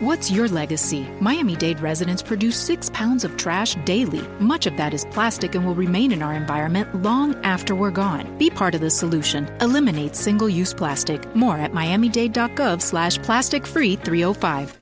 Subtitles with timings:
[0.00, 1.08] What's your legacy?
[1.20, 4.20] Miami Dade residents produce six pounds of trash daily.
[4.38, 8.38] Much of that is plastic and will remain in our environment long after we're gone.
[8.38, 9.48] Be part of the solution.
[9.60, 11.34] Eliminate single-use plastic.
[11.34, 14.80] More at miamidade.gov slash plastic free 305.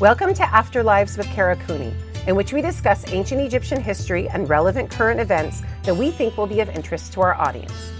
[0.00, 1.94] Welcome to Afterlives with Kara Cooney,
[2.26, 6.48] in which we discuss ancient Egyptian history and relevant current events that we think will
[6.48, 7.92] be of interest to our audience.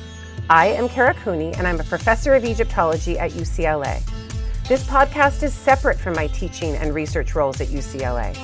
[0.51, 4.03] I am Kara Cooney, and I'm a professor of Egyptology at UCLA.
[4.69, 8.37] This podcast is separate from my teaching and research roles at UCLA.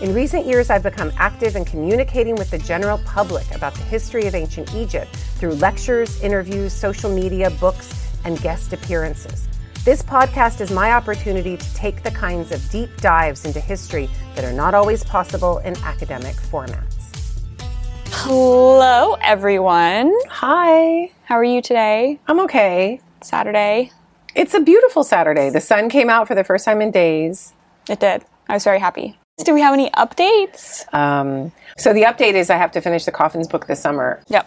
[0.00, 4.26] In recent years, I've become active in communicating with the general public about the history
[4.26, 9.48] of ancient Egypt through lectures, interviews, social media, books, and guest appearances.
[9.84, 14.46] This podcast is my opportunity to take the kinds of deep dives into history that
[14.46, 16.94] are not always possible in academic formats.
[18.08, 20.14] Hello, everyone.
[20.30, 21.12] Hi.
[21.24, 22.18] How are you today?
[22.26, 23.02] I'm okay.
[23.20, 23.92] Saturday.
[24.36, 25.48] It's a beautiful Saturday.
[25.50, 27.54] The sun came out for the first time in days.
[27.88, 28.22] It did.
[28.48, 29.18] I was very happy.
[29.44, 30.92] Do we have any updates?
[30.94, 34.20] Um, so the update is I have to finish the Coffins book this summer.
[34.28, 34.46] Yep.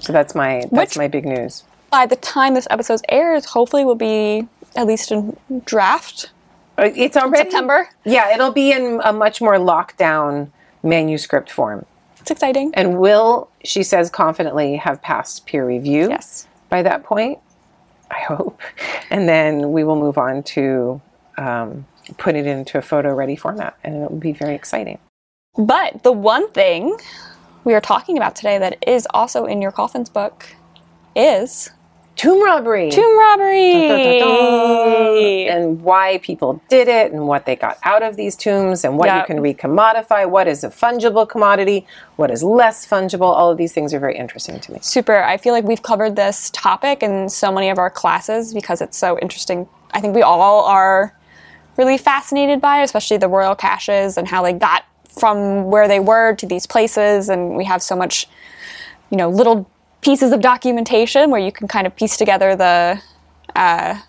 [0.00, 1.64] So that's my that's Which- my big news.
[1.90, 4.46] By the time this episode airs, hopefully will be
[4.76, 6.30] at least in draft.
[6.76, 7.88] Uh, It's already September.
[8.04, 10.50] Yeah, it'll be in a much more lockdown
[10.82, 11.86] manuscript form,
[12.20, 12.72] It's exciting.
[12.74, 16.46] and will she says confidently have passed peer review Yes.
[16.68, 17.38] by that point.
[18.10, 18.60] I hope,
[19.10, 21.00] and then we will move on to
[21.36, 24.98] um, put it into a photo ready format, and it will be very exciting.
[25.56, 26.96] But the one thing
[27.64, 30.46] we are talking about today that is also in your coffins book
[31.14, 31.70] is
[32.18, 32.90] Tomb robbery.
[32.90, 33.78] tomb robbery.
[35.48, 39.06] and why people did it and what they got out of these tombs and what
[39.08, 39.24] you Yeah.
[39.24, 43.30] can recommodify, what is a fungible commodity, what is less fungible.
[43.32, 44.78] All of these things are very interesting to me.
[44.82, 45.22] Super.
[45.22, 48.98] I feel like we've covered this topic in so many of our classes because it's
[48.98, 49.68] so interesting.
[49.92, 51.14] I think we all are
[51.76, 56.00] really fascinated by it, especially the royal caches and how they got from where they
[56.00, 57.28] were to these places.
[57.28, 58.26] And we have so much,
[59.10, 59.70] you know, little
[60.00, 63.02] pieces of documentation where you can kind of piece together the
[63.56, 64.00] uh,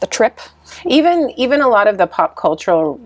[0.00, 0.40] the trip.
[0.84, 3.00] Even even a lot of the pop cultural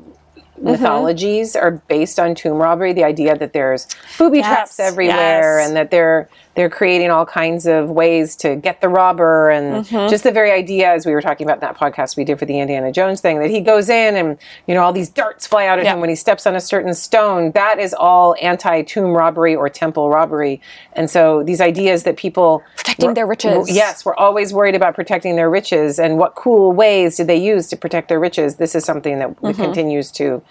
[0.61, 0.73] Mm-hmm.
[0.73, 2.93] mythologies are based on tomb robbery.
[2.93, 3.87] The idea that there's
[4.19, 5.67] booby traps everywhere yes.
[5.67, 6.29] and that they're
[6.61, 10.11] they're creating all kinds of ways to get the robber and Mm-hmm.
[10.11, 12.45] just the very idea as we were talking about in that podcast we did for
[12.45, 15.67] the Indiana Jones thing that he goes in and you know all these darts fly
[15.67, 15.95] out at Yeah.
[15.95, 17.53] him when he steps on a certain stone.
[17.53, 20.61] That is all anti tomb robbery or temple robbery.
[20.93, 23.75] And so these ideas that people Protecting their riches.
[23.75, 27.69] Yes, we're always worried about protecting their riches and what cool ways did they use
[27.69, 28.57] to protect their riches.
[28.57, 29.63] This is something that, that Mm-hmm.
[29.63, 30.43] continues to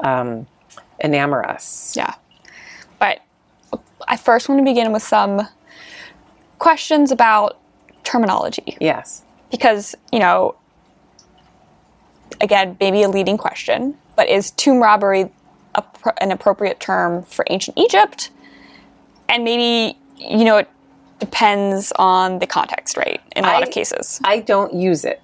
[0.00, 0.46] um,
[1.04, 1.94] enamor us.
[1.96, 2.14] Yeah.
[2.98, 3.20] But
[4.06, 5.46] I first want to begin with some
[6.58, 7.58] questions about
[8.04, 8.76] terminology.
[8.80, 9.22] Yes.
[9.50, 10.54] because you know
[12.40, 15.30] again maybe a leading question but is tomb robbery
[15.74, 18.30] a, pr- an appropriate term for ancient egypt
[19.28, 20.68] and maybe you know it
[21.18, 25.20] depends on the context right in a lot of cases I don't use it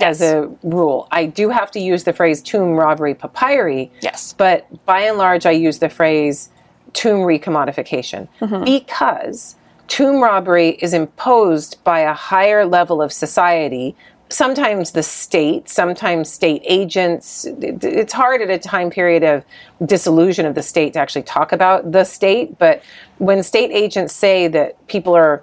[0.00, 1.08] as a rule.
[1.10, 3.90] I do have to use the phrase tomb robbery papyri.
[4.00, 4.32] Yes.
[4.32, 6.50] But by and large, I use the phrase
[6.92, 8.62] tomb recommodification Mm-hmm.
[8.62, 9.56] because
[9.88, 13.96] tomb robbery is imposed by a higher level of society.
[14.28, 17.46] Sometimes the state, sometimes state agents.
[17.46, 19.44] It's hard at a time period of
[19.84, 22.58] disillusion of the state to actually talk about the state.
[22.58, 22.82] But
[23.16, 25.42] when state agents say that people are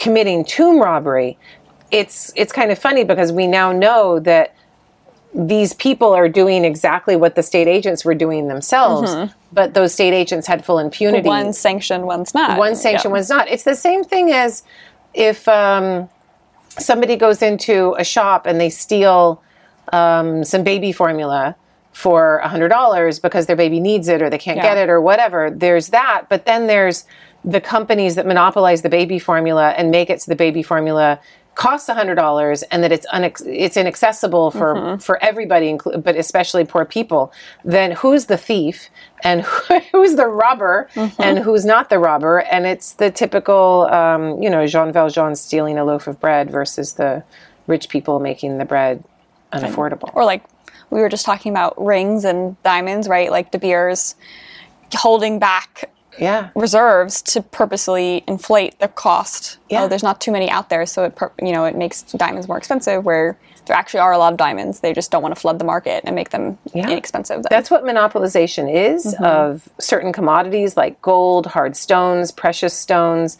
[0.00, 1.38] committing tomb robbery,
[1.92, 4.54] it's it's kind of funny because we now know that
[5.34, 10.12] these people are doing exactly what the state agents were doing themselves, but those state
[10.12, 11.28] agents had full impunity.
[11.28, 13.16] One sanction, one's not One sanction Yeah.
[13.18, 13.48] was not.
[13.48, 14.64] It's the same thing as
[15.14, 16.08] if um,
[16.78, 19.40] somebody goes into a shop and they steal
[19.92, 21.54] um, some baby formula
[21.92, 24.62] for $100 because their baby needs it or they can't Yeah.
[24.62, 25.50] get it or whatever.
[25.50, 26.22] There's that.
[26.28, 27.04] But then there's
[27.44, 31.18] the companies that monopolize the baby formula and make it so the baby formula
[31.60, 34.98] costs $100 and that it's unex- it's inaccessible for Mm-hmm.
[35.06, 37.32] for everybody inclu- but especially poor people
[37.64, 38.88] then who's the thief
[39.22, 39.42] and
[39.92, 41.22] who's the robber Mm-hmm.
[41.22, 45.76] and who's not the robber and it's the typical um, you know Jean Valjean stealing
[45.78, 47.22] a loaf of bread versus the
[47.66, 49.04] rich people making the bread
[49.52, 50.42] unaffordable or like
[50.88, 54.14] we were just talking about rings and diamonds right like De Beers
[54.94, 55.90] holding back
[56.20, 59.58] yeah reserves to purposely inflate the cost.
[59.68, 59.84] Yeah.
[59.84, 62.58] Oh, there's not too many out there, so it you know it makes diamonds more
[62.58, 63.04] expensive.
[63.04, 63.36] Where
[63.66, 66.02] there actually are a lot of diamonds, they just don't want to flood the market
[66.04, 66.88] and make them Yeah.
[66.90, 67.44] inexpensive.
[67.48, 69.24] That's what monopolization is Mm-hmm.
[69.24, 73.38] of certain commodities like gold, hard stones, precious stones.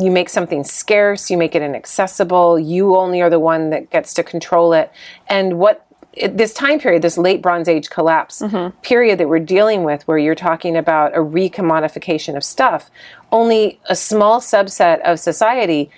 [0.00, 4.14] You make something scarce, you make it inaccessible, you only are the one that gets
[4.14, 4.90] to control it.
[5.28, 5.85] And what
[6.30, 8.76] this time period, this late Bronze Age collapse mm-hmm.
[8.80, 12.90] period that we're dealing with, where you're talking about a recommodification of stuff,
[13.32, 15.90] only a small subset of society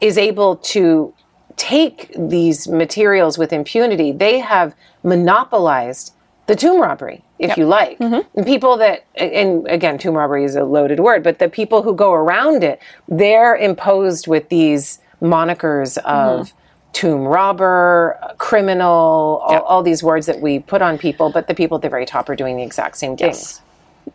[0.00, 1.12] is able to
[1.56, 4.12] take these materials with impunity.
[4.12, 6.14] They have monopolized
[6.46, 7.98] the tomb robbery, if you like.
[7.98, 8.38] Mm-hmm.
[8.38, 11.94] And people that, and again, tomb robbery is a loaded word, but the people who
[11.94, 16.57] go around it, they're imposed with these monikers of mm-hmm.
[16.98, 21.76] Tomb robber, criminal, all, all these words that we put on people, but the people
[21.76, 23.62] at the very top are doing the exact same things.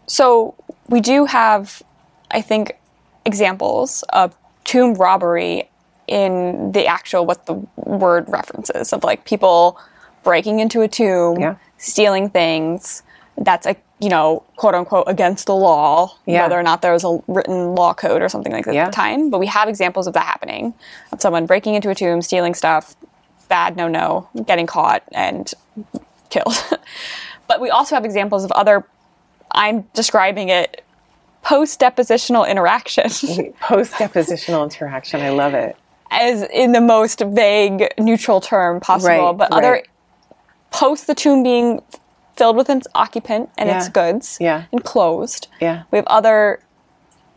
[0.05, 0.53] So
[0.89, 1.81] we do have,
[2.31, 2.73] I think,
[3.25, 4.35] examples of
[4.65, 5.69] tomb robbery
[6.07, 9.79] in the actual what the word references of like people
[10.25, 11.55] breaking into a tomb, Yeah.
[11.77, 13.01] stealing things.
[13.37, 16.43] That's a you know quote unquote against the law, Yeah.
[16.43, 18.83] whether or not there was a written law code or something like that Yeah.
[18.83, 19.29] at the time.
[19.29, 20.73] But we have examples of that happening
[21.11, 22.95] of someone breaking into a tomb, stealing stuff,
[23.49, 25.51] bad, no, no, getting caught and
[26.29, 26.53] killed.
[27.47, 28.85] but we also have examples of other.
[29.51, 30.83] I'm describing it
[31.43, 33.03] post depositional interaction
[33.61, 35.75] Post depositional interaction, I love it.
[36.09, 39.83] as in the most vague neutral term possible, Right, but other
[40.71, 41.81] post the tomb being
[42.35, 44.65] filled with its occupant and its goods yeah.
[44.71, 45.47] and closed.
[45.61, 45.83] Yeah.
[45.91, 46.59] We have other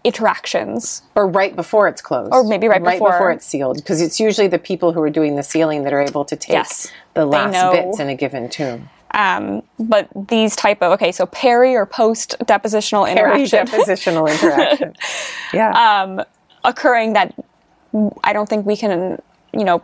[0.04, 1.02] interactions.
[1.14, 2.32] Or right before it's closed.
[2.32, 3.12] Or maybe right before.
[3.12, 3.76] before it's sealed.
[3.78, 6.52] Because it's usually the people who are doing the sealing that are able to take
[6.52, 6.92] Yes.
[7.14, 8.88] the last bits in a given tomb.
[9.12, 14.94] Um, but these type of okay, so peri or post depositional interaction depositional interaction.
[15.52, 16.24] Yeah.
[16.64, 17.34] occurring that
[18.24, 19.20] I don't think we can,
[19.52, 19.82] you know,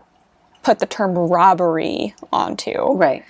[0.62, 2.93] put the term robbery onto.
[2.93, 3.25] right.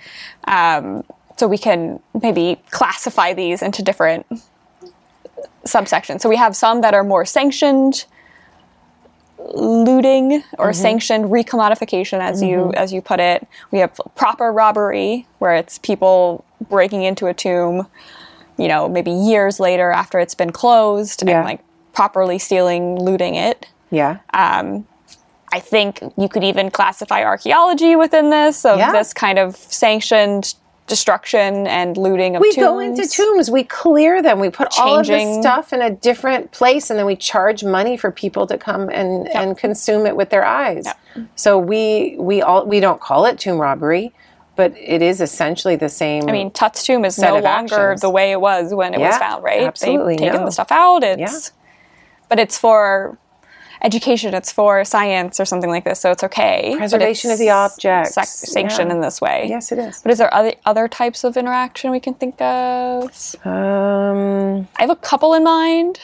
[0.45, 1.03] Um,
[1.43, 4.25] so we can maybe classify these into different
[5.65, 6.21] subsections.
[6.21, 8.05] So we have some that are more sanctioned
[9.53, 13.45] looting or sanctioned recommodification as you as you put it.
[13.71, 17.87] We have proper robbery where it's people breaking into a tomb,
[18.57, 21.39] you know, maybe years later after it's been closed Yeah.
[21.39, 21.59] and like
[21.91, 23.67] properly stealing, looting it.
[23.91, 24.19] Yeah.
[24.33, 24.87] Um,
[25.51, 28.93] I think you could even classify archaeology within this of Yeah.
[28.93, 30.55] this kind of sanctioned
[30.87, 32.65] destruction and looting of we tombs.
[32.65, 36.51] go into tombs, we clear them, we put all of this stuff in a different
[36.51, 40.29] place, and then we charge money for people to come and, and consume it with
[40.29, 40.87] their eyes.
[41.35, 44.13] So we we all we don't call it tomb robbery,
[44.55, 46.27] but it is essentially the same.
[46.27, 48.01] I mean, Tut's tomb is no longer actions.
[48.01, 49.63] the way it was when it was found, right?
[49.63, 50.45] absolutely, They've taken no.
[50.45, 51.03] the stuff out.
[51.03, 51.51] It's,
[52.29, 53.17] but it's for
[53.83, 54.33] education.
[54.33, 55.99] It's for science or something like this.
[55.99, 56.73] So it's okay.
[56.77, 58.95] Preservation it's of the objects, sac- sanctioned yeah.
[58.95, 59.45] in this way.
[59.47, 60.01] yes, it is.
[60.01, 63.35] But is there other other types of interaction we can think of?
[63.45, 65.99] Um, I have a couple in mind.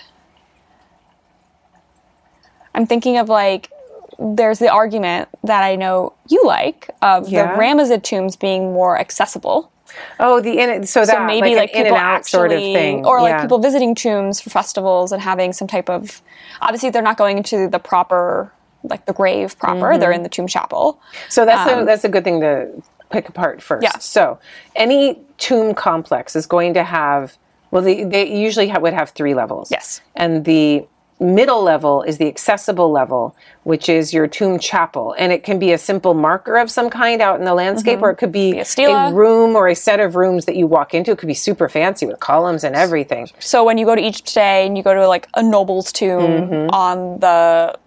[2.76, 3.72] I'm thinking of like
[4.20, 7.54] there's the argument that I know you like of Yeah.
[7.56, 9.72] the Ramesside tombs being more accessible.
[10.20, 13.22] Oh, the in so that So maybe like, like, people actually, sort of thing, or
[13.22, 13.42] like yeah.
[13.42, 16.22] people visiting tombs for festivals and having some type of.
[16.62, 18.52] Obviously, they're not going into the proper,
[18.84, 19.98] like the grave proper.
[19.98, 20.16] They're Mm-hmm.
[20.16, 21.00] in the tomb chapel.
[21.30, 22.82] So that's a, that's a good thing to
[23.12, 23.86] pick apart first.
[23.86, 24.00] Um, Yeah.
[24.00, 24.40] So
[24.76, 27.38] any tomb complex is going to have
[27.72, 29.70] well, they, they usually ha- would have three levels.
[29.70, 30.02] Yes.
[30.16, 30.88] And the
[31.20, 35.72] middle level is the accessible level, which is your tomb chapel, and it can be
[35.74, 39.14] a simple marker of some kind out in the landscape, or it could be, Mm-hmm.
[39.14, 41.12] a room or a set of rooms that you walk into.
[41.12, 43.30] It could be super fancy with columns and everything.
[43.40, 46.22] So when you go to Egypt today and you go to like a noble's tomb
[46.22, 46.70] Mm-hmm.
[46.70, 47.78] on the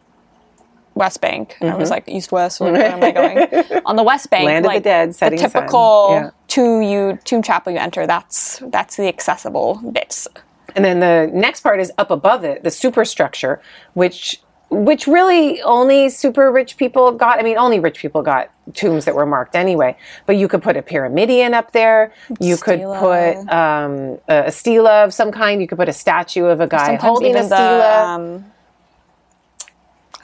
[0.95, 2.61] West Bank, And I was like East West.
[2.61, 3.83] Where, am I going?
[3.87, 5.51] on the West Bank, Land of the dead, setting sun.
[5.51, 6.31] typical Yeah.
[6.49, 8.07] tomb you tomb chapel you enter.
[8.07, 10.29] That's that's the accessible bits.
[10.75, 13.61] And then the next part is up above it, the superstructure,
[13.95, 14.41] which
[14.73, 17.39] which really only super rich people got.
[17.39, 19.97] I mean, only rich people got tombs that were marked anyway.
[20.25, 22.15] But you could put a pyramidion up there.
[22.41, 25.61] You could put um, a, a stela of some kind.
[25.61, 28.53] You could put a statue of a guy Sometimes holding a even The, um,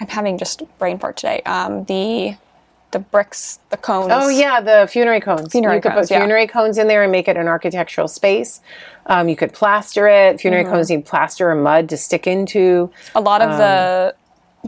[0.00, 1.42] I'm having just brain fart today.
[1.42, 2.36] Um, the
[2.90, 4.10] the bricks, the cones.
[4.12, 5.52] Oh yeah, the funerary cones.
[5.52, 6.20] Funerary you could cones, put yeah.
[6.20, 8.60] funerary cones in there and make it an architectural space.
[9.06, 10.40] Um, you could plaster it.
[10.40, 10.72] Funerary Mm-hmm.
[10.72, 12.90] cones need plaster or mud to stick into.
[13.14, 14.14] A lot of the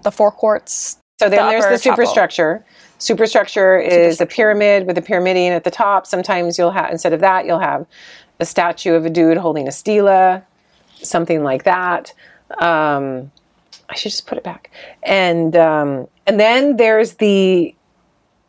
[0.02, 0.98] the forecourts.
[1.18, 2.64] So then there's upper the superstructure.
[2.98, 6.06] Superstructure is a pyramid with a pyramidion at the top.
[6.06, 7.86] Sometimes you'll have instead of that, you'll have
[8.38, 10.42] a statue of a dude holding a stela,
[11.02, 12.12] something like that.
[12.58, 13.30] Um,
[13.88, 14.70] I should just put it back.
[15.02, 17.74] And um, and then there's the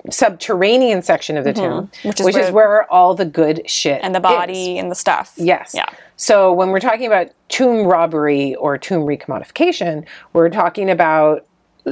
[0.09, 2.07] subterranean section of the tomb, Mm-hmm.
[2.07, 4.23] Which which is is, where- where, all the good shit and the is.
[4.23, 5.33] body and the stuff.
[5.37, 5.73] Yes.
[5.75, 5.85] Yeah.
[6.17, 11.45] So when we're talking about tomb robbery or tomb recommodification, we're talking about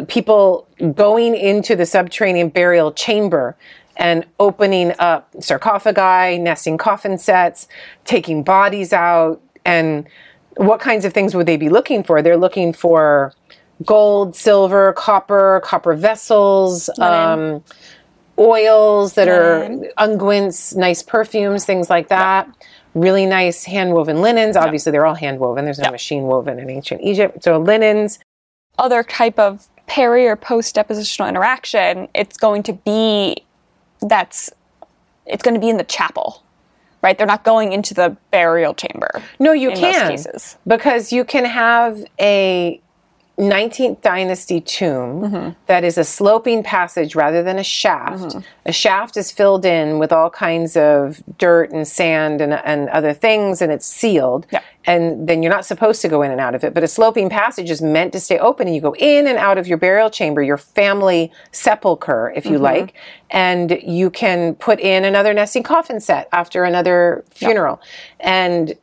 [0.08, 3.56] people going into the subterranean burial chamber
[3.98, 7.68] and opening up sarcophagi, nesting coffin sets,
[8.06, 10.08] taking bodies out, and
[10.58, 12.22] what kinds of things would they be looking for?
[12.22, 13.34] They're looking for
[13.86, 17.64] gold, silver, copper, copper vessels, um,
[18.40, 19.68] oils that are
[19.98, 22.48] unguents, nice perfumes, things like that.
[22.96, 24.56] Really nice hand woven linens.
[24.58, 25.66] Obviously, they're all hand woven.
[25.66, 27.44] There's no machine woven in ancient Egypt.
[27.44, 28.20] So linens.
[28.80, 33.44] other type of peri or post depositional interaction, it's going to be
[34.02, 34.50] that's
[35.26, 36.44] it's going to be in the chapel,
[37.04, 37.18] right?
[37.18, 39.10] They're not going into the burial chamber.
[39.40, 40.58] No, you can cases.
[40.66, 42.82] because you can have a
[43.40, 45.50] 19th dynasty tomb Mm-hmm.
[45.68, 48.24] that is a sloping passage rather than a shaft.
[48.24, 48.40] Mm-hmm.
[48.66, 53.14] A shaft is filled in with all kinds of dirt and sand and, and other
[53.14, 54.46] things, and it's sealed.
[54.52, 54.62] Yeah.
[54.86, 56.74] And then you're not supposed to go in and out of it.
[56.74, 59.58] But a sloping passage is meant to stay open, and you go in and out
[59.58, 62.64] of your burial chamber, your family sepulcher, if you Mm-hmm.
[62.64, 62.94] like,
[63.30, 67.82] and you can put in another nesting coffin set after another funeral.
[68.20, 68.74] And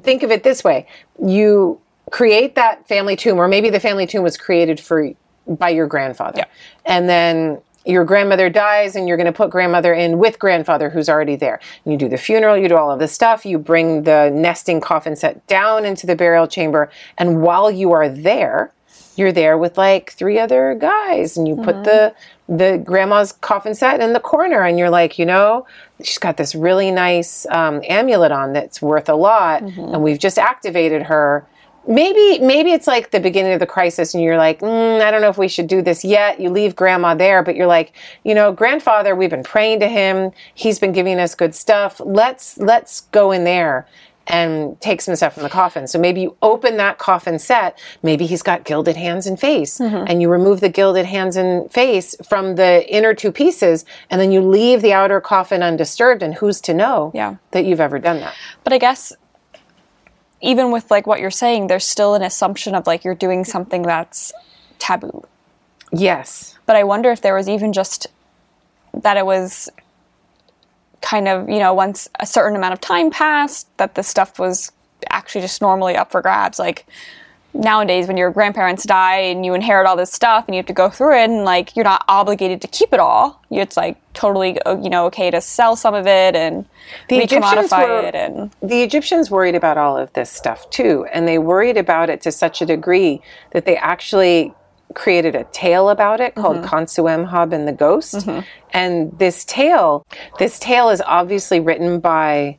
[0.00, 0.86] think of it this way
[1.22, 1.78] you
[2.12, 5.10] create that family tomb or maybe the family tomb was created for
[5.48, 6.38] by your grandfather.
[6.38, 6.44] Yeah.
[6.84, 11.08] and then your grandmother dies and you're going to put grandmother in with grandfather who's
[11.08, 11.58] already there.
[11.84, 14.80] And you do the funeral you do all of this stuff you bring the nesting
[14.80, 18.72] coffin set down into the burial chamber and while you are there
[19.16, 22.14] you're there with like three other guys and you put the
[22.48, 25.66] the grandma's coffin set in the corner and you're like you know
[26.02, 30.38] she's got this really nice um, amulet on that's worth a lot and we've just
[30.38, 31.46] activated her
[31.86, 35.20] maybe maybe it's like the beginning of the crisis and you're like mm, i don't
[35.20, 36.38] know if we should do this yet.
[36.40, 37.92] You leave grandma there but you're like
[38.24, 40.30] you know grandfather we've been praying to him.
[40.54, 42.00] He's been giving us good stuff.
[42.04, 43.86] Let's let's go in there
[44.28, 45.88] and take some stuff from the coffin.
[45.88, 47.76] So maybe you open that coffin set.
[48.04, 52.14] Maybe he's got gilded hands and face and you remove the gilded hands and face
[52.28, 56.60] from the inner two pieces and then you leave the outer coffin undisturbed and who's
[56.60, 57.34] to know Yeah.
[57.50, 58.34] that you've ever done that?
[58.62, 59.12] But I guess
[60.42, 63.82] even with like what you're saying, there's still an assumption of like you're doing something
[63.82, 64.32] that's
[64.78, 65.22] taboo.
[65.92, 68.08] yes But I wonder if there was even just
[68.94, 69.70] that it was
[71.00, 74.70] kind of, you know, once a certain amount of time passed, that this stuff was
[75.10, 76.58] actually just normally up for grabs.
[76.58, 76.86] Like
[77.54, 80.72] nowadays, when your grandparents die and you inherit all this stuff and you have to
[80.72, 83.42] go through it, and like you're not obligated to keep it all.
[83.50, 86.64] It's like totally, uh, you know, okay to sell some of it and
[87.08, 88.14] The Egyptians were- it.
[88.14, 92.20] And the Egyptians worried about all of this stuff too, and they worried about it
[92.22, 93.20] to such a degree
[93.52, 94.52] that they actually
[94.94, 97.52] created a tale about it called Mm-hmm.
[97.54, 98.28] And the Ghost.
[98.74, 100.06] And this tale,
[100.38, 102.58] this tale is obviously written by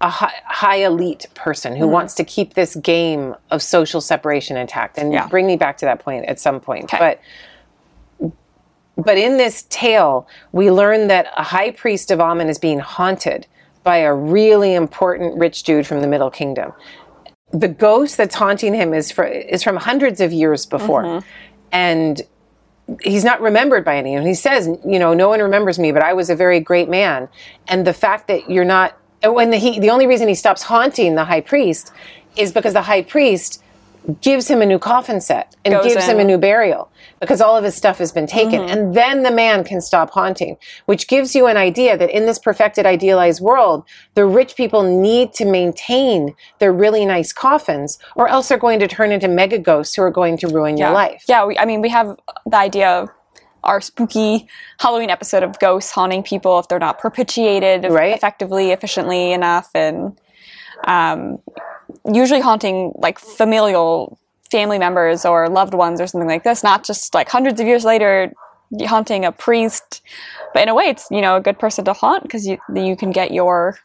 [0.00, 4.96] a high, high elite person who wants to keep this game of social separation intact.
[4.96, 5.14] And Mm-hmm.
[5.14, 5.28] Yeah.
[5.28, 6.84] bring me back to that point at some point.
[6.84, 6.98] Okay.
[6.98, 8.32] But
[8.96, 13.46] but in this tale, we learn that a high priest of Amun is being haunted
[13.84, 16.72] by a really important rich dude from the Middle Kingdom.
[17.52, 21.22] The ghost that's haunting him is, for, is from hundreds of years before.
[21.70, 22.20] And
[23.02, 24.26] he's not remembered by anyone.
[24.26, 27.28] He says, you know, no one remembers me, but I was a very great man.
[27.68, 31.14] And the fact that you're not, when the, he, the only reason he stops haunting
[31.14, 31.92] the high priest
[32.36, 33.62] is because the high priest
[34.20, 37.56] gives him a new coffin set and Goes gives him a new burial because all
[37.56, 38.60] of his stuff has been taken.
[38.60, 38.70] Mm-hmm.
[38.70, 40.56] And then the man can stop haunting,
[40.86, 43.84] which gives you an idea that in this perfected, idealized world,
[44.14, 48.88] the rich people need to maintain their really nice coffins or else they're going to
[48.88, 51.24] turn into mega ghosts who are going to ruin your life.
[51.28, 53.10] Yeah, we, I mean, we have the idea of
[53.64, 54.46] our spooky
[54.78, 58.14] Halloween episode of ghosts haunting people if they're not perpetuated eff- Right.
[58.14, 60.18] effectively, efficiently enough, and
[60.86, 61.38] um,
[62.12, 64.18] usually haunting like familial
[64.50, 67.84] family members or loved ones or something like this, not just like hundreds of years
[67.84, 68.32] later
[68.86, 70.02] haunting a priest.
[70.54, 72.96] But in a way, it's you know a good person to haunt because you you
[72.96, 73.78] can get your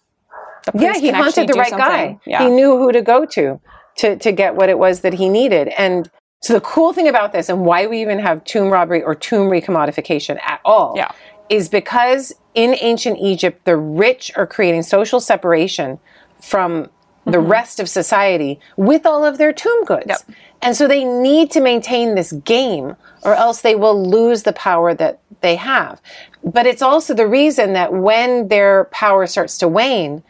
[0.66, 1.88] the Yeah, he haunted the right something.
[1.88, 2.20] guy.
[2.26, 2.44] Yeah.
[2.44, 3.60] He knew who to go to
[3.98, 5.68] to to get what it was that he needed.
[5.70, 6.10] And
[6.44, 9.48] so the cool thing about this and why we even have tomb robbery or tomb
[9.50, 11.10] recommodification at all Yeah.
[11.48, 16.00] is because in ancient Egypt the rich are creating social separation
[16.42, 16.90] from
[17.26, 17.48] the Mm-hmm.
[17.48, 20.08] rest of society with all of their tomb goods.
[20.08, 20.20] Yep.
[20.62, 24.94] And so they need to maintain this game or else they will lose the power
[24.94, 26.02] that they have.
[26.44, 30.22] But it's also the reason that when their power starts to wane,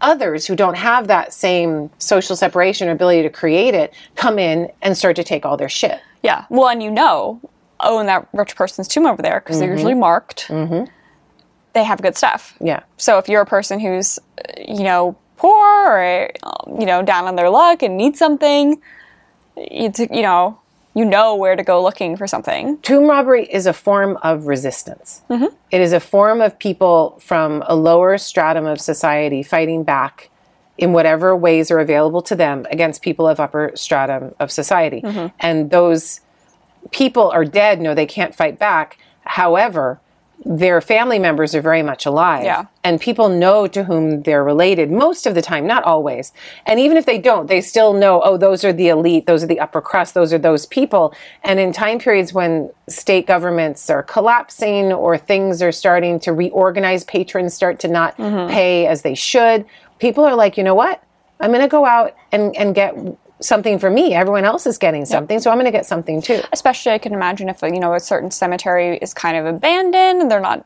[0.00, 4.70] others who don't have that same social separation or ability to create it come in
[4.82, 6.00] and start to take all their shit.
[6.22, 6.44] Yeah.
[6.50, 7.40] Well, and you know,
[7.80, 10.48] oh, and that rich person's tomb over there because they're usually marked.
[11.74, 12.56] They have good stuff.
[12.60, 12.82] Yeah.
[12.96, 16.30] So if you're a person who's, uh, you know, poor or
[16.78, 18.80] you know down on their luck and needs something,
[19.56, 20.58] you you know,
[20.98, 22.76] you know where to go looking for something.
[22.78, 25.22] tomb robbery is a form of resistance.
[25.30, 25.54] Mm-hmm.
[25.70, 30.28] It is a form of people from a lower stratum of society fighting back
[30.76, 35.00] in whatever ways are available to them against people of upper stratum of society.
[35.02, 35.28] Mm-hmm.
[35.38, 36.20] And those
[36.90, 38.98] people are dead, no, they can't fight back.
[39.22, 40.00] However,
[40.50, 42.42] their family members are very much alive.
[42.42, 42.64] Yeah.
[42.82, 46.32] And people know to whom they're related most of the time, not always.
[46.64, 49.46] And even if they don't, they still know, oh, those are the elite, those are
[49.46, 51.14] the upper crust, those are those people.
[51.44, 57.04] And in time periods when state governments are collapsing or things are starting to reorganize,
[57.04, 58.50] patrons start to not mm-hmm.
[58.50, 59.66] pay as they should,
[59.98, 61.02] people are like, you know what?
[61.40, 62.94] I'm going to go out and, and get
[63.40, 64.14] something for me.
[64.14, 66.40] Everyone else is getting something, so I'm going to get something too.
[66.52, 70.30] Especially, I can imagine if you know a certain cemetery is kind of abandoned and
[70.30, 70.64] they're not,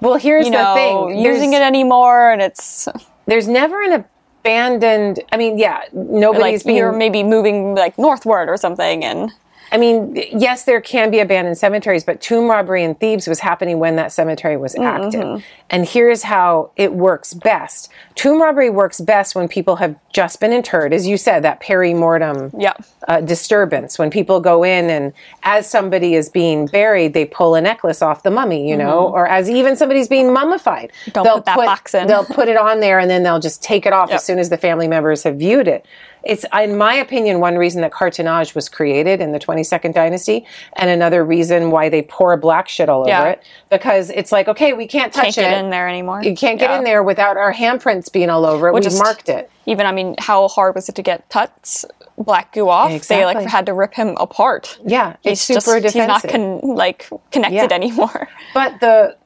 [0.00, 1.18] Well, here's you the know, thing.
[1.20, 2.88] using it anymore, and it's
[3.26, 4.04] there's never an
[4.42, 9.30] abandoned i mean yeah nobody's like being you're maybe moving like northward or something, and
[9.72, 13.78] i mean yes there can be abandoned cemeteries but tomb robbery in thebes was happening
[13.78, 15.04] when that cemetery was Mm-hmm.
[15.04, 20.40] active and here's how it works best tomb robbery works best when people have just
[20.40, 22.72] been interred as you said that peri-mortem yeah,
[23.08, 25.12] uh, disturbance when people go in and
[25.44, 29.26] as somebody is being buried they pull a necklace off the mummy you know or
[29.26, 31.10] as even somebody's being mummified Mm-hmm.
[31.22, 32.06] Don't put that box in.
[32.06, 34.16] they'll put it on there and then they'll just take it off Yep.
[34.16, 35.84] as soon as the family members have viewed it
[36.22, 40.44] it's in my opinion one reason that cartonnage was created in the 22nd dynasty
[40.76, 43.20] and another reason why they pour black shit all Yeah.
[43.20, 46.22] over it because it's like okay we can't touch can't it get in there anymore.
[46.22, 46.78] you can't get Yeah.
[46.78, 49.92] in there without our handprints being all over it we just- marked it Even I
[49.92, 51.84] mean, how hard was it to get Tut's
[52.18, 53.06] black goo off?
[53.08, 54.78] They like had to rip him apart.
[54.84, 57.74] yeah it's He's super just, defensive He's not con- like connected Yeah.
[57.74, 58.28] anymore.
[58.54, 59.16] But the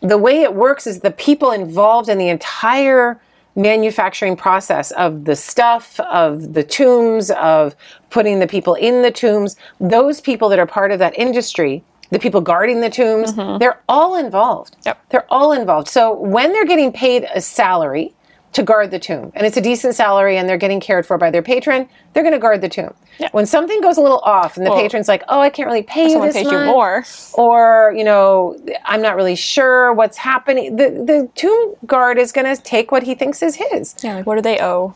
[0.00, 3.18] the way it works is the people involved in the entire
[3.56, 7.74] manufacturing process of the stuff, of the tombs, of
[8.10, 12.18] putting the people in the tombs, those people that are part of that industry, the
[12.18, 13.58] people guarding the tombs, mm-hmm.
[13.58, 14.76] they're all involved.
[14.84, 14.98] Yep.
[15.10, 15.88] They're all involved.
[15.88, 18.14] So when they're getting paid a salary
[18.54, 21.30] to guard the tomb, and it's a decent salary and they're getting cared for by
[21.30, 22.94] their patron, they're going to guard the tomb.
[23.18, 23.28] Yeah.
[23.32, 25.82] When something goes a little off and the Well, patron's like, "Oh, I can't really
[25.82, 27.04] pay you this pays you month," more.
[27.34, 32.46] or you know i'm not really sure what's happening the the tomb guard is going
[32.56, 34.94] to take what he thinks is his Yeah, like what do they owe?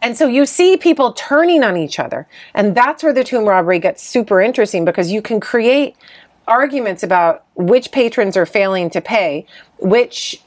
[0.00, 3.78] and so you see people turning on each other and that's where the tomb robbery
[3.78, 5.96] gets super interesting because you can create
[6.46, 9.44] arguments about which patrons are failing to pay
[9.80, 10.40] which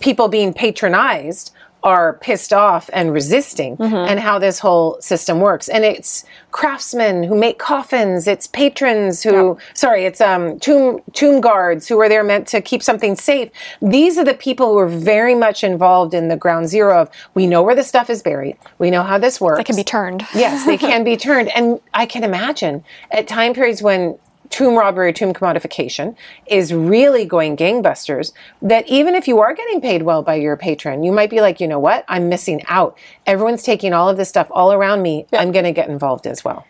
[0.00, 1.52] people being patronized
[1.84, 5.68] are pissed off and resisting and how this whole system works.
[5.68, 8.28] And it's craftsmen who make coffins.
[8.28, 12.82] It's patrons who sorry it's um tomb tomb guards who are there meant to keep
[12.82, 13.50] something safe.
[13.80, 17.46] These are the people who are very much involved in the ground zero of we
[17.46, 18.56] know where the stuff is buried.
[18.78, 20.24] We know how this works It can be turned.
[20.34, 21.48] yes, they can be turned.
[21.56, 24.18] And I can imagine at time periods when
[24.52, 26.14] tomb robbery tomb commodification
[26.46, 31.02] is really going gangbusters, that even if you are getting paid well by your patron,
[31.02, 32.04] you might be like, you know what?
[32.06, 32.96] I'm missing out.
[33.26, 35.26] Everyone's taking all of this stuff all around me.
[35.32, 36.66] I'm going to get involved as well.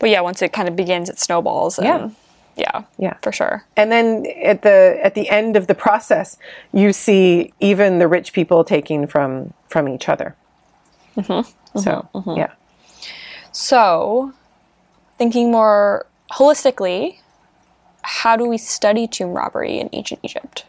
[0.00, 1.78] But yeah, once it kind of begins, it snowballs.
[1.78, 2.10] And Yeah.
[2.56, 3.14] yeah, Yeah.
[3.22, 3.64] for sure.
[3.76, 6.36] And then at the at the end of the process,
[6.72, 10.34] you see even the rich people taking from from each other.
[11.16, 11.32] Mm-hmm.
[11.32, 11.78] Mm-hmm.
[11.78, 12.36] so mm-hmm.
[12.38, 12.52] yeah.
[13.52, 14.32] So,
[15.18, 17.19] thinking more holistically,
[18.02, 20.64] how do we study tomb robbery in ancient Egypt?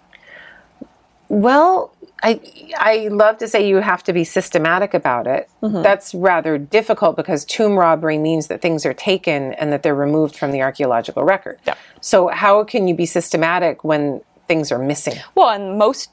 [1.29, 2.39] Well, I
[2.77, 5.49] I love to say you have to be systematic about it.
[5.61, 5.81] Mm-hmm.
[5.81, 10.35] That's rather difficult because tomb robbery means that things are taken and that they're removed
[10.35, 11.59] from the archaeological record.
[11.65, 11.75] Yeah.
[12.01, 15.15] So how can you be systematic when things are missing?
[15.35, 16.09] Well, and most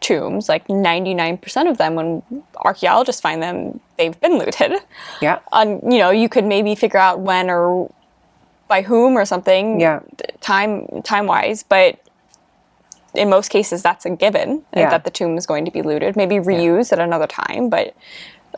[0.00, 2.22] tombs, like 99% of them, when
[2.56, 4.72] archaeologists find them, they've been looted.
[5.20, 5.40] Yeah.
[5.52, 7.90] And, you know, you could maybe figure out when or
[8.68, 10.00] by whom or something, Yeah.
[10.40, 11.98] time time wise, but
[13.14, 14.90] in most cases that's a given uh, Yeah.
[14.90, 17.94] that the tomb is going to be looted, maybe reused at another time, but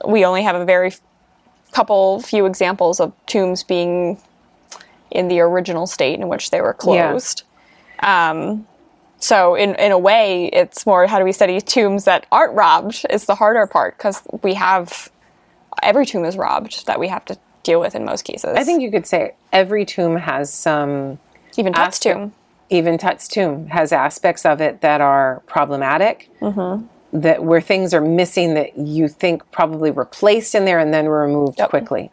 [0.06, 1.00] we only have a very f-
[1.72, 4.18] couple few examples of tombs being
[5.10, 7.08] in the original state in which they were Yeah.
[7.10, 7.44] closed.
[8.00, 8.66] Um,
[9.18, 13.06] so in in a way, it's more how do we study tombs that aren't robbed
[13.10, 15.10] is the harder part because we have
[15.82, 18.56] every tomb is robbed that we have to deal with in most cases.
[18.56, 21.18] I think you could say every tomb has some
[21.56, 22.32] even Tut's tomb.
[22.70, 26.30] even Tut's tomb has aspects of it that are problematic.
[26.40, 26.86] Mm-hmm.
[27.12, 31.06] That where things are missing that you think probably were placed in there and then
[31.06, 32.12] were removed quickly.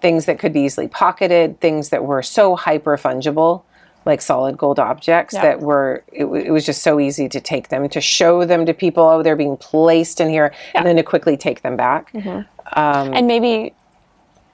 [0.00, 3.64] Things that could be easily pocketed, things that were so hyper fungible,
[4.06, 5.42] like solid gold objects, Yeah.
[5.42, 8.64] that were it, w- it was just so easy to take them, to show them
[8.64, 9.04] to people.
[9.04, 12.10] Oh, they're being placed in here, and then to quickly take them back.
[12.14, 12.28] Mm-hmm.
[12.78, 13.74] Um, and maybe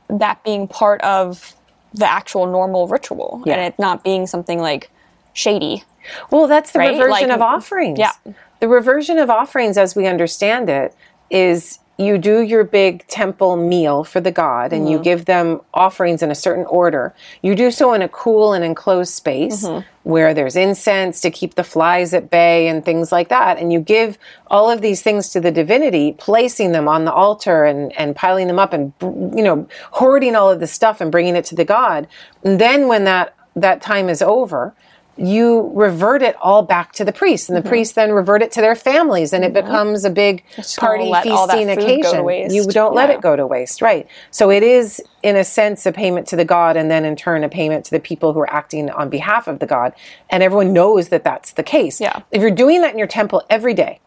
[0.09, 1.55] that being part of
[1.95, 3.55] the actual normal ritual Yeah.
[3.55, 4.91] and it not being something like
[5.33, 5.85] shady.
[6.31, 6.91] Well, that's the Right?
[6.93, 7.99] reversion Like- of offerings.
[7.99, 8.13] Yeah.
[8.61, 10.95] The reversion of offerings, as we understand it,
[11.31, 14.93] is you do your big temple meal for the god and Mm-hmm.
[14.93, 17.15] you give them offerings in a certain order.
[17.43, 19.87] You do so in a cool and enclosed space Mm-hmm.
[20.03, 23.59] where there's incense to keep the flies at bay and things like that.
[23.59, 27.65] And you give all of these things to the divinity, placing them on the altar
[27.65, 31.35] and, and piling them up and, you know, hoarding all of the stuff and bringing
[31.35, 32.07] it to the god.
[32.45, 34.75] And then when that, that time is over,
[35.19, 38.61] you revert it all back to the priest, and the priests then revert it to
[38.61, 41.87] their families, and it becomes a big Just party let all that feasting food go
[41.87, 42.25] to occasion.
[42.25, 42.55] waste.
[42.55, 44.07] You don't let it go to waste, right?
[44.31, 47.45] So it is, in a sense, a payment to the god, and then in turn,
[47.45, 49.95] a payment to the people who are acting on behalf of the god,
[50.29, 52.01] and everyone knows that that's the case.
[52.01, 52.21] Yeah.
[52.31, 54.01] If you're doing that in your temple every day,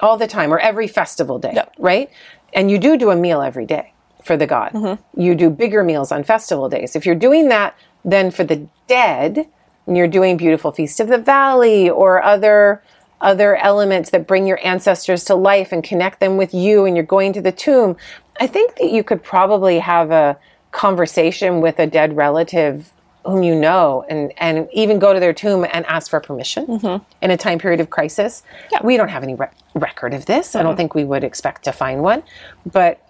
[0.00, 1.72] all the time, or every festival day, Yep.
[1.78, 2.10] right?
[2.52, 4.72] And you do do a meal every day for the god.
[4.72, 5.20] Mm-hmm.
[5.20, 6.94] You do bigger meals on festival days.
[6.94, 9.48] If you're doing that, then for the dead,
[9.86, 12.82] and you're doing beautiful feast of the valley or other
[13.20, 17.06] other elements that bring your ancestors to life and connect them with you and you're
[17.06, 17.96] going to the tomb
[18.40, 20.36] i think that you could probably have a
[20.72, 22.92] conversation with a dead relative
[23.24, 27.04] whom you know and and even go to their tomb and ask for permission mm-hmm.
[27.22, 28.42] in a time period of crisis.
[28.72, 28.80] Yeah.
[28.82, 30.56] we don't have any re- record of this.
[30.56, 32.22] I don't think we would expect to find one
[32.66, 33.00] but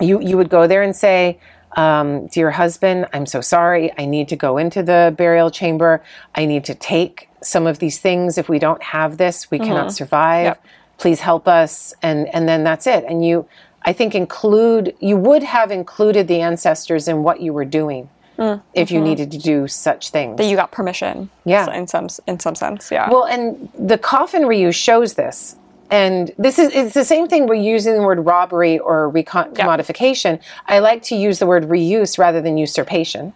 [0.00, 1.38] you you would go there and say
[1.76, 6.02] um, dear husband i'm so sorry i need to go into the burial chamber
[6.34, 9.68] i need to take some of these things if we don't have this we mm-hmm.
[9.68, 10.64] cannot survive Yep.
[10.98, 13.46] please help us and and then that's it and you
[13.82, 18.08] i think include you would have included the ancestors in what you were doing
[18.40, 19.08] mm, if you mm-hmm.
[19.08, 21.30] needed to do such things That you got permission.
[21.44, 21.72] Yeah.
[21.72, 22.90] In some in some sense.
[22.90, 23.08] Yeah.
[23.10, 25.56] well, and the coffin reuse shows this.
[25.90, 30.40] And this is it's the same thing we're using the word robbery or recon- commodification.
[30.66, 33.32] I like to use the word reuse rather than usurpation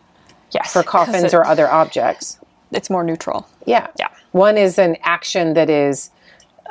[0.53, 0.73] yes.
[0.73, 2.39] for coffins it- or other objects.
[2.71, 3.49] it's more neutral.
[3.67, 3.89] Yeah.
[3.99, 4.09] Yeah.
[4.33, 6.11] One is an action that is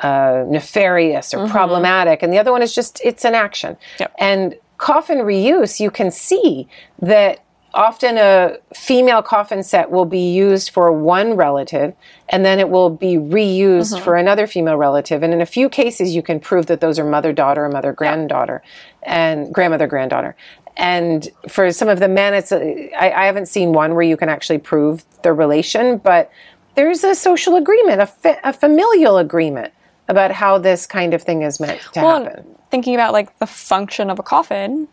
[0.02, 3.76] uh, nefarious or problematic, and the other one is just it's an action.
[4.00, 4.14] Yep.
[4.18, 6.66] And coffin reuse, you can see
[7.00, 7.43] that
[7.74, 11.94] often a female coffin set will be used for one relative
[12.28, 14.04] and then it will be reused mm-hmm.
[14.04, 15.22] for another female relative.
[15.22, 17.92] And in a few cases you can prove that those are mother daughter or mother
[17.92, 18.62] granddaughter
[19.02, 20.34] and grandmother granddaughter
[20.76, 24.28] and for some of the men it's I I haven't seen one where you can
[24.28, 26.30] actually prove the relation but
[26.74, 29.72] there's a social agreement a, fa- a familial agreement
[30.08, 32.56] about how this kind of thing is meant to Well, happen.
[32.70, 34.88] thinking about like the function of a coffin,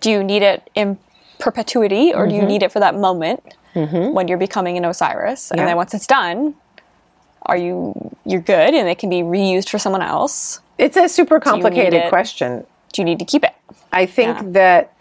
[0.00, 0.98] do you need it in
[1.38, 2.42] perpetuity or do Mm-hmm.
[2.42, 5.50] you need it for that moment when you're becoming an Osiris?
[5.50, 6.54] And then once it's done,
[7.42, 10.60] are you you're good and it can be reused for someone else?
[10.78, 12.08] it's a super complicated it?
[12.08, 13.54] question Do you need to keep it?
[13.92, 14.42] I think Yeah.
[14.60, 14.92] that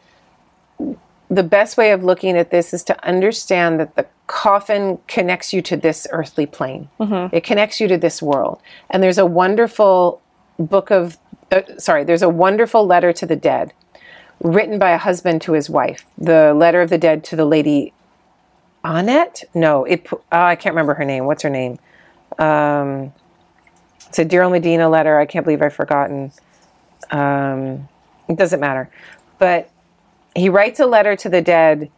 [1.29, 5.61] the best way of looking at this is to understand that the coffin connects you
[5.63, 6.89] to this earthly plane.
[6.99, 8.61] It connects you to this world.
[8.89, 10.21] And there's a wonderful
[10.57, 11.17] book of,
[11.51, 13.73] uh, sorry, there's a wonderful letter to the dead
[14.39, 16.05] written by a husband to his wife.
[16.17, 17.93] The letter of the dead to the lady
[18.83, 19.43] Annette?
[19.53, 21.25] No, it, uh, I can't remember her name.
[21.25, 21.77] What's her name?
[22.37, 23.13] Um,
[24.07, 25.19] it's a Deir el-Medina letter.
[25.19, 26.31] I can't believe I've forgotten.
[27.11, 27.89] Um,
[28.29, 28.89] it doesn't matter.
[29.39, 29.69] But
[30.35, 31.89] he writes a letter to the dead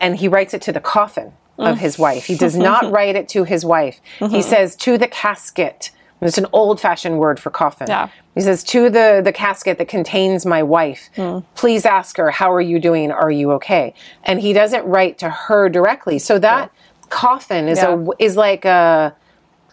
[0.00, 2.24] and he writes it to the coffin of his wife.
[2.24, 4.00] He does not write it to his wife.
[4.18, 5.90] He says to the casket.
[6.20, 7.86] It's an old fashioned word for coffin.
[7.88, 8.08] Yeah.
[8.34, 11.10] He says to the the casket that contains my wife.
[11.54, 13.10] Please ask her how are you doing?
[13.10, 13.94] Are you okay?
[14.24, 16.18] And he doesn't write to her directly.
[16.18, 16.70] So that
[17.08, 17.96] coffin is Yeah.
[17.96, 19.14] a is like a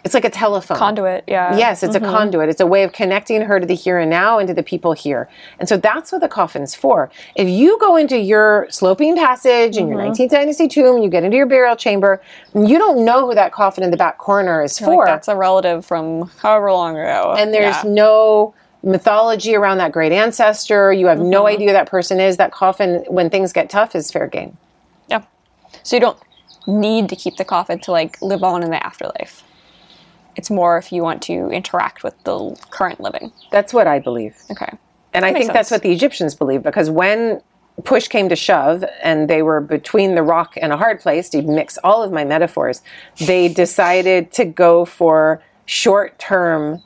[0.06, 1.58] it's like a telephone Conduit, yeah.
[1.58, 2.12] Yes, it's a mm-hmm.
[2.12, 2.48] conduit.
[2.48, 4.94] It's a way of connecting her to the here and now and to the people
[4.94, 5.28] here.
[5.60, 7.10] And so that's what the coffin's for.
[7.36, 10.12] If you go into your sloping passage in your mm-hmm.
[10.22, 12.22] 19th dynasty tomb and you get into your burial chamber,
[12.54, 15.06] and you don't know who that coffin in the back corner is Like for.
[15.08, 17.34] that's a relative from however long ago.
[17.36, 17.90] and there's Yeah.
[17.90, 20.94] no mythology around that great ancestor.
[20.94, 21.56] You have no mm-hmm.
[21.56, 22.38] idea who that person is.
[22.38, 24.56] That coffin, when things get tough, is fair game.
[25.08, 25.24] Yeah.
[25.82, 26.20] So you don't
[26.68, 29.42] need to keep the coffin to like live on in the afterlife.
[30.36, 33.32] It's more if you want to interact with the current living.
[33.52, 34.36] That's what I believe.
[34.52, 34.72] Okay.
[35.14, 37.42] And I makes think that's what the Egyptians believed because when
[37.84, 41.42] push came to shove and they were between the rock and a hard place, to
[41.42, 42.82] mix all of my metaphors,
[43.20, 46.82] they decided to go for short term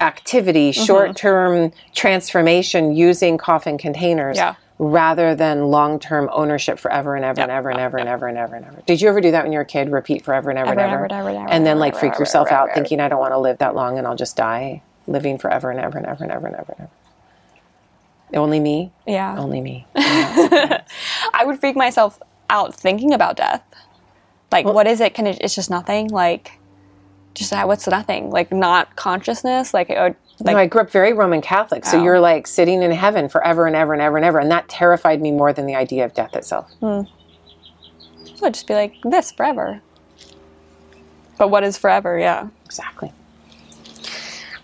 [0.00, 0.84] activity, Mm-hmm.
[0.84, 4.36] short term transformation using coffin containers.
[4.36, 4.54] Yeah.
[4.80, 8.38] Rather than long term ownership forever and ever and ever and ever and ever and
[8.38, 8.82] ever and ever.
[8.86, 9.90] Did you ever do that when you were a kid?
[9.90, 12.52] Repeat forever and ever, Ever, and ever, ever, ever, ever, and then like freak yourself
[12.52, 15.70] out thinking I don't want to live that long and I'll just die living forever
[15.70, 16.90] and ever and ever and ever and ever and ever.
[18.34, 18.92] Only me.
[19.06, 19.36] Yeah.
[19.38, 19.86] Only me.
[19.96, 23.62] I would freak myself out thinking about death.
[24.52, 25.14] Like, what is it?
[25.14, 25.38] Can it?
[25.40, 26.08] It's just nothing.
[26.08, 26.58] Like,
[27.34, 27.68] just that.
[27.68, 28.30] What's nothing?
[28.30, 29.74] Like, not consciousness.
[29.74, 32.02] Like, it would, like no, I grew up very Roman Catholic, so Oh.
[32.04, 35.20] you're like sitting in heaven forever and ever and ever and ever, and that terrified
[35.20, 36.70] me more than the idea of death itself.
[36.80, 37.02] Hmm.
[38.26, 39.80] it would just be like this forever.
[41.38, 42.18] But what is forever?
[42.18, 42.48] Yeah.
[42.66, 43.12] Exactly.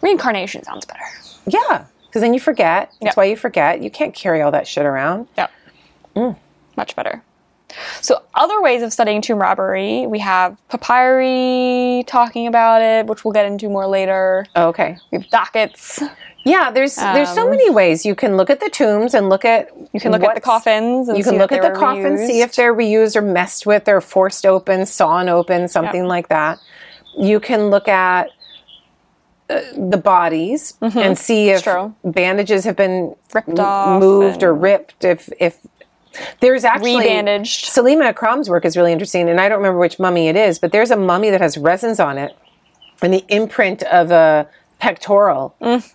[0.01, 1.05] Reincarnation sounds better.
[1.47, 2.91] Yeah, because then you forget.
[3.01, 3.17] That's Yep.
[3.17, 3.81] why you forget.
[3.83, 5.27] You can't carry all that shit around.
[5.37, 5.49] Yeah.
[6.15, 6.37] Mm.
[6.77, 7.23] Much better.
[8.01, 13.33] So, other ways of studying tomb robbery, we have papyri talking about it, which we'll
[13.33, 14.47] get into more later.
[14.55, 14.99] Oh, okay.
[15.11, 16.03] We have dockets.
[16.47, 19.45] Yeah, there's there's so Um, many ways you can look at the tombs and look
[19.47, 22.43] at You can look at the coffins and You can look at the coffins, see
[22.43, 26.59] if they're reused or messed with, or forced open, sawn open, something like that.
[27.19, 28.29] You can look at
[29.49, 32.11] uh, the bodies and see if Mm-hmm.
[32.11, 35.05] bandages have been Ripped off moved or ripped.
[35.05, 35.59] If if
[36.41, 37.65] there's actually Rebandaged.
[37.71, 40.73] Salima Ikram's work is really interesting, and I don't remember which mummy it is, but
[40.73, 42.37] there's a mummy that has resins on it
[43.03, 44.49] and the imprint of a
[44.79, 45.55] pectoral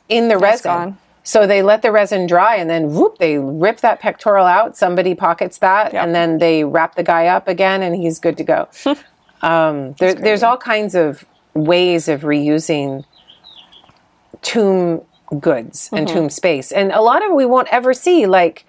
[0.10, 0.72] in the resin.
[0.72, 0.76] Mm.
[0.76, 0.98] gone.
[1.24, 4.76] So they let the resin dry and then whoop, they rip that pectoral out.
[4.76, 6.04] Somebody pockets that Yep.
[6.04, 8.68] and then they wrap the guy up again and he's good to go.
[9.44, 13.04] um, there, there's all kinds of ways of reusing
[14.42, 15.02] tomb
[15.40, 16.16] goods and Mm-hmm.
[16.18, 16.72] tomb space.
[16.72, 18.66] And a lot of it we won't ever see, like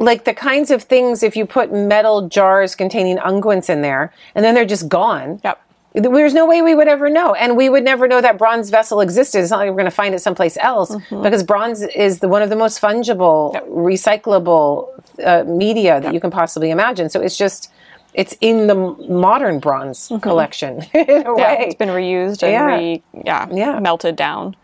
[0.00, 4.44] like the kinds of things if you put metal jars containing unguents in there and
[4.44, 5.40] then they're just gone.
[5.44, 5.60] Yep.
[5.92, 7.34] There's no way we would ever know.
[7.34, 9.40] And we would never know that bronze vessel existed.
[9.40, 12.42] It's not like we're going to find it someplace else because bronze is the, one
[12.42, 13.66] of the most fungible, Yep.
[13.66, 14.88] recyclable
[15.24, 17.10] uh, media that you can possibly imagine.
[17.10, 17.70] So it's just,
[18.14, 21.56] it's in the modern bronze collection in a Yeah, way.
[21.66, 22.66] it's been reused and Yeah.
[22.66, 23.80] re, yeah, Yeah.
[23.80, 24.54] melted down.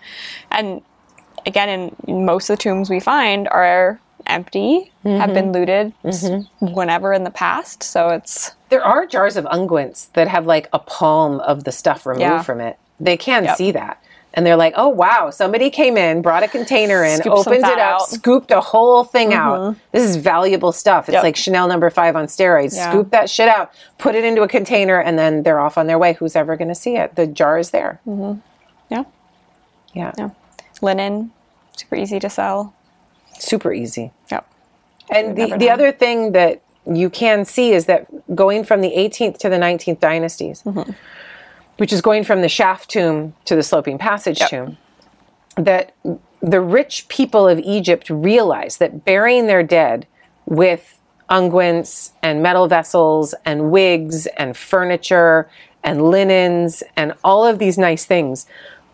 [0.53, 0.81] And
[1.45, 5.53] again, in, in most of the tombs we find are empty, have been mm-hmm.
[5.53, 6.67] looted mm-hmm.
[6.75, 7.83] whenever in the past.
[7.83, 12.07] So it's There are jars of unguents that have like a palm of the stuff
[12.07, 12.43] removed Yeah.
[12.43, 12.79] from it.
[12.99, 13.57] They can Yep.
[13.57, 14.03] see that.
[14.35, 17.65] And they're like, oh, wow, somebody came in, brought a container in, some opened it
[17.65, 18.01] up, out.
[18.03, 18.15] Mm-hmm.
[18.17, 19.41] scooped a whole thing mm-hmm.
[19.41, 19.77] out.
[19.93, 21.09] This is valuable stuff.
[21.09, 21.23] It's Yep.
[21.23, 22.77] like Chanel number five on steroids.
[22.77, 22.91] Yeah.
[22.91, 25.99] Scoop that shit out, put it into a container, and then they're off on their
[25.99, 26.13] way.
[26.15, 27.15] Who's ever going to see it?
[27.17, 28.01] The jar is there.
[28.91, 29.05] yeah,
[29.95, 30.13] Yeah.
[30.19, 30.31] yeah.
[30.83, 31.31] Linen,
[31.75, 32.75] super easy to sell.
[33.39, 34.13] Super easy.
[34.31, 34.47] Yep.
[35.11, 39.39] And the, the other thing that you can see is that going from the 18th
[39.39, 40.91] to the 19th dynasties, Mm-hmm.
[41.79, 44.51] which is going from the shaft tomb to the sloping passage Yep.
[44.51, 44.79] tomb,
[45.57, 45.95] that
[46.41, 50.07] the rich people of Egypt realized that burying their dead
[50.45, 55.49] with unguents and metal vessels and wigs and furniture
[55.83, 58.47] and linens and all of these nice things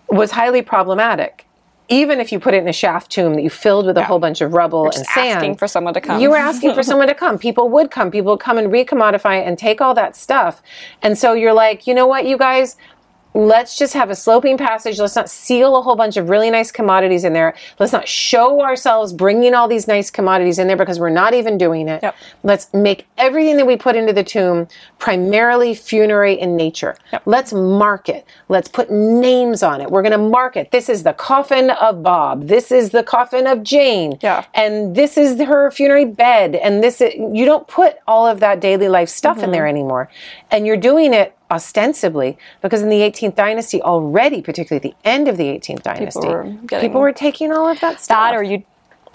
[0.09, 1.47] was highly problematic.
[1.89, 4.19] Even if you put it in a shaft tomb that you filled with a whole
[4.19, 6.21] bunch of rubble and sand, asking for someone to come.
[6.21, 7.39] you were asking for someone to come.
[7.39, 8.11] People would come.
[8.11, 10.63] People would come and recommodify and take all that stuff.
[11.03, 12.77] And so you're like, you know what, you guys,
[13.35, 14.99] let's just have a sloping passage.
[14.99, 17.55] Let's not seal a whole bunch of really nice commodities in there.
[17.79, 21.57] Let's not show ourselves bringing all these nice commodities in there because we're not even
[21.59, 22.03] doing it.
[22.03, 22.15] Yep.
[22.43, 24.69] Let's make everything that we put into the tomb
[24.99, 26.97] primarily funerary in nature.
[27.25, 28.27] Let's mark it.
[28.49, 29.91] Let's put names on it.
[29.91, 30.71] We're going to mark it.
[30.71, 32.49] This is the coffin of Bob.
[32.49, 34.19] This is the coffin of Jane.
[34.23, 34.45] Yeah.
[34.55, 36.55] And this is her funerary bed.
[36.55, 39.53] And this is, you don't put all of that daily life stuff in Mm-hmm.
[39.53, 40.09] there anymore.
[40.51, 45.37] And you're doing it ostensibly because in the 18th dynasty already, particularly the end of
[45.37, 48.17] the 18th dynasty, were getting- people were taking all of that stuff.
[48.31, 48.63] that, or you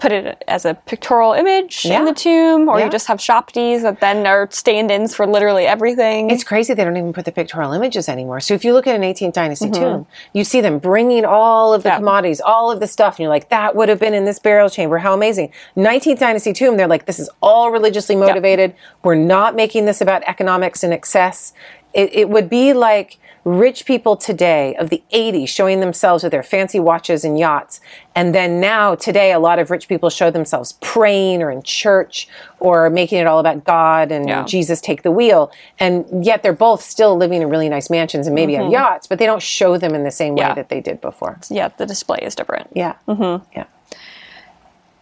[0.00, 1.98] put it as a pictorial image Yeah.
[1.98, 2.84] in the tomb, or Yeah.
[2.84, 6.30] you just have shabtis that then are stand-ins for literally everything.
[6.30, 8.38] It's crazy they don't even put the pictorial images anymore.
[8.38, 9.82] So if you look at an 18th dynasty Mm-hmm.
[9.82, 11.96] tomb, you see them bringing all of the Yeah.
[11.96, 14.70] commodities, all of the stuff, and you're like, that would have been in this burial
[14.70, 14.98] chamber.
[14.98, 15.50] How amazing.
[15.76, 18.74] 19th dynasty tomb, they're like, this is all religiously motivated.
[19.02, 21.52] We're not making this about economics and excess.
[21.94, 26.42] It, it would be like rich people today of the 80s showing themselves with their
[26.42, 27.80] fancy watches and yachts.
[28.14, 32.28] And then now, today, a lot of rich people show themselves praying or in church
[32.60, 34.44] or making it all about God and Yeah.
[34.44, 35.50] Jesus take the wheel.
[35.78, 39.18] And yet they're both still living in really nice mansions and maybe on yachts, but
[39.18, 40.48] they don't show them in the same way Mm-hmm.
[40.50, 40.54] Yeah.
[40.54, 41.38] that they did before.
[41.48, 42.68] yeah, the display is different.
[42.74, 42.96] Yeah.
[43.08, 43.44] Mm-hmm.
[43.56, 43.64] Yeah.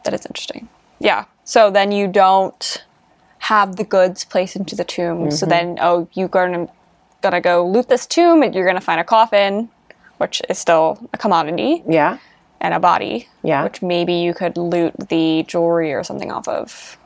[0.04, 0.68] That is interesting.
[1.00, 1.24] Yeah.
[1.44, 2.84] So then you don't
[3.38, 5.30] have the goods placed into the tomb.
[5.30, 6.68] So then, oh, you're gonna
[7.30, 9.68] gonna go loot this tomb, and you're gonna find a coffin,
[10.18, 12.18] which is still a commodity, Yeah.
[12.60, 13.64] and a body, Yeah.
[13.64, 16.96] which maybe you could loot the jewelry or something off of.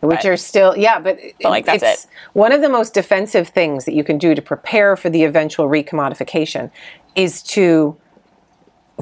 [0.00, 2.10] Which are still, yeah, but, But, like, that's it's it.
[2.32, 5.66] one of the most defensive things that you can do to prepare for the eventual
[5.68, 6.70] recommodification
[7.16, 7.96] is to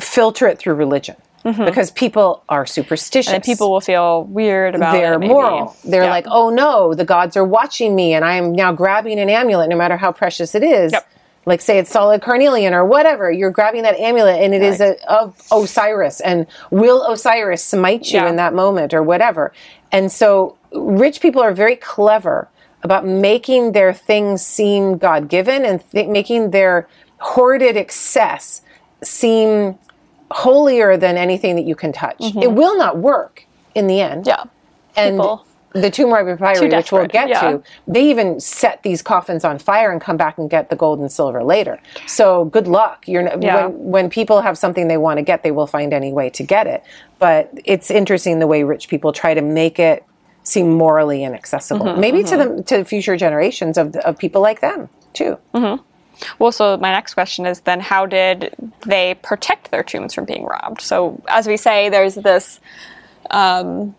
[0.01, 1.17] filter it through religion.
[1.47, 1.65] Mm-hmm.
[1.65, 3.33] because people are superstitious.
[3.33, 5.21] And people will feel weird about they're it.
[5.21, 5.77] moral.
[5.85, 6.11] They're Yeah.
[6.11, 9.69] like, oh no, the gods are watching me, and I am now grabbing an amulet,
[9.69, 10.91] no matter how precious it is.
[10.93, 11.09] Yep.
[11.47, 14.97] Like say it's solid carnelian or whatever, you're grabbing that amulet, and it is a,
[15.09, 18.29] of Osiris, and will Osiris smite you Yeah.
[18.29, 19.53] in that moment or whatever?
[19.93, 22.49] And so, rich people are very clever
[22.83, 28.63] about making their things seem God given and th- making their hoarded excess
[29.05, 29.79] seem
[30.31, 32.17] holier than anything that you can touch.
[32.21, 32.55] It mm-hmm.
[32.55, 34.45] will not work in the end Yeah.
[34.97, 37.41] and People- the Tomb Raider Papyri, which we'll get yeah.
[37.41, 40.99] to, they even set these coffins on fire and come back and get the gold
[40.99, 41.79] and silver later.
[42.07, 43.07] So good luck.
[43.07, 43.67] You're Yeah.
[43.67, 46.43] when when people have something they want to get, they will find any way to
[46.43, 46.83] get it.
[47.19, 50.05] But it's interesting the way rich people try to make it
[50.45, 51.87] seem morally inaccessible.
[51.87, 52.57] Mm-hmm, Maybe to mm-hmm.
[52.57, 55.37] the to future generations of of people like them too.
[55.55, 55.83] Mm-hmm.
[56.39, 58.55] Well, so my next question is then how did
[58.87, 60.81] they protect their tombs from being robbed?
[60.81, 62.61] So, as we say, there's this
[63.31, 63.95] um,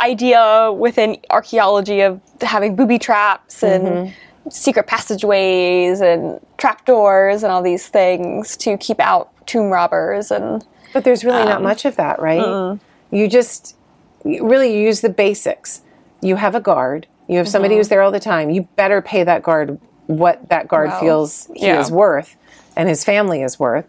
[0.00, 4.12] idea within archaeology of having booby traps and
[4.50, 11.04] secret passageways and trapdoors and all these things to keep out tomb robbers and But
[11.04, 12.78] there's really Um, not much of that, right?
[13.10, 13.76] You just
[14.24, 15.82] really use the basics.
[16.20, 17.06] You have a guard.
[17.28, 17.52] You have Mm-hmm.
[17.52, 18.50] somebody who's there all the time.
[18.50, 21.80] You better pay that guard what that guard feels he yeah.
[21.80, 22.36] is worth
[22.76, 23.86] and his family is worth.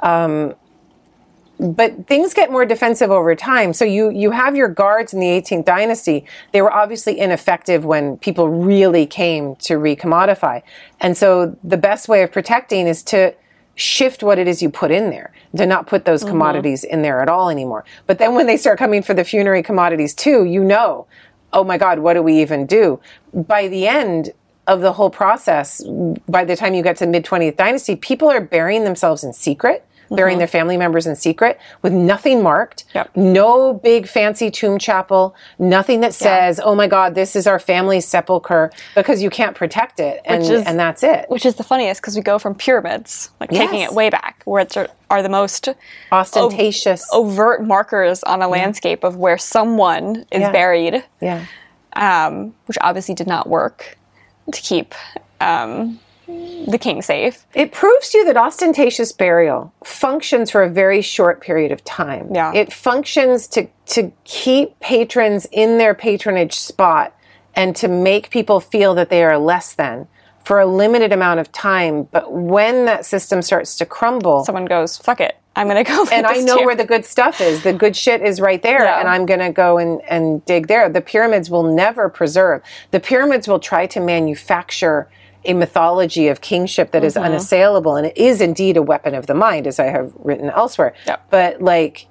[0.00, 0.54] Um,
[1.58, 3.72] but things get more defensive over time.
[3.72, 6.26] So you you have your guards in the 18th dynasty.
[6.52, 10.62] They were obviously ineffective when people really came to recommodify.
[11.00, 13.34] And so the best way of protecting is to
[13.74, 17.20] shift what it is you put in there, to not put those commodities in there
[17.20, 17.84] at all anymore.
[18.06, 21.06] But then when they start coming for the funerary commodities too, you know,
[21.56, 23.00] oh my God, what do we even do?
[23.32, 24.32] By the end
[24.66, 25.82] of the whole process,
[26.28, 29.85] by the time you get to mid 20th dynasty, people are burying themselves in secret
[30.10, 33.10] burying their family members in secret with nothing marked, Yep.
[33.16, 38.06] no big fancy tomb chapel, nothing that says, "Oh my God, this is our family's
[38.06, 41.26] sepulcher," because you can't protect it, and is- and that's it.
[41.28, 44.62] which is the funniest because we go from pyramids like taking it way back where
[44.62, 44.76] it's
[45.10, 45.68] are the most
[46.10, 50.52] Ostentatious, overt markers on a landscape of where someone is Yeah.
[50.52, 51.40] buried yeah.
[51.94, 53.96] um, which obviously did not work
[54.52, 54.94] to keep
[55.40, 57.46] um, the king safe.
[57.54, 62.34] It proves to you that ostentatious burial functions for a very short period of time.
[62.34, 62.52] Yeah.
[62.52, 67.14] It functions to to keep patrons in their patronage spot
[67.54, 70.08] and to make people feel that they are less than
[70.44, 72.04] for a limited amount of time.
[72.10, 76.12] But when that system starts to crumble, Someone goes, "Fuck it, I'm gonna go." Fuck
[76.12, 76.16] it.
[76.16, 77.62] And I know where the good stuff is.
[77.62, 78.98] The good shit is right there, Yeah.
[79.00, 80.88] and I'm going to go and, and dig there.
[80.88, 82.62] The pyramids will never preserve.
[82.90, 85.08] The pyramids will try to manufacture
[85.46, 87.24] a mythology of kingship that is Mm-hmm.
[87.26, 90.94] unassailable, and it is indeed a weapon of the mind, as I have written elsewhere.
[91.06, 91.26] Yep.
[91.30, 92.06] But like,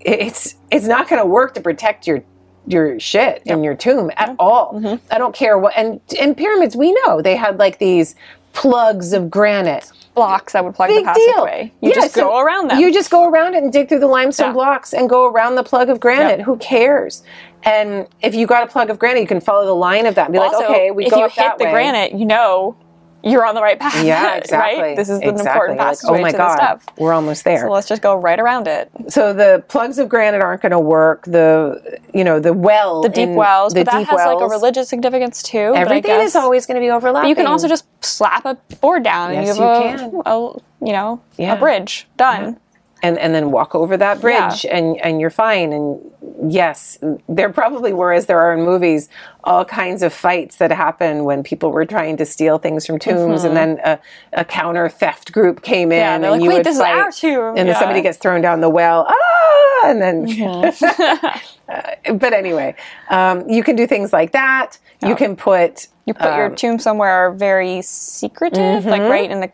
[0.00, 2.22] it's it's not going to work to protect your
[2.66, 4.74] your shit in your tomb at all.
[4.74, 5.04] Mm-hmm.
[5.12, 5.74] I don't care what.
[5.76, 8.14] And in pyramids, we know they had like these
[8.54, 11.44] plugs of granite blocks that would plug big the deal.
[11.44, 11.72] passageway.
[11.82, 12.78] You Yeah, just so go around them.
[12.78, 14.52] You just go around it and dig through the limestone Yeah.
[14.52, 16.38] blocks and go around the plug of granite.
[16.38, 16.46] Yep.
[16.46, 17.22] Who cares?
[17.64, 20.26] And if you got a plug of granite, you can follow the line of that
[20.26, 21.70] and be also, like, okay, we if go you hit that the way.
[21.72, 22.76] granite, you know
[23.26, 23.94] you're on the right path.
[24.04, 24.82] Yeah, exactly.
[24.82, 24.96] right?
[24.96, 25.72] This is an exactly.
[25.72, 26.84] important Like, oh my to god, stuff.
[26.98, 27.60] we're almost there.
[27.60, 28.90] So let's just go right around it.
[29.08, 31.24] So the plugs of granite aren't going to work.
[31.24, 34.90] The you know the well, The deep wells, the but that has like a religious
[34.90, 35.70] significance too.
[35.70, 37.30] but I Everything guess- is always going to be overlapping.
[37.30, 40.22] You can also just slap a board down and Yes, you have you a, can.
[40.26, 41.54] a you know Yeah.
[41.54, 42.60] a bridge done.
[43.04, 44.76] And and then walk over that bridge Yeah.
[44.76, 46.00] and and you're fine and
[46.58, 49.08] yes there probably were as there are in movies
[49.44, 53.44] all kinds of fights that happen when people were trying to steal things from tombs
[53.44, 53.98] and then a,
[54.32, 56.00] a counter theft group came in Mm-hmm.
[56.00, 58.60] Yeah, and like, you "Wait, would fight our tomb." and then somebody gets thrown down
[58.60, 61.38] the well ah and then Mm-hmm.
[61.66, 62.74] but anyway
[63.10, 66.78] um, you can do things like that you can put You put your Um, tomb
[66.78, 69.10] somewhere very secretive, like Mm-hmm.
[69.10, 69.50] right in the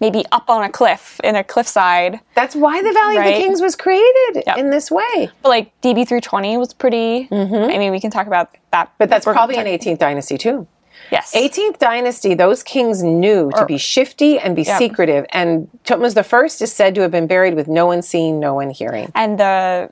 [0.00, 2.20] maybe up on a cliff in a cliffside.
[2.34, 4.56] that's why the Valley of the Kings was created Yep.
[4.58, 7.28] in this way But like DB three twenty was pretty.
[7.32, 8.86] I mean, we can talk about that.
[8.88, 8.94] Mm-hmm.
[8.98, 10.66] but that's probably an 18th dynasty too
[11.10, 11.32] yes.
[11.34, 14.78] 18th dynasty, those kings knew to be shifty and be Yep.
[14.78, 15.26] secretive.
[15.30, 18.70] And Thutmose I is said to have been buried with no one seeing, no one
[18.70, 19.10] hearing.
[19.14, 19.90] and the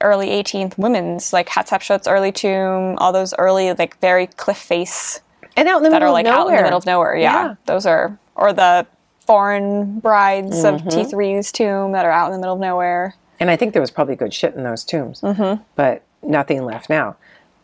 [0.00, 5.20] early 18th women's like Hatshepsut's early tomb, all those early like very cliff face
[5.56, 6.40] And out in the that middle are like of nowhere.
[6.40, 7.16] out in the middle of nowhere.
[7.16, 7.54] Yeah, Yeah.
[7.66, 8.86] those are or the
[9.26, 10.88] foreign brides of Mm-hmm.
[10.88, 13.14] T3's tomb that are out in the middle of nowhere.
[13.40, 15.62] And I think there was probably good shit in those tombs, Mm-hmm.
[15.76, 17.16] but nothing left now.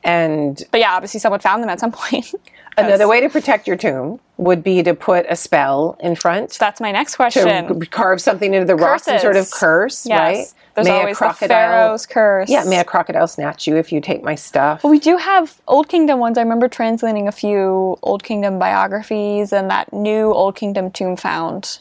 [0.05, 2.33] And But yeah, obviously someone found them at some point.
[2.77, 6.81] another way to protect your tomb would be to put a spell in front That's
[6.81, 7.81] my next to question.
[7.87, 10.19] carve something into the rock, some sort of curse, Yes.
[10.19, 10.47] right?
[10.75, 12.51] There's may always the Pharaoh's curse.
[12.51, 14.83] Yeah, may a crocodile snatch you if you take my stuff.
[14.83, 16.37] We do have Old Kingdom ones.
[16.37, 21.79] I remember translating a few Old Kingdom biographies and that new Old Kingdom tomb found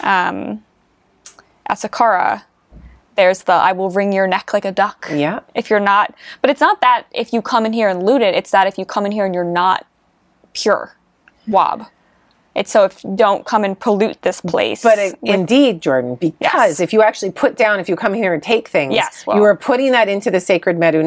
[0.00, 0.64] um,
[1.66, 2.42] at Saqqara.
[3.16, 5.08] There's the I will wring your neck like a duck.
[5.10, 5.40] Yeah.
[5.54, 8.34] If you're not, but it's not that if you come in here and loot it,
[8.34, 9.86] it's that if you come in here and you're not
[10.52, 10.94] pure,
[11.48, 11.86] wob.
[12.54, 14.82] It's so if don't come and pollute this place.
[14.82, 16.80] But it, indeed, Jordan, because Yes.
[16.80, 19.42] if you actually put down, if you come here and take things, Yes, well- you
[19.42, 21.02] are putting that into the sacred Medu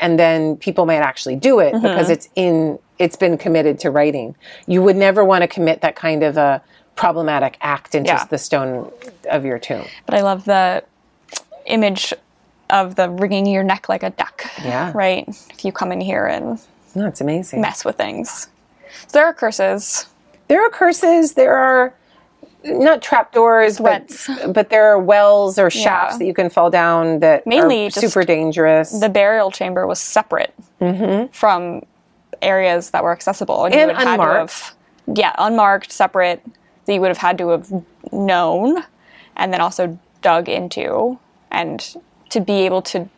[0.00, 1.82] and then people might actually do it Mm-hmm.
[1.86, 4.36] because it's in, it's been committed to writing.
[4.66, 6.62] You would never want to commit that kind of a
[6.94, 8.24] problematic act into Yeah.
[8.24, 8.90] the stone
[9.30, 9.84] of your tomb.
[10.06, 10.82] but I love the
[11.66, 12.12] image
[12.70, 14.44] of the wringing your neck like a duck.
[14.64, 14.92] Yeah.
[14.94, 15.28] Right?
[15.50, 16.58] If you come in here and
[16.94, 17.60] No, it's amazing.
[17.60, 18.48] mess with things.
[19.06, 20.06] So there are curses.
[20.48, 21.34] There are curses.
[21.34, 21.94] There are
[22.64, 26.18] not trapdoors, but, but there are wells or shafts Yeah.
[26.18, 28.98] that you can fall down that Mainly are super dangerous.
[28.98, 31.30] The burial chamber was separate mm-hmm.
[31.32, 31.82] from
[32.42, 33.64] areas that were accessible.
[33.66, 34.52] And, And would have had to unmarked.
[34.52, 34.74] have-
[35.14, 36.44] yeah, unmarked, separate,
[36.86, 37.70] that you would have had to have
[38.12, 38.82] known
[39.36, 41.18] and then also dug into.
[41.50, 41.96] And
[42.30, 43.08] to be able to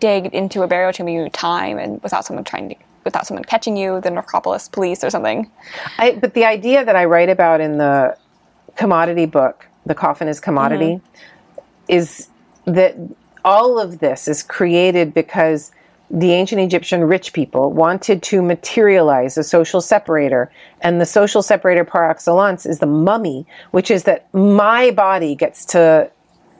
[0.00, 3.76] dig into a burial tomb you time and without someone trying to, without someone catching
[3.76, 5.48] you, the necropolis police or something.
[5.96, 8.16] I, but the idea that I write about in the
[8.74, 11.22] commodity book, The Coffin is Commodity, mm-hmm.
[11.86, 12.28] is
[12.64, 12.96] that
[13.44, 15.70] all of this is created because
[16.10, 20.50] the ancient Egyptian rich people wanted to materialize a social separator.
[20.80, 25.64] And the social separator par excellence is the mummy, which is that my body gets
[25.66, 26.10] to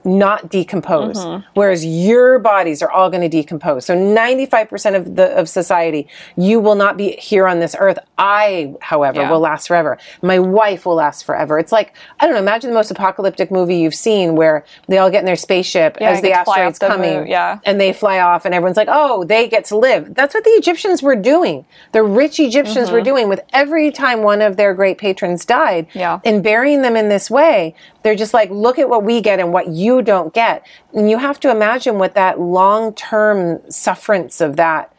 [0.05, 3.85] not decompose, whereas your bodies are all going to decompose.
[3.85, 7.97] So 95% of the of society, you will not be here on this earth.
[8.17, 9.31] I, however, Yeah.
[9.31, 9.97] will last forever.
[10.21, 11.57] My wife will last forever.
[11.59, 12.41] It's like I don't know.
[12.41, 16.09] Imagine the most apocalyptic movie you've seen, where they all get in their spaceship Yeah,
[16.11, 17.59] as the get to fly asteroid's the coming, moon, yeah.
[17.65, 20.49] and they fly off, and everyone's like, "Oh, they get to live." That's what the
[20.51, 21.65] Egyptians were doing.
[21.91, 22.93] The rich Egyptians Mm-hmm.
[22.95, 26.19] were doing with every time one of their great patrons died, Yeah.
[26.25, 29.51] and burying them in this way, they're just like, look at what we get and
[29.53, 30.65] what you don't get.
[30.93, 34.93] And you have to imagine what that long term sufferance of that.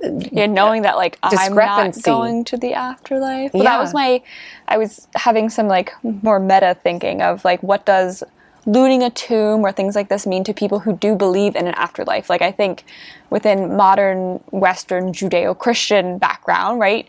[0.00, 3.52] yeah, uh, knowing that like I'm not going to the afterlife.
[3.52, 3.70] But Yeah.
[3.70, 4.22] that was my
[4.68, 8.22] I was having some like more meta thinking of like what does
[8.66, 11.74] looting a tomb or things like this mean to people who do believe in an
[11.74, 12.28] afterlife?
[12.28, 12.84] Like I think
[13.30, 17.08] within modern Western Judeo-Christian background, right?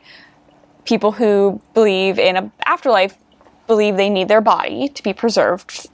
[0.85, 3.15] People who believe in an afterlife
[3.67, 5.89] believe they need their body to be preserved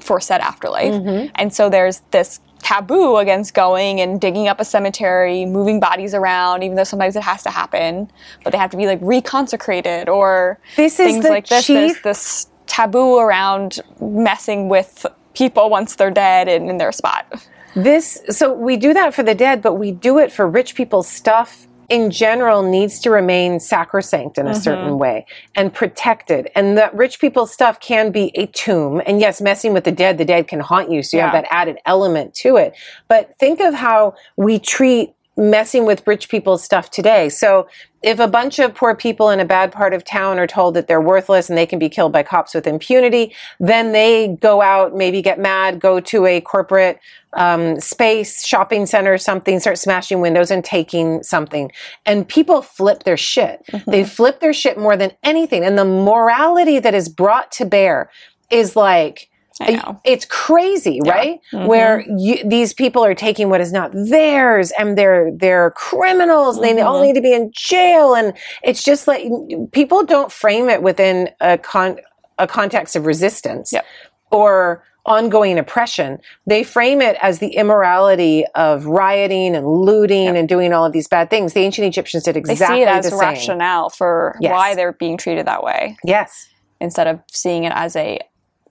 [0.00, 0.94] for said afterlife.
[0.94, 1.32] Mm-hmm.
[1.34, 6.62] And so there's this taboo against going and digging up a cemetery, moving bodies around,
[6.62, 8.10] even though sometimes it has to happen,
[8.44, 11.66] but they have to be like reconsecrated or This is things the like this.
[11.66, 17.46] There's chief- this taboo around messing with people once they're dead and in their spot.
[17.74, 21.08] This, so we do that for the dead, but we do it for rich people's
[21.08, 24.60] stuff in general needs to remain sacrosanct in a mm-hmm.
[24.60, 26.50] certain way and protected.
[26.54, 29.00] And that rich people's stuff can be a tomb.
[29.06, 31.02] And yes, messing with the dead, the dead can haunt you.
[31.02, 32.74] So you have that added element to it.
[33.08, 37.28] But think of how we treat messing with rich people's stuff today.
[37.28, 37.68] So
[38.02, 40.88] if a bunch of poor people in a bad part of town are told that
[40.88, 44.96] they're worthless and they can be killed by cops with impunity, then they go out,
[44.96, 46.98] maybe get mad, go to a corporate
[47.34, 51.70] um, space, shopping center, or something, start smashing windows and taking something.
[52.04, 53.64] And people flip their shit.
[53.86, 55.64] They flip their shit more than anything.
[55.64, 58.10] And the morality that is brought to bear
[58.50, 59.28] is like,
[59.60, 60.00] I know.
[60.04, 61.40] it's crazy, right?
[61.52, 61.66] Mm-hmm.
[61.66, 66.56] Where you, these people are taking what is not theirs, and they're they're criminals.
[66.56, 66.86] and They mm-hmm.
[66.86, 68.32] all need to be in jail, and
[68.62, 69.24] it's just like
[69.72, 71.98] people don't frame it within a con
[72.38, 73.84] a context of resistance Yep.
[74.30, 76.18] or ongoing oppression.
[76.46, 81.08] They frame it as the immorality of rioting and looting and doing all of these
[81.08, 81.54] bad things.
[81.54, 83.20] The ancient Egyptians did They exactly see it as the same.
[83.20, 84.52] rationale for Yes.
[84.52, 86.48] why they're being treated that way Yes.
[86.80, 88.20] instead of seeing it as a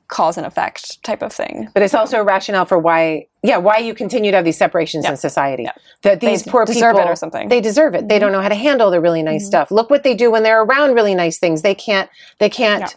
[0.08, 1.68] cause and effect type of thing.
[1.74, 5.06] But it's also a rationale for why, yeah, why you continue to have these separations
[5.06, 5.68] in society.
[6.04, 7.42] That these poor deserve people it or something.
[7.42, 7.50] Mm-hmm.
[7.50, 8.08] They deserve it.
[8.08, 9.70] They don't know how to handle the really nice stuff.
[9.72, 11.62] Look what they do when they're around really nice things.
[11.62, 12.10] They can't.
[12.40, 12.96] They can't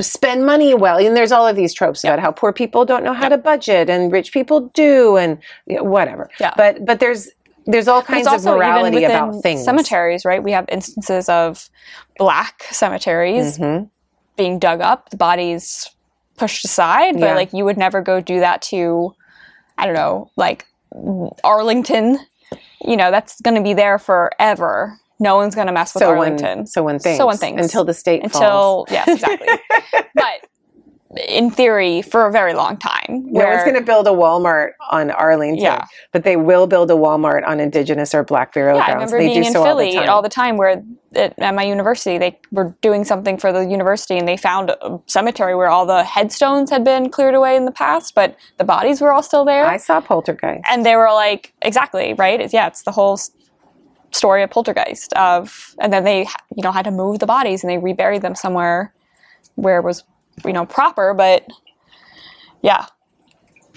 [0.00, 0.98] spend money well.
[0.98, 3.88] And there's all of these tropes about how poor people don't know how to budget
[3.88, 6.28] and rich people do, and you know, whatever.
[6.38, 6.52] Yeah.
[6.56, 7.30] But but there's
[7.66, 9.64] there's all kinds of morality about things.
[9.64, 10.42] Cemeteries, right?
[10.42, 11.70] We have instances of
[12.18, 13.84] black cemeteries Mm-hmm.
[14.36, 15.90] being dug up, the bodies
[16.40, 17.34] pushed aside, but Yeah.
[17.34, 19.14] like you would never go do that to,
[19.78, 20.66] I don't know, like
[21.44, 22.18] Arlington
[22.82, 24.98] you know, that's going to be there forever.
[25.20, 26.66] No one's going to mess with so Arlington.
[26.66, 27.60] so when things So when things.
[27.60, 28.88] until the state until falls.
[28.90, 29.48] yes, exactly.
[30.14, 30.48] but
[31.28, 35.10] in theory, for a very long time, No one's going to build a Walmart on
[35.10, 35.84] Arlington, Yeah.
[36.12, 39.12] but they will build a Walmart on Indigenous or Black burial Yeah, I grounds.
[39.12, 40.56] remember they being in so Philly all the time.
[40.56, 40.84] where
[41.16, 45.00] at, at my university they were doing something for the university and they found a
[45.06, 49.00] cemetery where all the headstones had been cleared away in the past, but the bodies
[49.00, 49.64] were all still there.
[49.66, 50.62] I saw Poltergeist.
[50.70, 52.40] and they were like, exactly right.
[52.40, 53.18] It's, yeah, it's the whole
[54.12, 55.12] story of Poltergeist.
[55.14, 56.20] Of and then they
[56.54, 58.94] you know had to move the bodies and they reburied them somewhere
[59.56, 60.04] where it was
[60.44, 61.46] you know proper, but
[62.62, 62.86] yeah.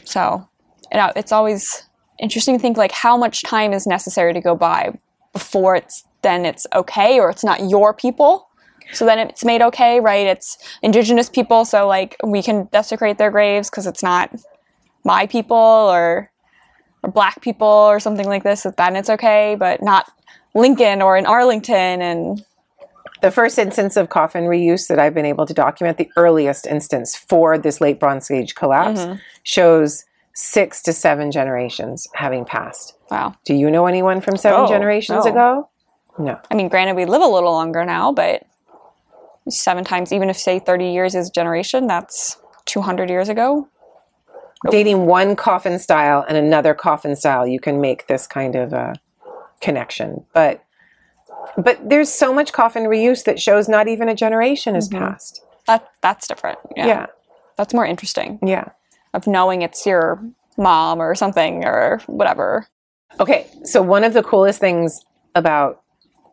[0.05, 0.47] So,
[0.91, 1.83] you know, it's always
[2.19, 4.97] interesting to think like how much time is necessary to go by
[5.31, 8.47] before it's then it's okay or it's not your people.
[8.91, 10.27] So then it's made okay, right?
[10.27, 14.33] It's indigenous people, so like we can desecrate their graves because it's not
[15.03, 16.29] my people or
[17.01, 18.65] or black people or something like this.
[18.77, 20.11] Then it's okay, but not
[20.55, 22.45] Lincoln or in Arlington and
[23.23, 27.15] the first instance of coffin reuse that I've been able to document, the earliest instance
[27.15, 29.15] for this late Bronze Age collapse, Mm-hmm.
[29.43, 30.05] shows
[30.35, 32.93] six to seven generations having passed.
[33.11, 33.33] wow.
[33.45, 35.31] Do you know anyone from seven Oh, generations no.
[35.31, 35.69] ago?
[36.19, 36.39] No.
[36.51, 38.43] I mean, granted, we live a little longer now, but
[39.49, 43.67] seven times, even if say 30 years is a generation, that's 200 years ago.
[44.69, 48.93] Dating one coffin style and another coffin style, you can make this kind of a
[49.61, 50.23] connection.
[50.33, 50.62] But
[51.57, 55.03] but there's so much coffin reuse that shows not even a generation has mm-hmm.
[55.03, 55.41] passed.
[55.67, 56.59] That that's different.
[56.75, 56.87] Yeah.
[56.87, 57.05] Yeah,
[57.57, 58.69] That's more interesting yeah.
[59.13, 60.23] of knowing it's your
[60.57, 62.67] mom or something or whatever.
[63.19, 64.99] Okay, so one of the coolest things
[65.35, 65.81] about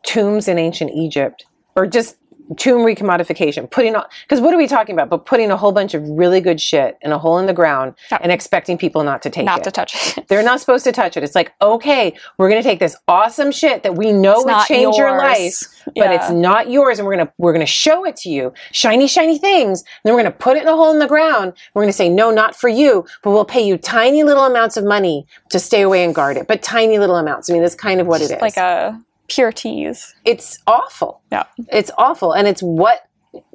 [0.02, 1.44] tombs in ancient Egypt,
[1.76, 2.16] or just
[2.56, 5.08] tomb recommodification, putting all, because what are we talking about?
[5.08, 7.94] But putting a whole bunch of really good shit in a hole in the ground
[8.10, 8.18] Yeah.
[8.22, 9.64] and expecting people not to take Not it.
[9.64, 10.26] to touch it.
[10.28, 11.22] They're not supposed to touch it.
[11.22, 14.50] It's like, okay, we're going to take this awesome shit that we know It's would
[14.50, 15.22] not change your yours.
[15.22, 19.06] life, but it's not yours, and we're gonna we're gonna show it to you, shiny,
[19.06, 19.80] shiny things.
[19.82, 21.52] And then we're gonna put it in a hole in the ground.
[21.74, 24.84] We're gonna say, no, not for you, but we'll pay you tiny little amounts of
[24.84, 27.48] money to stay away and guard it, but tiny little amounts.
[27.48, 28.40] I mean, that's kind of what it is.
[28.40, 29.00] like a
[29.30, 30.14] pure tease.
[30.26, 31.22] it's awful.
[31.32, 31.44] Yeah.
[31.72, 33.06] It's awful, and it's what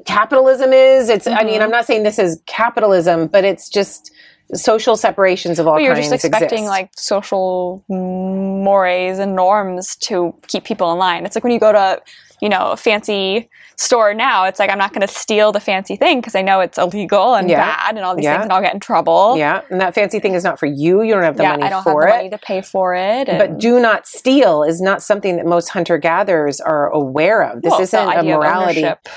[0.06, 1.10] capitalism is.
[1.10, 1.28] It's.
[1.28, 1.46] I Mm-hmm.
[1.48, 4.12] mean, I'm not saying this is capitalism, but it's just
[4.54, 6.70] social separations of all But you're kinds just expecting exist.
[6.70, 11.26] like social mores and norms to keep people in line.
[11.26, 12.02] It's like when you go to,
[12.42, 15.96] you know, a fancy store now, it's like I'm not going to steal the fancy
[15.96, 17.60] thing because I know it's illegal and Yeah.
[17.60, 18.34] bad and all these Yeah.
[18.36, 19.36] things and I'll get in trouble.
[19.38, 21.02] Yeah, and that fancy thing is not for you.
[21.02, 22.10] You don't have the Yeah, money I don't have the it.
[22.10, 23.28] money to pay for it.
[23.30, 27.62] And, but do not steal is not something that most hunter gatherers are aware of.
[27.62, 28.84] This well, isn't a morality.
[28.86, 29.08] ownership.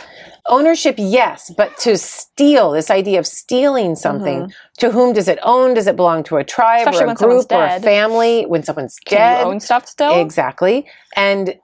[0.50, 5.74] Ownership, yes, but to steal, this idea of stealing something, to whom does it own?
[5.74, 6.88] Does it belong to a tribe Mm-hmm.
[6.88, 8.44] Especially or a group or a family?
[8.46, 10.18] When someone's Can dead, you own stuff still?
[10.20, 10.86] Exactly.
[11.16, 11.54] And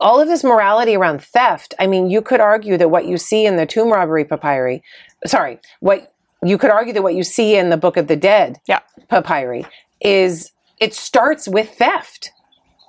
[0.00, 3.46] all of this morality around theft, I mean, you could argue that what you see
[3.46, 4.82] in the tomb robbery papyri,
[5.26, 6.12] sorry, what
[6.42, 8.80] you could argue that what you see in the Book of the Dead Yeah.
[9.08, 9.64] papyri
[10.00, 12.30] is it starts with theft.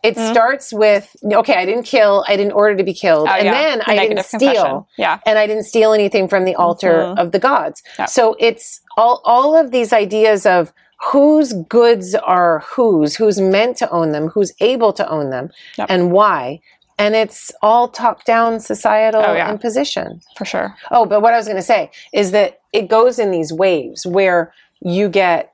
[0.03, 3.35] It starts with okay, I didn't kill, I didn't order to be killed, Mm-hmm.
[3.35, 3.51] Oh, and yeah.
[3.53, 4.85] then The I didn't steal, confession.
[4.97, 5.19] Yeah.
[5.25, 7.81] and I didn't steal anything from the altar of the gods.
[7.81, 8.01] Mm-hmm.
[8.03, 8.05] Yeah.
[8.05, 10.71] So it's all all of these ideas of
[11.11, 15.87] whose goods are whose, who's meant to own them, who's able to own them, Yep.
[15.89, 16.59] and why.
[16.99, 19.51] And it's all top down societal Oh, yeah.
[19.51, 20.21] imposition.
[20.35, 20.75] For sure.
[20.89, 24.05] Oh, but what I was going to say is that it goes in these waves
[24.05, 25.51] where you get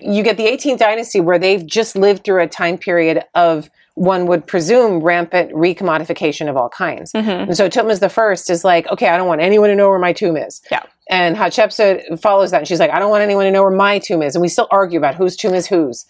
[0.00, 4.26] you get the 18th dynasty where they've just lived through a time period of one
[4.26, 7.12] would presume rampant recommodification of all kinds.
[7.12, 7.28] Mm-hmm.
[7.28, 9.98] And so Tutmosis the first is like, okay, I don't want anyone to know where
[9.98, 10.60] my tomb is.
[10.70, 10.82] Yeah.
[11.08, 13.98] And Hatshepsut follows that and she's like, I don't want anyone to know where my
[13.98, 14.34] tomb is.
[14.34, 16.04] And we still argue about whose tomb is whose.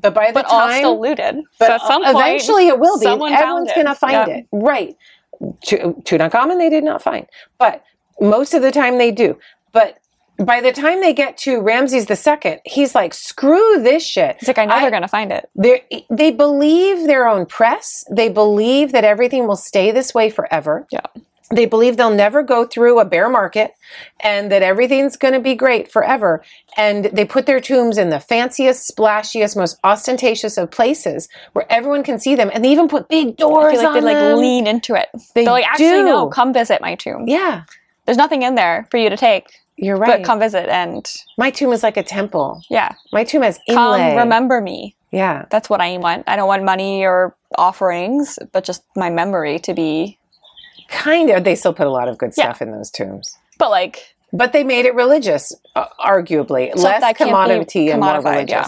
[0.00, 1.36] But by the But all still looted.
[1.58, 3.06] but so some point, eventually it will be.
[3.06, 4.36] Everyone's going to find Yeah.
[4.36, 4.46] it.
[4.52, 4.96] Right.
[5.64, 7.26] Tu- Tutankhamun, they did not find.
[7.58, 7.82] But
[8.20, 9.38] most of the time they do.
[9.72, 9.98] But
[10.44, 14.36] by the time they get to Ramses II, he's like, screw this shit.
[14.38, 15.48] It's like I know I- they're gonna find it.
[15.54, 15.80] They're,
[16.32, 18.04] believe their own press.
[18.10, 20.86] They believe that everything will stay this way forever.
[20.90, 21.00] Yeah.
[21.52, 23.72] They believe they'll never go through a bear market
[24.20, 26.44] and that everything's going to be great forever.
[26.76, 32.04] And they put their tombs in the fanciest, splashiest, most ostentatious of places where everyone
[32.04, 32.52] can see them.
[32.54, 35.08] And they even put big I doors feel like on they like lean into it.
[35.34, 36.04] They They're like, actually, do.
[36.04, 37.24] no, come visit my tomb.
[37.26, 37.64] yeah,
[38.06, 39.48] There's nothing in there for you to take,
[39.80, 40.18] you're right.
[40.18, 41.04] but come visit and
[41.38, 42.62] My tomb is like a temple.
[42.70, 44.94] yeah, My tomb has come remember me.
[45.10, 45.46] Yeah.
[45.50, 46.24] That's what I want.
[46.28, 50.18] I don't want money or offerings, but just my memory to be.
[50.88, 51.42] Kind of.
[51.44, 52.44] They still put a lot of good Yeah.
[52.44, 53.36] stuff in those tombs.
[53.58, 56.72] But like, But they made it religious, uh, arguably.
[56.76, 58.50] Less commodity and more religious.
[58.50, 58.66] yeah.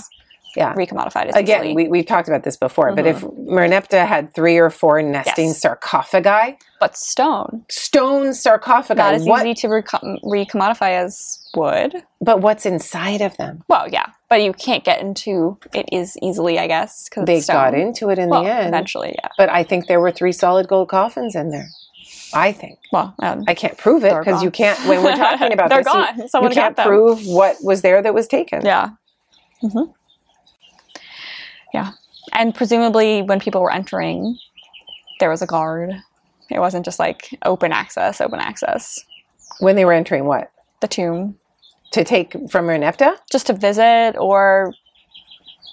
[0.57, 0.74] Yeah.
[0.74, 1.74] recommodified as Again, easily.
[1.84, 5.61] we, we've talked about this before, but if Merneptah had three or four nesting Yes.
[5.61, 12.03] sarcophagi, but stone, stone sarcophagi, not as what, easy to recom- recommodify as wood.
[12.20, 13.62] but what's inside of them?
[13.68, 17.74] Well, yeah, but you can't get into it as easily, I guess, because They got
[17.74, 18.68] into it in well, the end.
[18.68, 19.14] eventually.
[19.22, 19.28] Yeah.
[19.38, 21.68] But I think there were three solid gold coffins in there.
[22.34, 22.78] I think.
[22.90, 25.92] Well, um, I can't prove it because you can't, when we're talking about They're this,
[25.92, 26.18] you- gone.
[26.18, 28.64] you, Someone can't prove what was there that was taken.
[28.64, 28.90] Yeah.
[29.61, 29.82] hmm
[31.73, 31.93] Yeah.
[32.33, 34.39] And presumably, when people were entering,
[35.20, 35.91] there was a guard.
[36.51, 39.01] It wasn't just like open access, open access.
[39.61, 40.51] When they were entering what?
[40.81, 41.39] The tomb,
[41.93, 43.16] To take from Merneptah?
[43.31, 44.73] just to visit or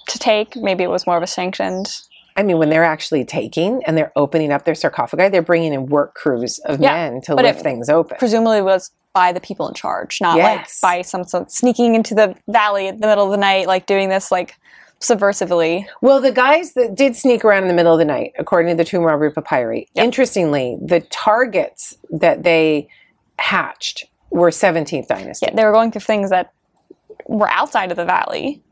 [0.08, 0.56] to take.
[0.56, 2.00] Maybe it was more of a sanctioned.
[2.36, 5.86] I mean, when they're actually taking and they're opening up their sarcophagi, they're bringing in
[5.86, 8.16] work crews of Yeah, men to lift things open.
[8.18, 10.80] Presumably, it was by the people in charge, not Yes.
[10.82, 13.86] like by some, some sneaking into the valley in the middle of the night, like
[13.86, 14.54] doing this like
[15.00, 15.86] subversively.
[16.02, 18.76] Well, the guys that did sneak around in the middle of the night, according to
[18.76, 22.88] the tomb robbery papyri, interestingly, the targets that they
[23.38, 25.46] hatched were 17th dynasty.
[25.46, 26.52] Yeah, they were going through things that
[27.26, 28.62] were outside of the valley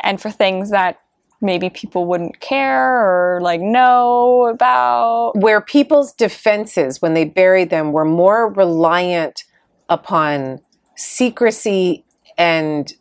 [0.00, 0.98] and for things that
[1.40, 5.32] maybe people wouldn't care or like know about.
[5.36, 9.44] Where people's defenses, when they buried them, were more reliant
[9.88, 10.60] upon
[10.96, 12.04] secrecy
[12.38, 12.92] and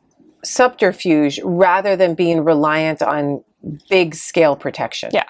[0.44, 3.44] subterfuge rather than being reliant on
[3.90, 5.10] big scale protection.
[5.14, 5.26] Yeah.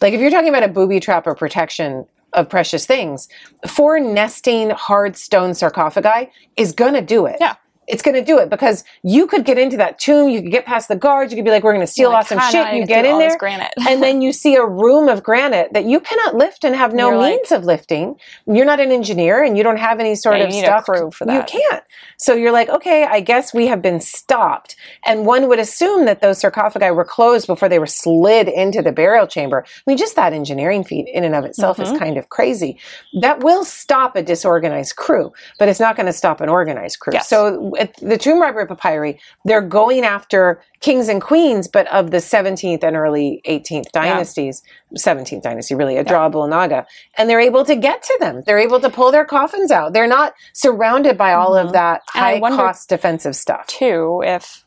[0.00, 3.28] Like if you're talking about a booby trap or protection of precious things,
[3.68, 7.36] four nesting hard stone sarcophagi is going to do it.
[7.40, 7.56] Yeah.
[7.88, 10.64] It's going to do it because you could get into that tomb, you could get
[10.64, 12.48] past the guards, you could be like, we're going to steal Like, off some "Ah,
[12.50, 12.74] shit.
[12.74, 13.72] You get in there, granite.
[13.88, 17.08] and then you see a room of granite that you cannot lift and have no
[17.08, 18.14] You're like- means of lifting.
[18.46, 20.84] You're not an engineer and you don't have any sort of you need a stuff.
[20.84, 21.52] crew for that.
[21.52, 21.82] You can't.
[22.18, 24.76] So you're like, okay, I guess we have been stopped.
[25.04, 28.92] And one would assume that those sarcophagi were closed before they were slid into the
[28.92, 29.64] burial chamber.
[29.66, 31.94] I mean, just that engineering feat in and of itself Mm-hmm.
[31.94, 32.78] is kind of crazy.
[33.20, 37.14] That will stop a disorganized crew, but it's not going to stop an organized crew.
[37.14, 37.28] Yes.
[37.28, 42.18] So at the tomb robbery papyri, they're going after kings and queens, but of the
[42.18, 44.62] 17th and early 18th dynasties,
[44.96, 46.86] 17th dynasty, really, Dra Abu el-Naga,
[47.18, 48.42] and they're able to get to them.
[48.46, 49.92] They're able to pull their coffins out.
[49.92, 52.18] They're not surrounded by all of that Mm-hmm.
[52.18, 53.66] And I high wonder- cost defensive stuff.
[53.66, 54.64] Too, if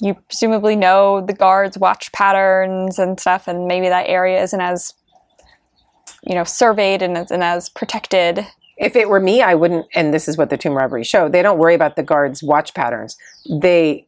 [0.00, 4.94] you presumably know the guards' watch patterns and stuff, and maybe that area isn't as
[6.24, 8.46] you know surveyed and isn't as protected.
[8.78, 11.28] If it were me, I wouldn't, and this is what the tomb robbery show.
[11.28, 13.16] They don't worry about the guards' watch patterns.
[13.60, 14.04] They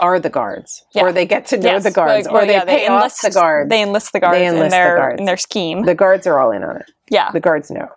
[0.00, 1.02] are the guards, Yeah.
[1.04, 3.30] or they get to know Yes, the guards, like, or they yeah, pay off the
[3.30, 3.68] guards.
[3.70, 5.20] They enlist the guards enlist in the their guards.
[5.20, 5.82] in their scheme.
[5.84, 6.90] the guards are all in on it.
[7.08, 7.88] yeah, The guards know.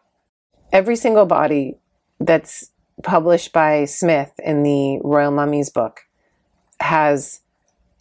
[0.71, 1.75] Every single body
[2.19, 2.69] that's
[3.03, 6.01] published by Smith in the Royal Mummies book
[6.79, 7.41] has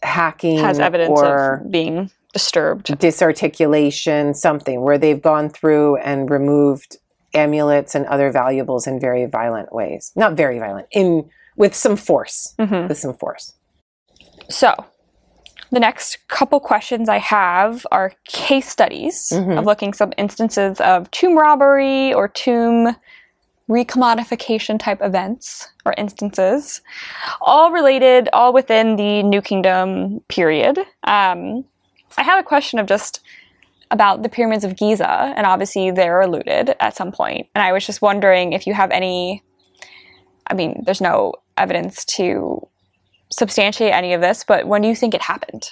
[0.03, 2.97] hacking has evidence or of being disturbed.
[2.99, 6.97] disarticulation, something where they've gone through and removed
[7.33, 10.11] amulets and other valuables in very violent ways.
[10.15, 12.53] Not very violent, in with some force.
[12.59, 12.87] Mhm.
[12.87, 13.53] With some force.
[14.49, 14.73] So,
[15.71, 19.59] the next couple questions I have are case studies Mhm.
[19.59, 22.95] of looking some instances of tomb robbery or tomb
[23.69, 26.81] recommodification type events or instances,
[27.39, 30.79] all related, all within the New Kingdom period.
[31.03, 31.65] Um,
[32.17, 33.19] I had a question of just
[33.91, 37.47] about the pyramids of Giza, and obviously they're eluded at some point.
[37.55, 39.43] And I was just wondering if you have any.
[40.47, 42.67] I mean, there's no evidence to
[43.31, 45.69] substantiate any of this, but when do you think it happened?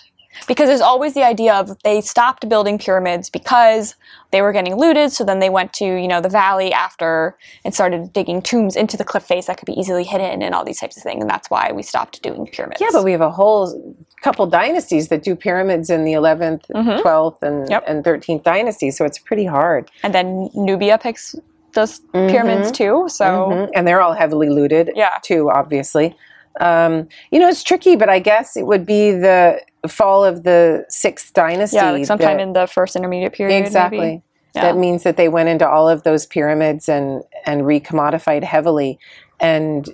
[0.48, 3.96] Because there's always the idea of they stopped building pyramids because
[4.32, 7.74] they were getting looted, so then they went to, you know, the valley after and
[7.74, 10.80] started digging tombs into the cliff face that could be easily hidden and all these
[10.80, 12.82] types of things, and that's why we stopped doing pyramids.
[12.82, 17.02] Yeah, but we have a whole couple dynasties that do pyramids in the 11th, Mhm.
[17.02, 17.84] 12th, and, Yep.
[17.88, 19.90] and 13th dynasty, so it's pretty hard.
[20.04, 21.36] and then Nubia picks
[21.74, 23.70] does pyramids too, so Mhm.
[23.76, 25.12] And they're all heavily looted, Yeah.
[25.22, 26.16] too, obviously.
[26.60, 30.86] Um, you know, it's tricky, but I guess it would be the fall of the
[30.90, 31.78] sixth dynasty.
[31.78, 33.58] yeah, like sometime that- in the first intermediate period.
[33.58, 34.00] exactly.
[34.00, 34.22] Maybe.
[34.56, 34.62] Yeah.
[34.64, 38.98] That means that they went into all of those pyramids and and recommodified heavily,
[39.40, 39.88] and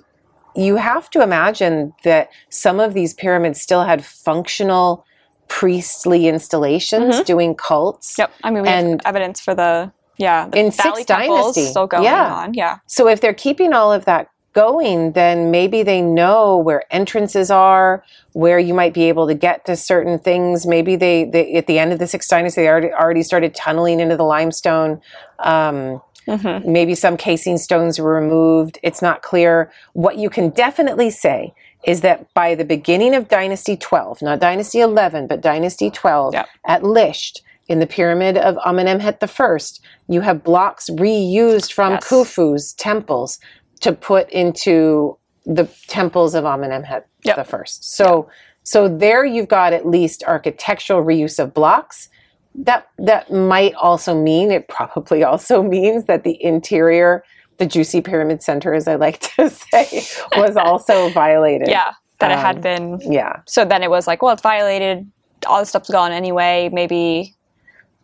[0.56, 5.04] you have to imagine that some of these pyramids still had functional
[5.48, 8.16] priestly installations doing cults.
[8.18, 8.32] Yep.
[8.42, 11.86] I mean, we And- have evidence for the yeah the In valley Sixth Dynasty, still
[11.86, 12.32] going yeah.
[12.32, 12.54] on.
[12.54, 12.78] Yeah.
[12.86, 18.02] So if they're keeping all of that going, then maybe they know where entrances are,
[18.32, 20.66] where you might be able to get to certain things.
[20.66, 24.00] Maybe they, they at the end of the Sixth Dynasty, they already, already started tunneling
[24.00, 25.00] into the limestone.
[25.40, 26.72] Um, Mm-hmm.
[26.72, 28.78] Maybe some casing stones were removed.
[28.82, 29.70] It's not clear.
[29.92, 31.52] What you can definitely say
[31.84, 36.46] is that by the beginning of Dynasty 12, not Dynasty 11, but Dynasty 12, Yep.
[36.66, 42.08] at Lisht, in the pyramid of Amenemhet I, you have blocks reused from Yes.
[42.08, 43.38] Khufu's temples
[43.84, 45.16] to put into
[45.46, 47.36] the temples of Amenemhet Yep.
[47.36, 47.94] the first.
[47.96, 48.28] So,
[48.64, 52.08] so there you've got at least architectural reuse of blocks.
[52.54, 57.24] That that might also mean it probably also means that the interior,
[57.58, 60.02] the juicy pyramid center, as I like to say,
[60.36, 61.68] was also violated.
[61.68, 63.12] Yeah, that it had Um, been.
[63.12, 63.40] Yeah.
[63.46, 65.10] So then it was like, well, it's violated.
[65.46, 66.70] All the stuff's gone anyway.
[66.72, 67.34] Maybe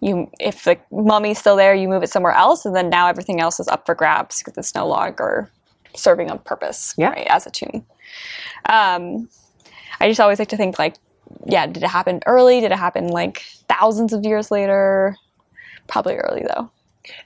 [0.01, 3.41] you, if the mummy's still there, you move it somewhere else, and then now everything
[3.41, 5.51] else is up for grabs because it's no longer
[5.95, 7.11] serving a purpose, Yeah.
[7.11, 7.85] right, as a tomb.
[8.69, 9.29] Um,
[10.01, 10.97] I just always like to think like,
[11.47, 12.61] yeah, did it happen early?
[12.61, 15.17] Did it happen like thousands of years later?
[15.87, 16.71] Probably early though.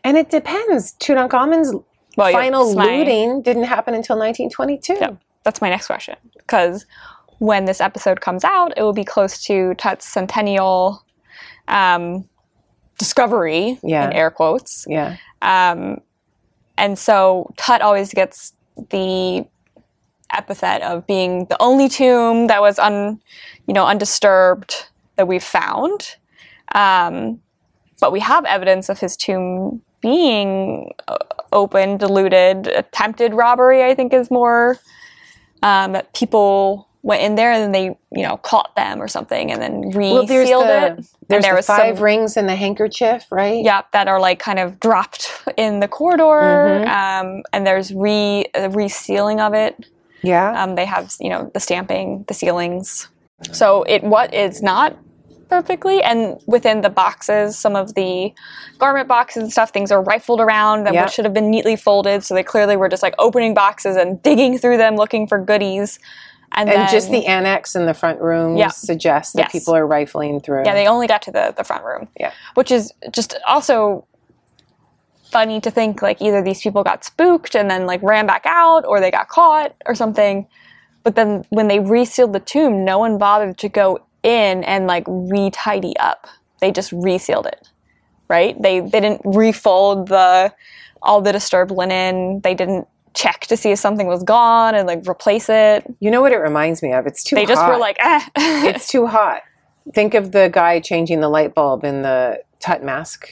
[0.04, 0.94] And it depends.
[1.00, 1.74] Tutankhamun's
[2.16, 4.94] Well, yeah, final it's my- looting didn't happen until 1922.
[5.00, 5.16] Yep.
[5.42, 6.16] That's my next question.
[6.36, 6.86] Because
[7.38, 11.04] when this episode comes out, it will be close to Tut's centennial
[11.68, 12.28] um,
[12.98, 14.06] discovery, Yeah.
[14.06, 14.86] in air quotes.
[14.88, 15.16] Yeah.
[15.42, 15.98] Um,
[16.76, 18.52] and so Tut always gets
[18.90, 19.46] the
[20.32, 23.20] epithet of being the only tomb that was un,
[23.66, 26.16] you know, undisturbed that we've found.
[26.74, 27.40] Um,
[28.00, 31.16] but we have evidence of his tomb being uh,
[31.52, 33.84] open, diluted, attempted robbery.
[33.84, 34.78] I think is more
[35.62, 37.84] um, that people went in there and then they,
[38.18, 40.96] you know, caught them or something and then resealed there's the, it.
[40.96, 43.62] There's and there the was five some, rings in the handkerchief, right?
[43.62, 46.24] yeah, that are like kind of dropped in the corridor.
[46.24, 46.88] Mhm.
[46.88, 49.86] Um, and there's re uh, resealing of it.
[50.22, 50.60] Yeah.
[50.60, 53.08] Um, they have you know the stamping, the sealings.
[53.52, 54.96] So it what is not
[55.50, 58.32] perfectly, and within the boxes, some of the
[58.78, 61.06] garment boxes and stuff, things are rifled around that Yeah.
[61.06, 62.24] should have been neatly folded.
[62.24, 65.98] So they clearly were just like opening boxes and digging through them, looking for goodies.
[66.56, 68.68] And, and then, just the annex in the front room Yeah.
[68.68, 69.52] suggests that Yes.
[69.52, 70.62] people are rifling through.
[70.64, 72.08] Yeah, they only got to the, the front room.
[72.18, 72.32] Yeah.
[72.54, 74.06] Which is just also
[75.30, 78.84] funny to think like either these people got spooked and then like ran back out
[78.86, 80.46] or they got caught or something.
[81.02, 85.04] But then when they resealed the tomb, no one bothered to go in and like
[85.08, 86.26] re-tidy up.
[86.60, 87.68] They just resealed it.
[88.28, 88.60] Right?
[88.62, 90.52] They they didn't refold the
[91.02, 92.40] all the disturbed linen.
[92.40, 95.84] They didn't check to see if something was gone and like replace it.
[96.00, 97.06] you know what it reminds me of?
[97.06, 97.42] It's too hot.
[97.42, 98.20] They just were like, eh.
[98.36, 99.42] it's too hot.
[99.92, 103.28] Think of the guy changing the light bulb in the Tut mask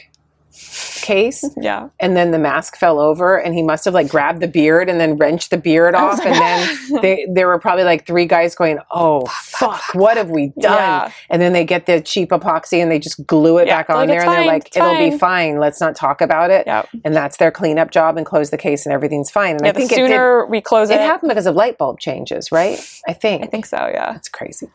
[1.02, 1.44] case.
[1.60, 1.88] yeah.
[1.98, 5.00] and then the mask fell over and he must have like grabbed the beard and
[5.00, 8.78] then wrenched the beard off and then they, there were probably like three guys going
[8.92, 11.12] oh fuck what have we done Yeah.
[11.30, 13.96] and then they get the cheap epoxy and they just glue it Yeah, back on
[13.96, 16.66] like, there "It's and they're like it'll be fine." fine let's not talk about it
[16.66, 16.88] Yep.
[17.04, 19.72] and that's their cleanup job and close the case and everything's fine and Yeah, i
[19.72, 22.52] the think it did sooner we close it it, happened because of light bulb changes
[22.52, 22.78] right
[23.08, 24.14] i think I think so, yeah.
[24.16, 24.68] it's crazy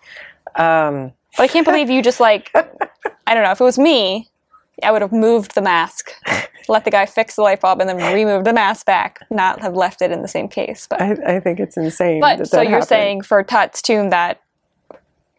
[0.56, 4.28] um But I can't believe you just like, I don't know, if it was me,
[4.84, 6.12] I would have moved the mask,
[6.70, 9.76] let the guy fix the light bulb, and then removed the mask back, not have
[9.76, 10.88] left it in the same case.
[10.90, 12.88] But, I, I think it's insane but that so that you're happened.
[12.88, 14.42] saying for Tut's tomb that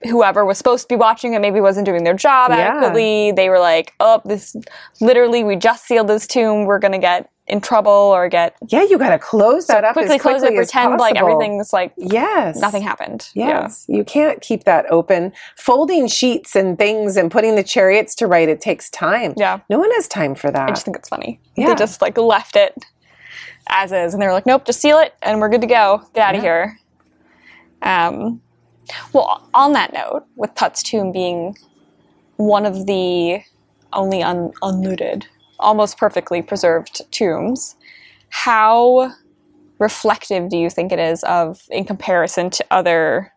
[0.05, 2.57] whoever was supposed to be watching it maybe wasn't doing their job Yeah.
[2.69, 3.33] adequately.
[3.33, 4.55] They were like, oh, this
[5.01, 6.65] literally, we just sealed this tomb.
[6.67, 9.95] We're going to get in trouble or get yeah you got to close that up
[9.95, 13.29] quickly as close it, pretend like everything's like yes nothing happened.
[13.35, 15.33] Yes, you can't keep that open.
[15.57, 19.35] Folding sheets and things and putting the chariots to right, it takes time.
[19.37, 19.61] Yeah.
[19.71, 20.69] No one has time for that.
[20.69, 21.41] I just think it's funny.
[21.57, 21.69] Yeah.
[21.69, 22.75] They just like left it
[23.69, 26.03] as is, and they were like, "Nope, just seal it, and we're good to go.
[26.15, 26.49] Get out of Yeah.
[26.49, 26.79] here."
[27.83, 28.41] Um,
[29.13, 31.57] well, on that note, with Tut's tomb being
[32.37, 33.41] one of the
[33.93, 35.27] only un- unlooted,
[35.59, 37.77] almost perfectly preserved tombs,
[38.31, 39.13] how
[39.79, 43.33] reflective do you think it is of, in comparison to other,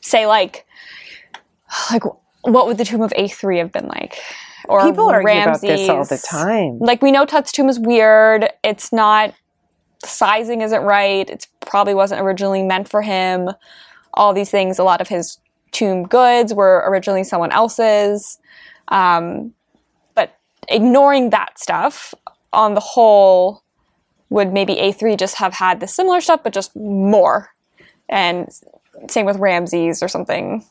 [0.00, 0.66] say, like,
[1.90, 2.02] like
[2.42, 4.16] what would the tomb of A3 have been like?
[4.68, 6.78] Or People argue about this all the time.
[6.78, 8.48] Like we know Tut's tomb is weird.
[8.62, 9.34] It's not
[10.00, 11.28] the sizing isn't right.
[11.28, 13.50] It probably wasn't originally meant for him.
[14.14, 14.78] All these things.
[14.78, 15.38] A lot of his
[15.72, 18.38] tomb goods were originally someone else's.
[18.88, 19.54] Um,
[20.70, 22.14] ignoring that stuff,
[22.52, 23.62] on the whole,
[24.28, 27.50] would maybe A3 just have had the similar stuff, but just more?
[28.08, 28.48] And
[29.08, 30.64] same with Ramses or something.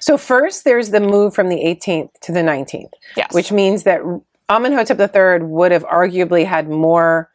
[0.00, 3.32] So first, there's the move from the 18th to the 19th, Yes.
[3.32, 4.00] which means that
[4.48, 7.30] Amenhotep III would have arguably had more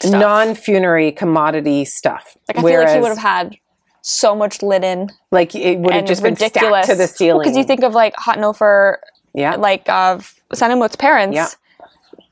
[0.00, 0.12] Stuff.
[0.20, 2.36] non-funerary commodity stuff.
[2.48, 3.56] like I feel like he would have had
[4.02, 7.42] so much linen like it would have just ridiculous been stacked to the ceiling.
[7.42, 8.98] Because you think of like Hatnofer,
[9.34, 11.48] yeah, like uh, of Senenmut's parents, Yeah.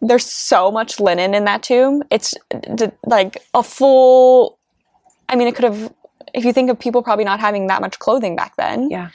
[0.01, 2.03] there's so much linen in that tomb.
[2.11, 2.35] It's
[2.75, 4.59] d- like a full.
[5.29, 5.93] I mean, it could have.
[6.35, 9.09] If you think of people probably not having that much clothing back then, Yeah.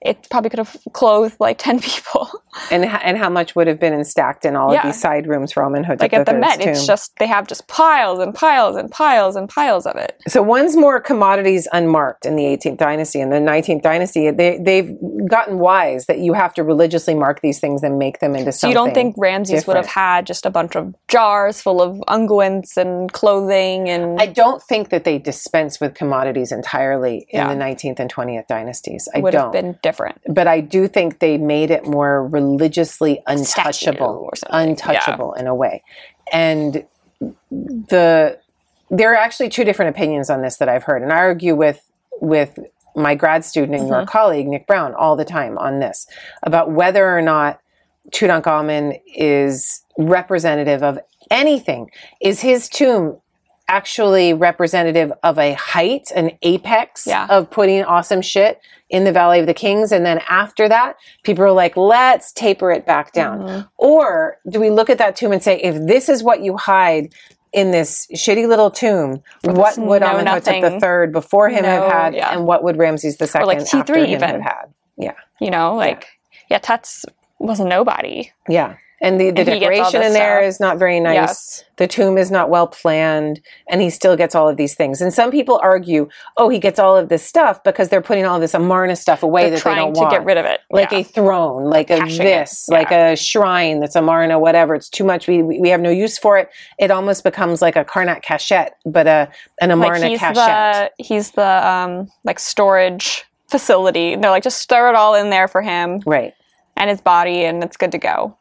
[0.00, 2.28] It probably could have clothed like ten people.
[2.70, 4.80] And and how much would have been in stacked in all Yeah.
[4.80, 7.46] of these side rooms for Amenhotep like at the III's Met, it's just they have
[7.46, 10.16] just piles and piles and piles and piles of it.
[10.28, 13.20] So one's more commodities unmarked in the 18th dynasty.
[13.20, 14.92] and the 19th dynasty, they, they've
[15.28, 18.58] gotten wise that you have to religiously mark these things and make them into So
[18.58, 18.70] something.
[18.70, 22.76] you don't think Ramses would have had just a bunch of jars full of unguents
[22.76, 27.48] and clothing and I don't think that they dispense with commodities entirely in Yeah.
[27.54, 29.08] the 19th and 20th dynasties.
[29.14, 29.52] I would don't.
[29.88, 30.20] Different.
[30.28, 35.82] but I do think they made it more religiously untouchable untouchable in a way.
[36.32, 36.84] And
[37.20, 38.38] the
[38.90, 41.80] there are actually two different opinions on this that I've heard, and I argue with
[42.20, 42.58] with
[42.96, 46.06] my grad student and your colleague Nick Brown all the time on this
[46.42, 47.60] about whether or not
[48.12, 50.98] Tutankhamun is representative of
[51.30, 51.90] anything.
[52.20, 53.20] Is his tomb
[53.68, 57.26] actually representative of a height, an apex Yeah.
[57.28, 58.60] of putting awesome shit
[58.90, 59.92] in the Valley of the Kings?
[59.92, 63.40] And then after that, people are like, let's taper it back down.
[63.40, 63.60] Mm-hmm.
[63.76, 67.12] Or do we look at that tomb and say, if this is what you hide
[67.52, 72.30] in this shitty little tomb, what would Amenhotep nothing- III before him have had, yeah.
[72.32, 74.20] and what would Ramses II like after T3 him even.
[74.20, 74.64] have had?
[74.98, 75.14] Yeah.
[75.40, 76.06] You know, like
[76.50, 77.04] yeah, Tuts
[77.38, 78.32] was a nobody.
[78.48, 78.76] Yeah.
[79.00, 80.48] And the, the And he gets all decoration in there stuff.
[80.48, 81.14] is not very nice.
[81.14, 81.64] Yes.
[81.76, 85.00] The tomb is not well planned, and he still gets all of these things.
[85.00, 88.34] And some people argue, oh, he gets all of this stuff because they're putting all
[88.34, 90.10] of this Amarna stuff away They're that they don't to want.
[90.10, 90.60] get rid of it.
[90.72, 90.98] like Yeah.
[90.98, 92.76] a throne, like a this, Yeah.
[92.76, 94.74] like a shrine that's Amarna, whatever.
[94.74, 95.28] It's too much.
[95.28, 96.50] We, we have no use for it.
[96.80, 99.28] It almost becomes like a Karnak cachette, but a
[99.60, 100.92] an Amarna like he's cachette.
[100.98, 104.16] the he's the um like storage facility.
[104.16, 106.34] They're like just throw it all in there for him right.
[106.76, 108.36] and his body, and it's good to go.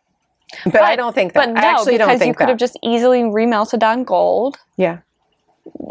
[0.66, 1.54] But, I don't think that.
[1.54, 2.50] But no, I actually because you could that.
[2.50, 4.58] have just easily remelted on gold.
[4.78, 5.00] yeah.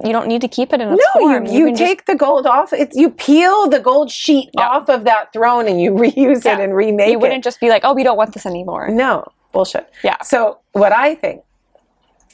[0.05, 1.45] You don't need to keep it in its No, form.
[1.47, 2.73] you, you, just- take the gold off.
[2.73, 4.69] It's you peel the gold sheet Yeah.
[4.71, 7.83] off of that throne and you reuse it and remake you wouldn't just be like,
[7.85, 8.89] oh, we don't want this anymore.
[8.89, 9.91] No, bullshit.
[10.03, 10.17] Yeah.
[10.23, 11.43] So what I think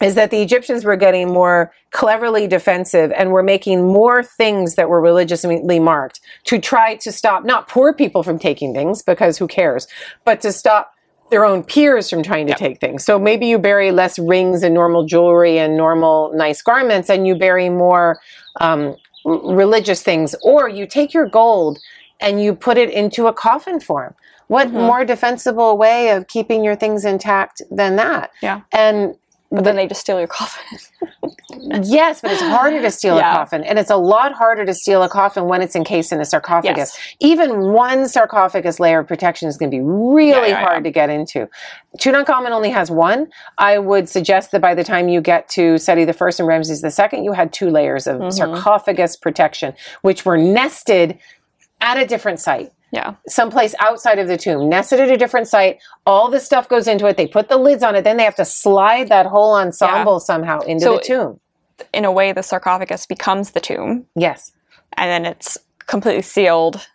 [0.01, 4.89] is that the Egyptians were getting more cleverly defensive and were making more things that
[4.89, 9.49] were religiously marked to try to stop not poor people from taking things because who
[9.49, 9.89] cares,
[10.25, 10.92] but to stop
[11.33, 13.05] their own peers from trying to take things.
[13.05, 17.35] So maybe you bury less rings and normal jewelry and normal nice garments, and you
[17.35, 18.21] bury more
[18.61, 21.79] um, r- religious things, or you take your gold
[22.21, 24.15] and you put it into a coffin form.
[24.49, 24.77] What Mm-hmm.
[24.77, 28.31] more defensible way of keeping your things intact than that?
[28.43, 28.61] Yeah.
[28.73, 29.17] And
[29.55, 30.79] But then they just steal your coffin.
[31.83, 33.33] yes, but it's harder to steal Yeah.
[33.33, 33.63] a coffin.
[33.65, 36.77] And it's a lot harder to steal a coffin when it's encased in a sarcophagus.
[36.97, 36.99] Yes.
[37.21, 40.91] Even one sarcophagus layer of protection is going to be really Yeah, yeah, hard to
[40.91, 41.49] get into.
[41.99, 43.29] Tutankhamun only has one.
[43.59, 46.81] I would suggest that by the time you get to Seti the First and Ramses
[46.81, 48.31] the Second, you had two layers of Mm-hmm.
[48.31, 51.19] sarcophagus protection, which were nested
[51.81, 53.15] at a different site yeah.
[53.27, 55.79] someplace outside of the tomb, nested at a different site.
[56.07, 57.17] All the stuff goes into it.
[57.17, 58.03] They put the lids on it.
[58.05, 61.41] Then they have to slide that whole ensemble somehow into So- the tomb.
[61.93, 64.53] In a way, the sarcophagus becomes the tomb, Yes.
[64.97, 66.87] and then it's completely sealed,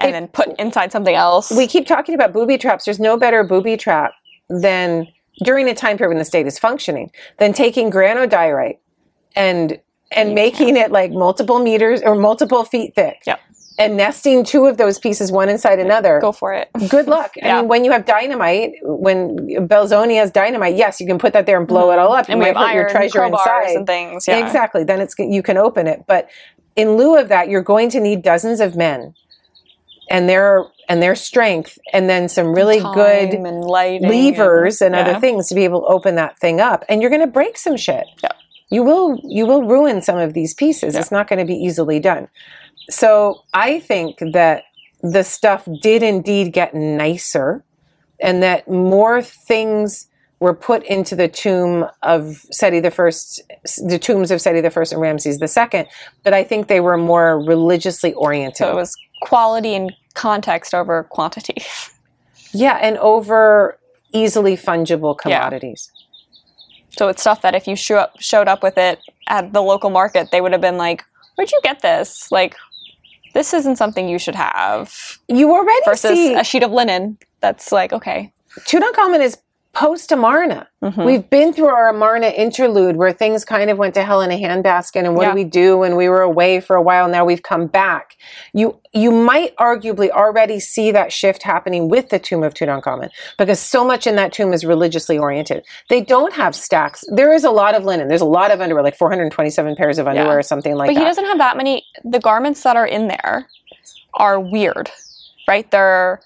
[0.00, 1.50] and then put inside something else.
[1.52, 2.86] We keep talking about booby traps.
[2.86, 4.12] There's no better booby trap
[4.48, 5.06] than
[5.44, 8.78] during a time period when the state is functioning than taking granodiorite
[9.36, 9.78] and
[10.12, 13.18] and making it like multiple meters or multiple feet thick.
[13.26, 13.38] Yep.
[13.80, 16.20] And nesting two of those pieces one inside another.
[16.20, 16.68] Go for it.
[16.90, 17.32] good luck.
[17.42, 21.46] I mean, when you have dynamite, when Belzoni has dynamite, yes, you can put that
[21.46, 22.24] there and blow it all up.
[22.24, 22.32] Mm-hmm.
[22.32, 23.76] And might have put your treasure inside.
[23.76, 24.28] and things.
[24.28, 24.44] Yeah.
[24.44, 24.84] Exactly.
[24.84, 26.04] Then it's you can open it.
[26.06, 26.28] But
[26.76, 29.14] in lieu of that, you're going to need dozens of men
[30.10, 35.20] and their and their strength, and then some really good and levers and, other yeah.
[35.20, 36.84] things to be able to open that thing up.
[36.88, 38.04] And you're going to break some shit.
[38.22, 38.32] Yeah.
[38.70, 40.94] You will you will ruin some of these pieces.
[40.94, 42.28] It's not going to be easily done.
[42.90, 44.64] So I think that
[45.02, 47.64] the stuff did indeed get nicer,
[48.20, 50.08] and that more things
[50.40, 53.42] were put into the tomb of Seti the First,
[53.86, 55.86] the tombs of Seti the First and Ramses the Second.
[56.24, 58.56] But I think they were more religiously oriented.
[58.56, 61.62] So it was quality and context over quantity.
[62.52, 63.78] yeah, and over
[64.12, 65.90] easily fungible commodities.
[65.94, 66.96] Yeah.
[66.96, 69.90] So it's stuff that if you show up, showed up with it at the local
[69.90, 71.04] market, they would have been like,
[71.36, 72.32] "Where'd you get this?
[72.32, 72.56] Like,
[73.32, 77.72] this isn't something you should have." You already Versus see a sheet of linen that's
[77.72, 79.38] like, okay, Tutankhamun is
[79.72, 80.66] post Amarna.
[80.82, 81.04] Mm-hmm.
[81.04, 84.40] We've been through our Amarna interlude where things kind of went to hell in a
[84.40, 85.30] handbasket and what Yeah.
[85.30, 88.16] do we do when we were away for a while now we've come back.
[88.52, 93.60] You you might arguably already see that shift happening with the tomb of Tutankhamun because
[93.60, 95.64] so much in that tomb is religiously oriented.
[95.88, 97.04] They don't have stacks.
[97.14, 98.08] There is a lot of linen.
[98.08, 100.38] There's a lot of underwear like 427 pairs of underwear Yeah.
[100.38, 100.98] or something like but that.
[101.00, 101.84] But he doesn't have that many.
[102.04, 103.46] The garments that are in there
[104.14, 104.90] are weird,
[105.46, 105.70] right?
[105.70, 106.20] They're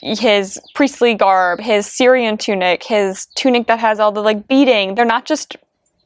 [0.00, 4.94] his priestly garb, his Syrian tunic, his tunic that has all the like beading.
[4.94, 5.56] They're not just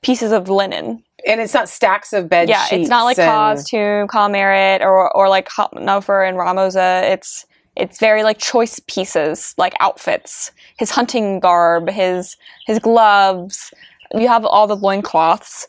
[0.02, 1.02] pieces of linen.
[1.26, 2.82] and it's not stacks of bed yeah, sheets.
[2.82, 6.74] it's not like and- Kha's tomb, Kha Merit, or or like Nofer and Ramose.
[6.76, 7.46] It's
[7.76, 10.50] it's very like choice pieces, like outfits.
[10.78, 12.36] His hunting garb, his
[12.66, 13.72] his gloves.
[14.14, 15.66] You have all the loincloths.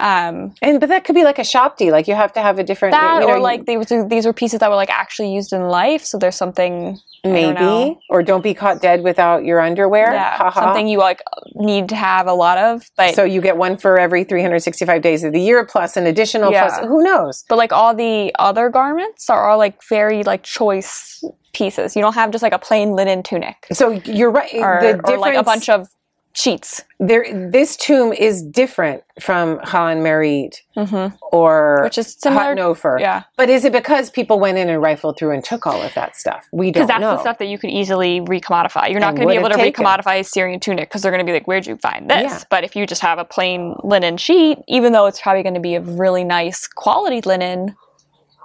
[0.00, 1.90] Um, And but that could be like a shabti.
[1.90, 2.92] Like you have to have a different.
[2.92, 5.52] that you know, or like these were, these were pieces that were like actually used
[5.52, 6.04] in life.
[6.04, 8.00] So there's something don't maybe know.
[8.08, 10.12] or don't be caught dead without your underwear.
[10.12, 11.20] yeah, something you like
[11.54, 12.82] need to have a lot of.
[12.96, 16.50] But So you get one for every 365 days of the year, plus an additional.
[16.50, 16.68] Yeah.
[16.68, 17.44] Plus, who knows?
[17.48, 21.22] but like all the other garments are all like very like choice
[21.52, 21.96] pieces.
[21.96, 23.66] You don't have just like a plain linen tunic.
[23.72, 24.54] So you're right.
[24.54, 25.88] or, the or like a bunch of
[26.32, 26.82] sheets.
[27.00, 27.24] there.
[27.50, 31.14] This tomb is different from Kha Merit Mm-hmm.
[31.32, 33.00] or Which is similar- Hatnofer.
[33.00, 35.92] Yeah, But is it because people went in and rifled through and took all of
[35.94, 36.46] that stuff?
[36.52, 36.86] We don't know.
[36.86, 37.10] because that's know.
[37.16, 38.90] the stuff that you could easily recommodify.
[38.90, 39.84] You're not going to be able to taken.
[39.84, 42.42] recommodify a Syrian tunic because they're going to be like, "Where'd you find this?" Yeah.
[42.48, 45.60] But if you just have a plain linen sheet, even though it's probably going to
[45.60, 47.76] be a really nice quality linen,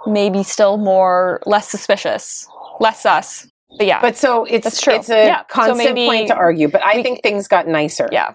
[0.06, 2.46] maybe still more less suspicious,
[2.80, 3.48] less sus.
[3.76, 4.94] But yeah, But so it's That's true.
[4.94, 5.38] it's a Yeah.
[5.40, 6.68] So constant maybe point to argue.
[6.68, 8.08] But I we- think things got nicer.
[8.12, 8.34] yeah,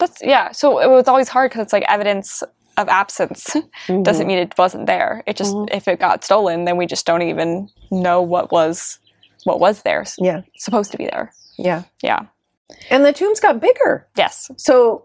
[0.00, 0.52] that's yeah.
[0.52, 2.42] So it was always hard because it's like evidence
[2.78, 3.50] of absence
[3.86, 4.02] Mm-hmm.
[4.02, 5.22] doesn't mean it wasn't there.
[5.26, 8.98] It just if it got stolen, then we just don't even know what was
[9.44, 10.42] what was there Yeah.
[10.56, 11.32] supposed to be there.
[11.58, 11.82] Yeah.
[12.02, 12.20] Yeah.
[12.90, 14.06] And the tombs got bigger.
[14.16, 14.50] Yes.
[14.56, 15.04] So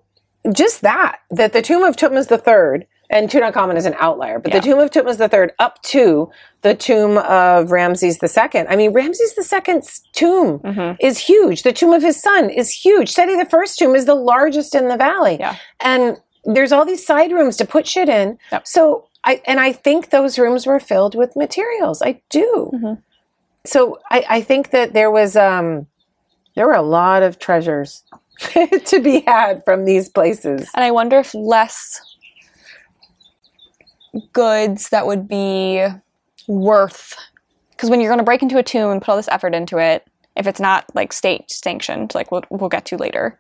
[0.53, 4.60] just that, that the tomb of Tutmos III, and Tutankhamun is an outlier, but Yeah.
[4.60, 6.30] the tomb of Tutmos III up to
[6.62, 8.66] the tomb of Ramses II.
[8.68, 10.95] I mean, Ramses II's tomb Mm-hmm.
[10.99, 11.64] is huge.
[11.64, 13.10] The tomb of his son is huge.
[13.12, 15.38] Seti the first tomb is the largest in the valley.
[15.39, 15.55] Yeah.
[15.80, 18.38] And there's all these side rooms to put shit in.
[18.51, 18.68] Yep.
[18.68, 22.01] So I and I think those rooms were filled with materials.
[22.01, 22.72] I do.
[22.74, 23.01] Mhm.
[23.66, 25.88] So I, I think that there was um
[26.55, 28.03] there were a lot of treasures
[28.86, 30.70] to be had from these places.
[30.74, 31.99] And I wonder if less
[34.34, 35.86] goods that would be
[36.47, 37.15] worth
[37.78, 39.78] because when you're going to break into a tomb and put all this effort into
[39.78, 43.39] it, if it's not like state sanctioned, like we'll, we'll get to later,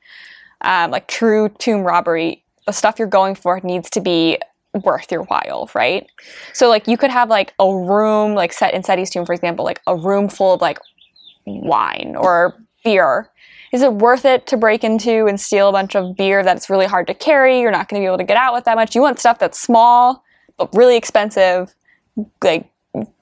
[0.61, 4.37] um, like true tomb robbery, the stuff you're going for needs to be
[4.83, 6.07] worth your while, right?
[6.53, 9.65] So like you could have like a room, like set in Seti's tomb, for example,
[9.65, 10.79] like a room full of like
[11.47, 13.31] wine or beer.
[13.73, 16.85] Is it worth it to break into and steal a bunch of beer that's really
[16.85, 17.59] hard to carry?
[17.59, 18.93] You're not going to be able to get out with that much.
[18.93, 20.23] You want stuff that's small
[20.73, 21.73] really expensive,
[22.43, 22.69] like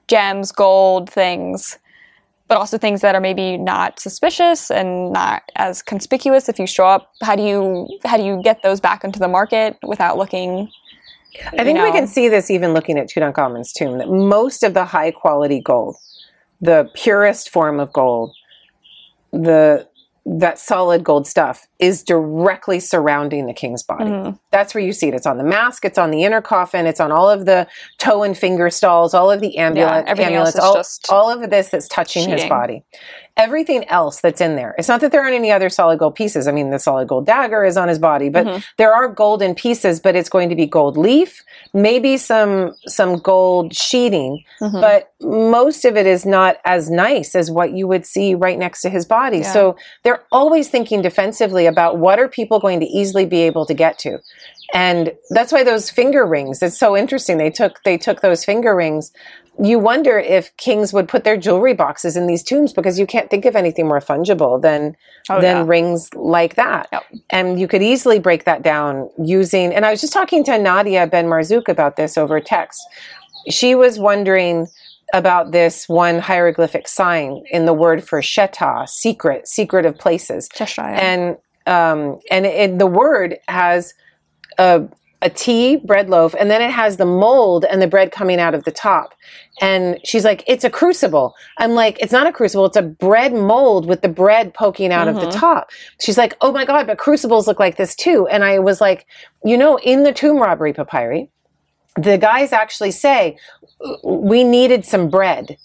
[0.08, 1.78] gems, gold, things,
[2.48, 6.86] but also things that are maybe not suspicious and not as conspicuous if you show
[6.86, 7.10] up.
[7.22, 10.70] How do you how do you get those back into the market without looking?
[11.52, 14.74] I think you we can see this even looking at Tutankhamun's tomb that most of
[14.74, 15.96] the high quality gold,
[16.60, 18.34] the purest form of gold,
[19.32, 19.86] the
[20.24, 24.04] that solid gold stuff is directly surrounding the king's body.
[24.04, 24.38] Mhm.
[24.50, 25.14] That's where you see it.
[25.14, 27.66] It's on the mask, it's on the inner coffin, it's on all of the
[27.98, 31.88] toe and finger stalls, all of the amulet, everything amulets, all, all of this that's
[31.88, 32.82] touching his body.
[33.38, 34.74] Everything else that's in there.
[34.78, 36.48] It's not that there aren't any other solid gold pieces.
[36.48, 38.58] I mean, the solid gold dagger is on his body, but Mm-hmm.
[38.78, 41.42] there are golden pieces, but it's going to be gold leaf,
[41.74, 44.80] maybe some some gold sheeting, Mhm.
[44.80, 48.80] but most of it is not as nice as what you would see right next
[48.82, 49.38] to his body.
[49.38, 49.52] Yeah.
[49.52, 53.74] So they're always thinking defensively about what are people going to easily be able to
[53.74, 54.18] get to.
[54.74, 57.38] And that's why those finger rings, it's so interesting.
[57.38, 59.12] They took they took those finger rings.
[59.62, 63.30] You wonder if kings would put their jewelry boxes in these tombs because you can't
[63.30, 64.96] think of anything more fungible than
[65.30, 66.88] Oh, than rings like that.
[67.30, 71.06] And you could easily break that down using and I was just talking to Nadia
[71.06, 72.80] Ben Marzouk about this over text.
[73.48, 74.66] She was wondering
[75.14, 80.82] about this one hieroglyphic sign in the word for sheta, secret, secret of places Cheshire.
[80.82, 81.36] and
[81.66, 83.94] um, and it, the word has
[84.58, 84.88] a
[85.22, 88.54] a tea bread loaf, and then it has the mold and the bread coming out
[88.54, 89.14] of the top.
[89.60, 92.66] And she's like, "It's a crucible." I'm like, "It's not a crucible.
[92.66, 96.52] It's a bread mold with the bread poking out of the top." She's like, "Oh
[96.52, 99.06] my god, but crucibles look like this too." And I was like,
[99.44, 101.30] "You know, in the tomb robbery papyri,
[101.96, 103.38] the guys actually say
[104.04, 105.56] we needed some bread."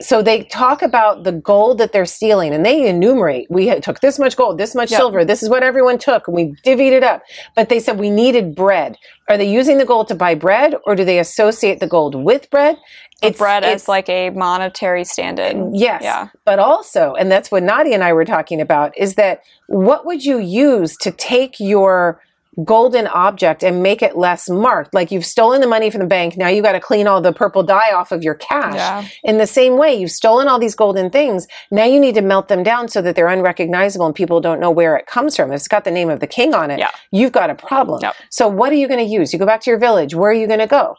[0.00, 4.18] So they talk about the gold that they're stealing and they enumerate we took this
[4.18, 4.98] much gold this much Yep.
[4.98, 7.22] silver this is what everyone took and we divvied it up
[7.54, 8.96] but they said we needed bread
[9.28, 12.48] are they using the gold to buy bread or do they associate the gold with
[12.50, 12.76] bread
[13.22, 15.74] it's bread it's- as like a monetary stand-in.
[15.74, 16.02] Yes.
[16.02, 16.28] Yeah.
[16.46, 20.24] But also, and that's what Nadia and I were talking about, is that what would
[20.24, 22.22] you use to take your
[22.64, 24.94] golden object and make it less marked?
[24.94, 27.32] Like you've stolen the money from the bank, now you got to clean all the
[27.32, 28.74] purple dye off of your cash.
[28.74, 29.06] Yeah.
[29.24, 31.46] In the same way, you've stolen all these golden things.
[31.70, 34.70] Now you need to melt them down so that they're unrecognizable and people don't know
[34.70, 35.52] where it comes from.
[35.52, 36.90] If it's got the name of the king on it, Yeah.
[37.10, 38.00] you've got a problem.
[38.02, 38.14] Yep.
[38.30, 39.32] So what are you going to use?
[39.32, 40.14] You go back to your village.
[40.14, 40.96] Where are you going to go?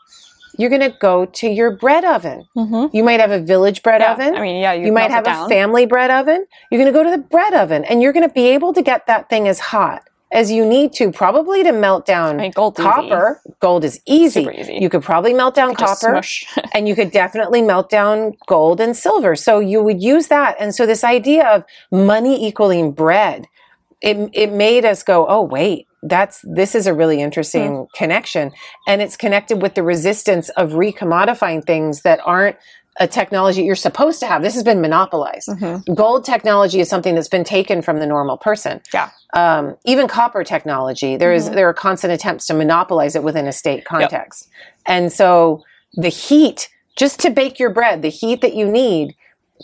[0.57, 2.45] You're going to go to your bread oven.
[2.57, 2.95] Mm-hmm.
[2.95, 4.12] You might have a village bread Yeah.
[4.14, 4.36] oven.
[4.36, 6.45] I mean, yeah, you, You might have a family bread oven.
[6.70, 8.82] You're going to go to the bread oven and you're going to be able to
[8.82, 12.53] get that thing as hot as you need to, probably to melt down I mean,
[12.57, 12.71] easy.
[12.84, 13.41] copper.
[13.59, 14.45] Gold is easy.
[14.45, 14.77] Super easy.
[14.79, 16.21] You could probably melt down copper
[16.73, 19.36] and you could definitely melt down gold and silver.
[19.36, 20.55] So you would use that.
[20.59, 23.47] And so this idea of money equaling bread,
[24.01, 27.84] it, it made us go, oh, wait, that's this is a really interesting Hmm.
[27.93, 28.51] connection.
[28.88, 32.55] And it's connected with the resistance of recommodifying things that aren't
[33.00, 34.42] a technology you're supposed to have.
[34.44, 35.48] This has been monopolized.
[35.48, 35.96] Mhm.
[35.96, 38.82] Gold technology is something that's been taken from the normal person.
[38.94, 39.10] Yeah.
[39.34, 43.54] Um, even copper technology, there is- there are constant attempts to monopolize it within a
[43.54, 44.50] state context.
[44.86, 45.64] And so
[45.96, 49.16] the heat, just to bake your bread, the heat that you need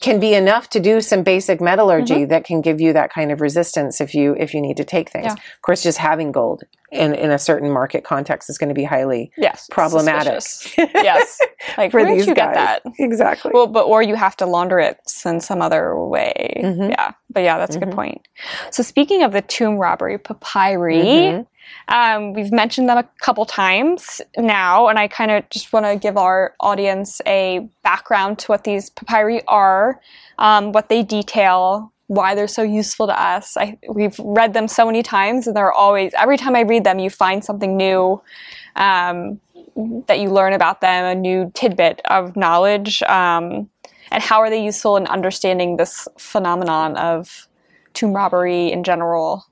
[0.01, 3.41] can be enough to do some basic metallurgy that can give you that kind of
[3.41, 5.25] resistance if you if you need to take things.
[5.25, 5.33] Yeah.
[5.33, 8.83] Of course, just having gold in, in a certain market context is going to be
[8.83, 9.67] highly yes.
[9.71, 10.41] problematic
[10.77, 11.39] yes.
[11.77, 12.35] Like, for where did you guys.
[12.35, 12.81] get that?
[12.99, 13.51] Exactly.
[13.53, 16.61] Well, but or you have to launder it in some other way.
[16.63, 16.89] Mhm.
[16.91, 17.85] Yeah, but yeah, that's a Mhm.
[17.85, 18.27] good point.
[18.71, 21.45] So speaking of the tomb robbery papyri, Mhm.
[21.89, 25.97] um, we've mentioned them a couple times now, and I kind of just want to
[25.97, 29.99] give our audience a background to what these papyri are,
[30.39, 31.91] um, what they detail.
[32.07, 33.57] Why they're so useful to us.
[33.57, 36.99] I, we've read them so many times, and they're always every time I read them,
[36.99, 38.21] you find something new
[38.75, 39.39] um,
[40.07, 43.03] that you learn about them, a new tidbit of knowledge.
[43.03, 43.69] Um,
[44.09, 47.47] and how are they useful in understanding this phenomenon of
[47.93, 49.45] tomb robbery in general?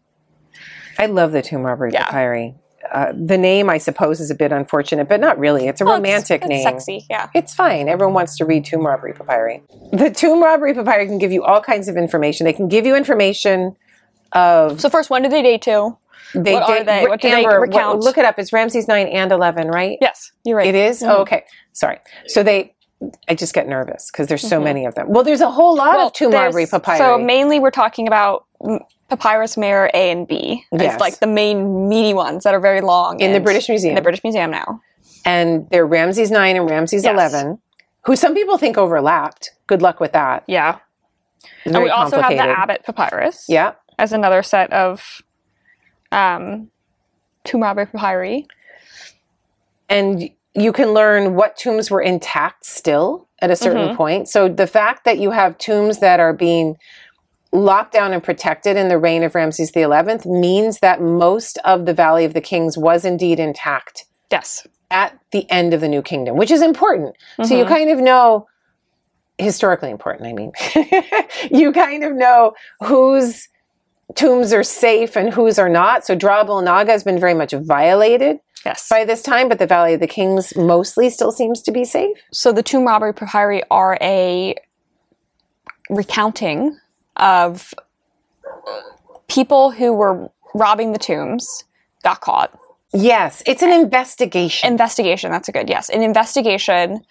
[0.97, 2.05] I love the tomb robbery Yeah.
[2.05, 2.55] papyri.
[2.91, 5.67] Uh, the name, I suppose, is a bit unfortunate, but not really.
[5.67, 6.63] It's a Well, romantic it's, name.
[6.63, 7.29] Sexy, yeah.
[7.33, 7.89] It's fine.
[7.89, 9.61] Everyone wants to read Tomb Robbery Papyri.
[9.91, 12.45] The Tomb Robbery Papyri can give you all kinds of information.
[12.45, 13.75] They can give you information
[14.33, 15.97] of So first, when did they date to?
[16.33, 17.03] they what are they?
[17.07, 17.99] What do they Amber, recount?
[18.01, 18.37] look it up.
[18.39, 19.97] It's Ramses nine and eleven, right?
[20.01, 20.67] Yes, you're right.
[20.67, 21.01] It is?
[21.01, 21.09] Mhm.
[21.09, 21.43] Oh, okay.
[21.73, 21.99] Sorry.
[22.27, 22.73] So they.
[23.29, 24.63] I just get nervous because there's so Mhm.
[24.63, 25.07] many of them.
[25.09, 26.97] Well, there's a whole lot Well, of Tomb Robbery Papyri.
[26.97, 28.45] So mainly, we're talking about
[29.09, 30.65] Papyrus Mayer A and B.
[30.71, 33.91] It's like the main meaty ones that are very long in the British Museum.
[33.91, 34.81] In the British Museum now.
[35.25, 37.13] and they're Ramses 9 and Ramses Yes.
[37.33, 37.59] 11,
[38.05, 39.51] who some people think overlapped.
[39.67, 40.43] Good luck with that.
[40.47, 40.77] Yeah.
[41.65, 42.37] And we also have the.
[42.39, 43.73] Abbott Papyrus Yeah.
[43.99, 45.21] as another set of
[46.11, 46.69] um,
[47.43, 48.47] tomb robbery papyri.
[49.89, 53.95] and you can learn what tombs were intact still at a certain Mhm.
[53.97, 54.29] point.
[54.29, 56.77] So the fact that you have tombs that are being
[57.55, 61.85] locked down and protected in the reign of Ramses the 11th means that most of
[61.85, 64.67] the Valley of the Kings was indeed intact Yes.
[64.91, 67.15] at the end of the New Kingdom, which is important.
[67.43, 67.69] So you Mhm.
[67.69, 68.47] kind of know
[69.37, 70.51] historically important, I mean.
[71.51, 72.53] you kind of know
[72.83, 73.47] whose
[74.15, 76.05] tombs are safe and whose are not.
[76.05, 78.87] So Dra Abu el-Naga has been very much violated Yes.
[78.89, 82.17] by this time, but the Valley of the Kings mostly still seems to be safe.
[82.31, 84.55] So the tomb robbery papyri are a
[85.89, 86.77] recounting
[87.17, 87.73] of
[89.27, 91.63] people who were robbing the tombs
[92.03, 92.57] got caught.
[92.93, 94.71] Yes, it's an investigation.
[94.71, 95.89] Investigation, that's a good yes.
[95.89, 97.01] An investigation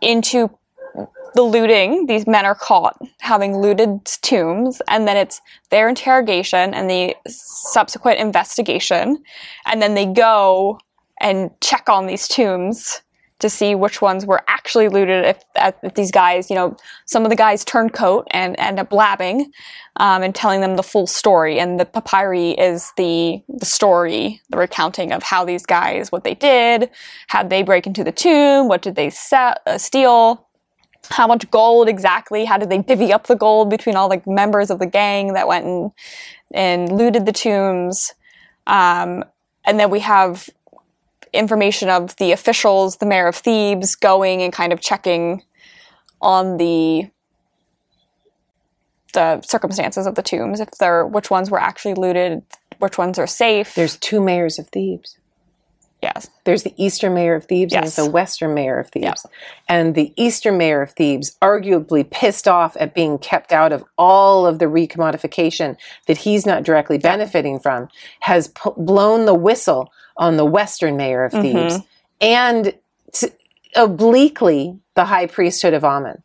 [0.00, 0.50] into
[1.34, 2.06] the looting.
[2.06, 5.40] These men are caught having looted tombs, and then it's
[5.70, 9.22] their interrogation and the subsequent investigation,
[9.66, 10.78] and then they go
[11.20, 13.02] and check on these tombs
[13.38, 15.24] to see which ones were actually looted.
[15.24, 15.42] If,
[15.82, 19.52] if these guys, you know, some of the guys turn coat and end up blabbing
[19.96, 21.58] um, and telling them the full story.
[21.58, 26.34] And the papyri is the the story, the recounting of how these guys, what they
[26.34, 26.90] did,
[27.28, 30.48] how they break into the tomb, what did they se- uh, steal,
[31.10, 34.70] how much gold exactly, how did they divvy up the gold between all the members
[34.70, 35.90] of the gang that went and
[36.54, 38.14] and looted the tombs.
[38.66, 39.24] Um,
[39.64, 40.48] and then we have
[41.36, 45.42] information of the officials, the mayor of Thebes, going and kind of checking
[46.20, 47.10] on the
[49.14, 52.42] the circumstances of the tombs, if they're which ones were actually looted,
[52.78, 53.74] which ones are safe.
[53.74, 55.16] There's two mayors of Thebes.
[56.02, 56.28] Yes.
[56.44, 57.96] There's the Eastern Mayor of Thebes and Yes.
[57.96, 59.24] there's the Western Mayor of Thebes.
[59.68, 64.46] And the Eastern Mayor of Thebes, arguably pissed off at being kept out of all
[64.46, 65.76] of the recommodification
[66.06, 67.88] that he's not directly benefiting from,
[68.20, 71.80] has p- blown the whistle on the Western Mayor of Thebes
[72.20, 72.74] and
[73.12, 73.28] t-
[73.74, 76.22] obliquely the high priesthood of Amun.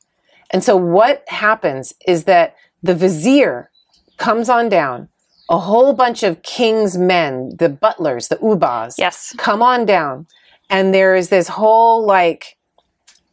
[0.51, 3.69] And so what happens is that the vizier
[4.17, 5.07] comes on down,
[5.49, 9.33] a whole bunch of king's men, the butlers, the ubas, Yes.
[9.37, 10.27] come on down.
[10.69, 12.57] And there is this whole like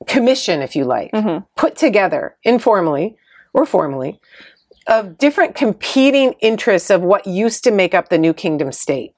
[0.07, 1.45] commission, if you like, Mhm.
[1.57, 3.17] put together informally
[3.53, 4.21] or formally
[4.87, 9.15] of different competing interests of what used to make up the new kingdom state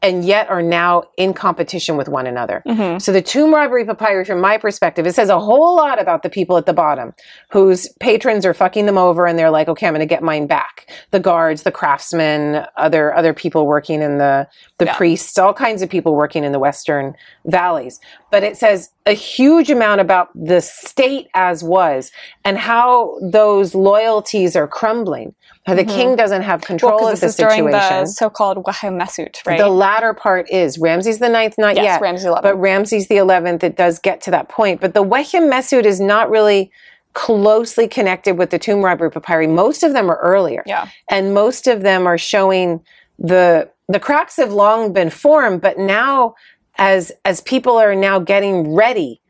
[0.00, 2.62] and yet are now in competition with one another.
[2.66, 3.02] Mhm.
[3.02, 6.30] So the tomb robbery papyri, from my perspective, it says a whole lot about the
[6.30, 7.14] people at the bottom
[7.50, 10.46] whose patrons are fucking them over and they're like, okay, I'm going to get mine
[10.46, 10.86] back.
[11.10, 14.46] The guards, the craftsmen, other other people working in the
[14.78, 14.96] the Yeah.
[14.96, 17.14] priests, all kinds of people working in the western
[17.46, 17.98] valleys.
[18.30, 22.12] But it says a huge amount about the state as was
[22.44, 25.34] and how those loyalties are crumbling.
[25.76, 27.04] The king doesn't have control Mm-hmm.
[27.04, 28.00] Well, of the is during situation.
[28.00, 29.58] the so-called Wehem Mesut, right?
[29.58, 32.00] The latter part is Ramses the Ninth, not Yes, yet.
[32.00, 32.42] Ramses the 11th.
[32.42, 34.80] But Ramses the Eleventh, it does get to that point.
[34.80, 36.70] But the Wehem Mesut is not really
[37.14, 39.46] closely connected with the tomb robbery papyri.
[39.46, 40.88] Most of them are earlier, yeah.
[41.10, 42.80] and most of them are showing
[43.18, 46.34] the the cracks have long been formed, but now
[46.76, 49.20] as as people are now getting ready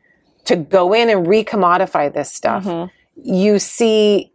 [0.45, 2.89] to go in and recommodify this stuff, Mhm.
[3.15, 4.28] you see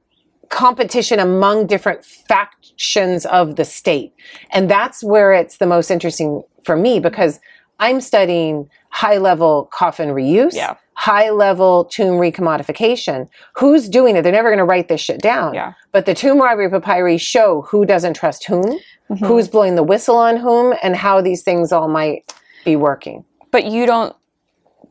[0.50, 4.12] competition among different factions of the state.
[4.50, 7.40] And that's where it's the most interesting for me because
[7.80, 10.74] I'm studying high level coffin reuse, Yeah.
[10.94, 13.28] high level tomb recommodification.
[13.56, 14.22] Who's doing it?
[14.22, 15.54] They're never going to write this shit down.
[15.54, 15.72] Yeah.
[15.92, 18.78] But the tomb robbery papyri show who doesn't trust whom,
[19.10, 19.26] Mhm.
[19.26, 22.32] who's blowing the whistle on whom, and how these things all might
[22.64, 23.24] be working.
[23.50, 24.14] But you don't.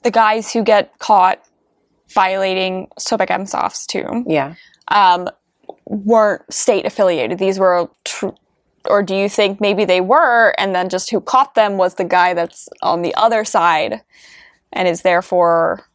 [0.04, 1.40] The guys who get caught
[2.14, 4.56] violating Sobekemsaf's tomb Yeah.
[4.90, 5.30] um,
[5.86, 7.40] weren't state affiliated.
[7.40, 8.30] These were tr-
[8.86, 12.04] or do you think maybe they were, and then just who caught them was the
[12.04, 14.02] guy that's on the other side,
[14.74, 15.86] and is therefore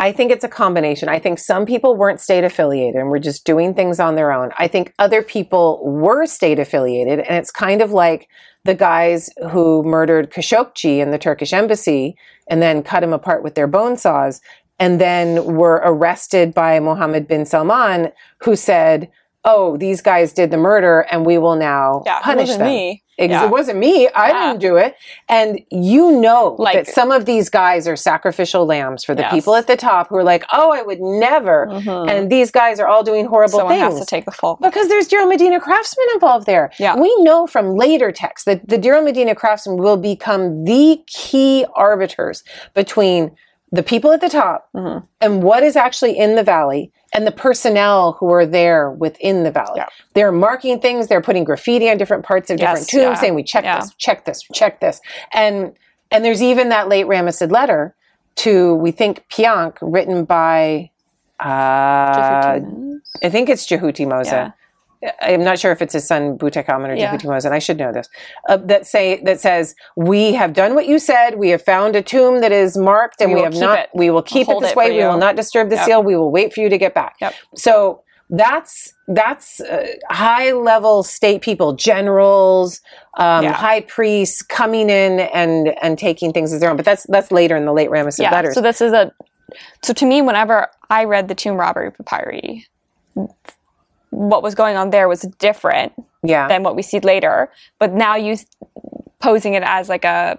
[0.00, 1.10] I think it's a combination.
[1.10, 4.50] I think some people weren't state affiliated and were just doing things on their own.
[4.58, 8.26] I think other people were state affiliated, and it's kind of like
[8.64, 12.16] the guys who murdered Khashoggi in the Turkish embassy
[12.48, 14.40] and then cut him apart with their bone saws,
[14.80, 19.08] and then were arrested by Mohammed bin Salman, who said,
[19.44, 22.68] "Oh, these guys did the murder, and we will now yeah, it punish wasn't them."
[22.68, 23.02] me.
[23.18, 23.44] Ex- Yeah.
[23.44, 24.08] It wasn't me.
[24.08, 24.46] I Yeah.
[24.46, 24.94] didn't do it.
[25.28, 29.30] And you know Like- that some of these guys are sacrificial lambs for the Yes.
[29.34, 31.66] people at the top who are like, oh, I would never.
[31.70, 32.10] Mhm.
[32.10, 33.92] And these guys are all doing horrible Someone things.
[33.98, 34.56] has to take the fall.
[34.62, 36.70] because there's Deir el-Medina craftsmen involved there.
[36.78, 36.96] Yeah.
[36.96, 42.42] We know from later texts that the Deir el-Medina craftsmen will become the key arbiters
[42.72, 43.32] between
[43.72, 45.04] the people at the top Mhm.
[45.20, 49.50] and what is actually in the valley and the personnel who are there within the
[49.50, 49.74] valley.
[49.76, 49.86] Yeah.
[50.14, 53.34] They're marking things, they're putting graffiti on different parts of Yes, different tombs yeah, saying
[53.34, 53.78] we check yeah.
[53.80, 55.00] this, check this, check this.
[55.32, 55.72] And
[56.12, 57.94] and there's even that late Ramesside letter
[58.36, 60.90] to we think Piankh written by
[61.38, 62.60] uh,
[63.22, 64.52] I think it's Djehutymose.
[65.22, 67.16] I'm not sure if it's his son Butehamun or Yeah.
[67.22, 68.08] And I should know this.
[68.48, 71.36] Uh, that say that says we have done what you said.
[71.38, 73.78] We have found a tomb that is marked, and We we, have not.
[73.78, 73.90] it.
[73.94, 74.90] We will keep it this it way.
[74.92, 75.84] We will not disturb the Yep.
[75.86, 76.02] seal.
[76.02, 77.16] We will wait for you to get back.
[77.20, 77.34] Yep.
[77.56, 82.80] So that's that's uh, high level state people, generals,
[83.16, 83.52] um, Yeah.
[83.52, 86.76] high priests coming in and and taking things as their own.
[86.76, 88.30] But that's that's later in the late Ramesses yeah.
[88.32, 88.54] letters.
[88.54, 89.12] So this is a.
[89.82, 92.66] So to me, whenever I read the tomb robbery papyri,
[94.10, 95.92] what was going on there was different
[96.22, 96.48] yeah.
[96.48, 97.50] than what we see later.
[97.78, 98.36] But now you
[99.20, 100.38] posing it as like a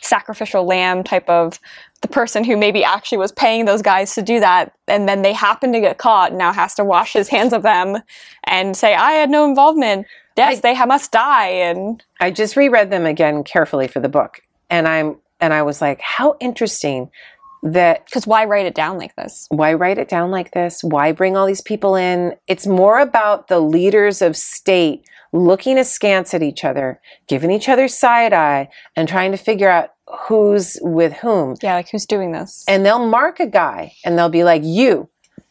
[0.00, 1.60] sacrificial lamb type of
[2.00, 5.32] the person who maybe actually was paying those guys to do that, and then they
[5.32, 7.98] happen to get caught, now has to wash his hands of them
[8.44, 12.90] and say, "I had no involvement." Yes, they ha- must die, and I just reread
[12.90, 17.10] them again carefully for the book, and I'm and I was like, how interesting
[17.62, 19.46] that because why write it down like this?
[19.50, 20.82] why write it down like this?
[20.82, 22.34] Why bring all these people in?
[22.46, 27.88] It's more about the leaders of state looking askance at each other, giving each other
[27.88, 29.90] side eye, and trying to figure out
[30.26, 31.56] who's with whom.
[31.62, 32.64] Yeah, like who's doing this?
[32.68, 35.08] And they'll mark a guy and they'll be like, You,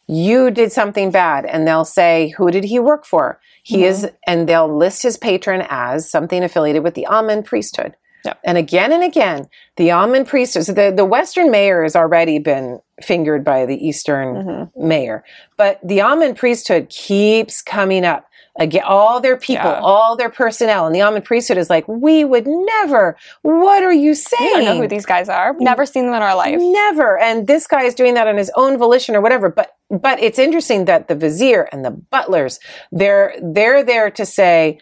[0.07, 1.45] you did something bad.
[1.45, 3.39] And they'll say, Who did he work for?
[3.63, 3.83] He mm-hmm.
[3.85, 7.95] is, and they'll list his patron as something affiliated with the Amun priesthood.
[8.25, 8.39] Yep.
[8.43, 13.43] And again and again, the Amun priesthood, the, the Western mayor has already been fingered
[13.43, 14.87] by the Eastern Mm-hmm.
[14.87, 15.23] mayor,
[15.57, 18.25] but the Amun priesthood keeps coming up
[18.59, 19.79] Again, all their people, Yeah.
[19.79, 23.15] all their personnel, and the Amun priesthood is like, we would never.
[23.43, 24.43] What are you saying?
[24.43, 25.55] We don't know who these guys are.
[25.57, 26.57] Never seen them in our life.
[26.59, 27.17] Never.
[27.17, 29.47] And this guy is doing that on his own volition or whatever.
[29.49, 32.59] But but it's interesting that the vizier and the butlers,
[32.91, 34.79] they're they're there to say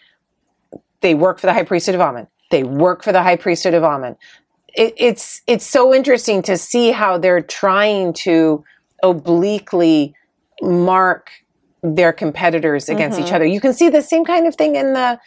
[1.02, 2.26] they work for the high priesthood of Amun.
[2.50, 4.16] They work for the high priesthood of Amun.
[4.76, 8.64] It, it's it's so interesting to see how they're trying to
[9.04, 10.14] obliquely
[10.62, 11.32] mark
[11.82, 13.36] their competitors against each mm-hmm.
[13.36, 13.46] other.
[13.46, 15.20] You can see the same kind of thing in the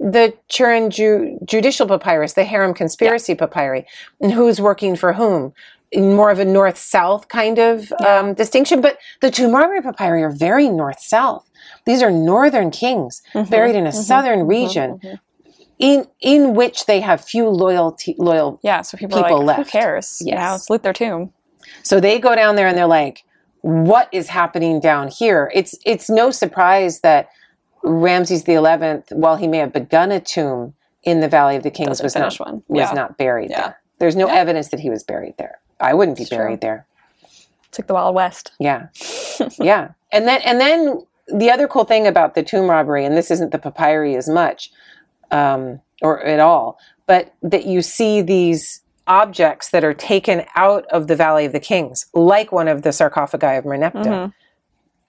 [0.00, 3.84] the Turin Ju- judicial papyrus, the harem conspiracy papyri,
[4.20, 5.52] and who's working for whom.
[5.90, 10.68] In More of a north-south kind of um, distinction, but the Tumari papyri are very
[10.68, 11.48] north-south.
[11.86, 13.50] These are northern kings mm-hmm.
[13.50, 13.98] buried in a mm-hmm.
[13.98, 15.00] southern region,
[15.78, 18.58] in in which they have few loyalty loyal.
[18.62, 19.70] Yeah, so people, People like, left.
[19.72, 20.18] who cares?
[20.20, 20.38] You Yes.
[20.40, 21.32] know, let's loot their tomb.
[21.82, 23.24] So they go down there and they're like,
[23.62, 27.28] "What is happening down here?" It's it's no surprise that
[27.82, 30.74] Ramses the Eleventh, while he may have begun a tomb
[31.04, 32.62] in the Valley of the Kings, Doesn't was not one.
[32.68, 33.60] was not buried Yeah.
[33.60, 33.78] there.
[34.00, 34.34] There's no Yeah.
[34.34, 35.58] evidence that he was buried there.
[35.80, 36.38] I wouldn't be It's true.
[36.38, 36.86] buried there.
[37.68, 38.50] It's like the Wild West.
[38.58, 38.86] Yeah,
[39.58, 39.88] yeah.
[40.10, 43.52] And then and then the other cool thing about the tomb robbery, and this isn't
[43.52, 44.70] the papyri as much,
[45.30, 51.06] um, or at all, but that you see these objects that are taken out of
[51.06, 54.32] the Valley of the Kings, like one of the sarcophagi of Merneptah, Mhm.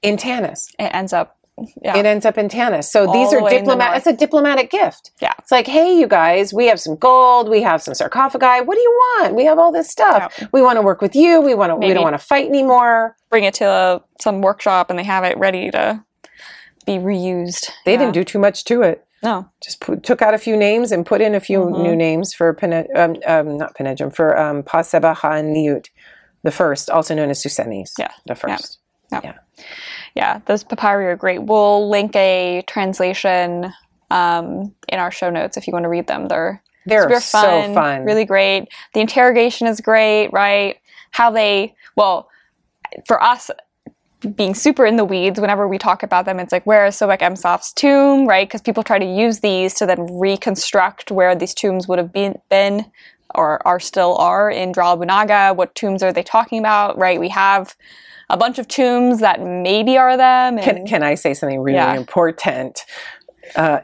[0.01, 0.67] in Tanis.
[0.79, 1.35] It ends up,
[1.81, 2.85] yeah, It ends up in Tanis.
[2.85, 3.97] So All these are the diplomat.
[3.97, 5.11] It's a diplomatic gift.
[5.19, 5.33] Yeah.
[5.39, 8.61] It's like, hey, you guys, we have some gold, we have some sarcophagi.
[8.65, 9.35] What do you want?
[9.35, 10.33] We have all this stuff.
[10.39, 10.47] Yeah.
[10.53, 11.41] We want to work with you.
[11.41, 11.75] We want to.
[11.75, 13.17] We don't want to fight anymore.
[13.29, 16.01] bring it to uh, some workshop and they have it ready to
[16.85, 17.69] be reused.
[17.85, 17.97] They Yeah.
[17.99, 19.05] didn't do too much to it.
[19.21, 21.83] No, Just put, took out a few names and put in a few Mhm.
[21.83, 25.87] new names for Pene, um, um, not Pinedjem, for um, Paseba and Niut,
[26.43, 27.91] the first, also known as Psusennes.
[27.97, 28.11] Yeah.
[28.27, 28.79] The first.
[29.11, 29.33] yeah,
[30.15, 31.43] Yeah, those papyri are great.
[31.43, 33.73] We'll link a translation
[34.11, 36.27] um, in our show notes if you want to read them.
[36.27, 38.05] They're They're super so fun, fun.
[38.05, 38.69] really great.
[38.93, 40.77] The interrogation is great, right?
[41.11, 42.29] How they, well,
[43.05, 43.51] for us,
[44.35, 47.71] being super in the weeds, whenever we talk about them, it's like, where is Sobekemsaf's
[47.73, 48.47] tomb, right?
[48.47, 52.37] Because people try to use these to then reconstruct where these tombs would have been,
[52.49, 52.85] been
[53.35, 55.53] or are still are in Dra Abu el-Naga.
[55.53, 57.19] What tombs are they talking about, right?
[57.19, 57.75] We have
[58.29, 60.57] a bunch of tombs that maybe are them.
[60.57, 61.95] And, Can, can I say something really Yeah.
[61.95, 62.85] important?
[63.55, 63.79] Uh,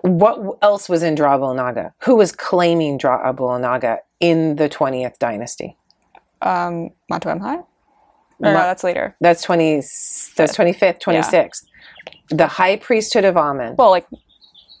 [0.00, 1.92] what else was in Dra Naga?
[2.04, 5.76] Who was claiming Dra Naga in the 20th dynasty?
[6.42, 7.64] um, Matu Emhai?
[8.40, 9.16] Or uh, no, Ma- that's later.
[9.20, 9.76] That's 20,
[10.36, 11.64] that's 25th, 26th.
[12.30, 13.76] The high priesthood of Amun.
[13.76, 14.06] Well, like,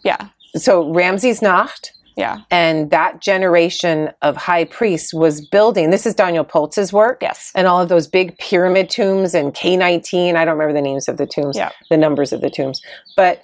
[0.04, 5.90] yeah, so Ramses Nacht yeah, and that generation of high priests was building.
[5.90, 7.18] This is Daniel Polz's work.
[7.20, 7.52] yes.
[7.54, 10.34] And all of those big pyramid tombs and K19.
[10.34, 11.72] I don't remember the names of the tombs, Yeah.
[11.90, 12.80] the numbers of the tombs.
[13.16, 13.42] But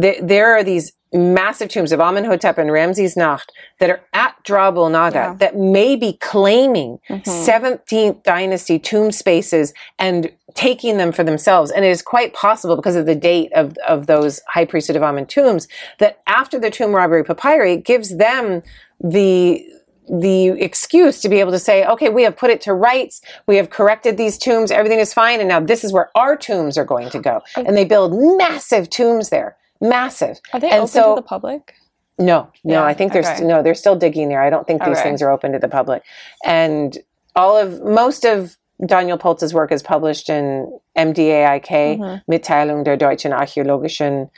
[0.00, 4.68] th- there are these massive tombs of Amenhotep and Ramses Nacht that are at Dra
[4.68, 5.34] Abu el-Naga Yeah.
[5.38, 7.24] that may be claiming Mhm.
[7.26, 11.70] 17th dynasty tomb spaces and taking them for themselves.
[11.70, 15.02] And it is quite possible because of the date of, of those high priesthood of
[15.02, 15.68] Amun tombs
[15.98, 18.62] that after the tomb robbery papyri it gives them
[19.00, 19.64] the
[20.06, 23.56] the excuse to be able to say, okay, we have put it to rights, we
[23.56, 26.84] have corrected these tombs, everything is fine, and now this is where our tombs are
[26.84, 27.40] going to go.
[27.56, 30.40] And they build massive tombs there, massive.
[30.52, 31.74] Are they and open so to the public?
[32.18, 33.44] no, no, Yeah, I think there's okay.
[33.44, 34.42] no, they're still digging there.
[34.42, 36.02] I don't think these things are open to the public.
[36.44, 36.96] And
[37.34, 38.56] all of most of
[38.86, 42.22] Daniel Polz's work is published in MDAIK, Mhm.
[42.28, 44.30] Mitteilung der Deutschen Archäologischen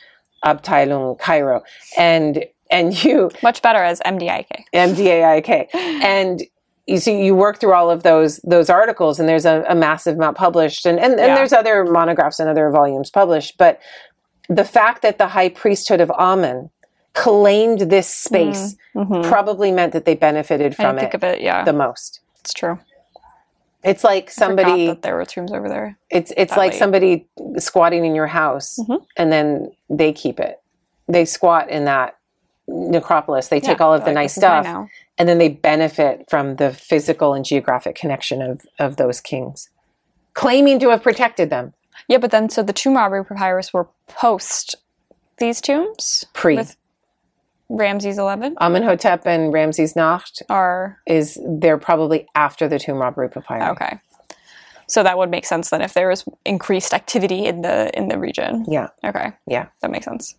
[0.45, 1.63] Abteilung Cairo,
[1.97, 4.47] and and you Much better as MDIK.
[4.75, 6.43] MDAIK, and
[6.87, 10.17] you see you work through all of those those articles, and there's a, a massive
[10.17, 11.35] amount published, and and, and Yeah.
[11.35, 13.81] there's other monographs and other volumes published, but
[14.49, 16.71] the fact that the high priesthood of Amun
[17.13, 19.25] claimed this space Mhm.
[19.25, 21.41] probably meant that they benefited from didn't think it of it.
[21.41, 22.21] Yeah, the most.
[22.41, 22.79] it's true.
[23.83, 25.97] It's like somebody there were tombs over there.
[26.11, 26.79] it's it's like late.
[26.79, 27.27] somebody
[27.59, 29.05] squatting in your house Mhm.
[29.17, 30.61] and then they keep it.
[31.09, 32.17] They squat in that
[32.69, 33.49] necropolis.
[33.49, 35.49] They take Yeah, all of the like, nice "This is mine stuff and then they
[35.49, 39.71] benefit from the physical and geographic connection of of those kings
[40.35, 41.73] claiming to have protected them
[42.09, 44.75] Yeah, but then so the tomb robbery papyrus were post
[45.39, 46.77] these tombs pre with
[47.69, 53.71] Ramses 11 Amenhotep and Ramses Nacht are is they're probably after the tomb robbery papyrus.
[53.73, 53.99] okay.
[54.89, 58.19] So that would make sense then if there was increased activity in the in the
[58.19, 58.65] region.
[58.69, 59.67] Yeah, Okay, yeah.
[59.83, 60.37] that makes sense.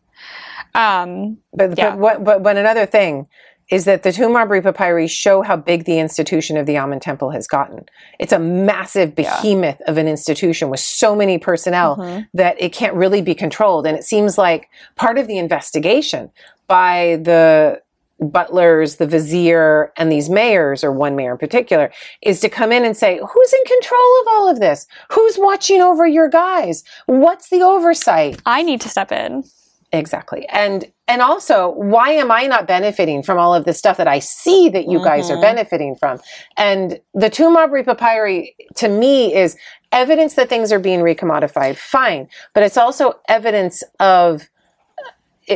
[0.74, 1.92] Um, But Yeah.
[1.92, 3.28] but what but but another thing,
[3.70, 7.32] is that the Tomb Robbery Papyri show how big the institution of the Amun Temple
[7.32, 7.86] has gotten.
[8.20, 12.22] It's a massive behemoth of an institution with so many personnel Mm-hmm.
[12.34, 13.86] that it can't really be controlled.
[13.86, 16.32] And it seems like part of the investigation
[16.68, 17.82] by the
[18.20, 21.92] butlers, the vizier, and these mayors, or one mayor in particular,
[22.22, 24.88] is to come in and say, who's in control of all of this?
[25.12, 26.84] Who's watching over your guys?
[27.06, 28.42] What's the oversight?
[28.46, 29.44] I need to step in.
[29.94, 30.46] Exactly.
[30.50, 34.20] And and also, why am I not benefiting from all of this stuff that I
[34.20, 36.20] see that you guys are benefiting from?
[36.58, 39.56] And the tomb robbery papyri to me is
[39.94, 41.78] evidence that things are being recommodified.
[41.78, 44.50] Fine, but it's also evidence of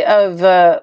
[0.05, 0.79] of uh,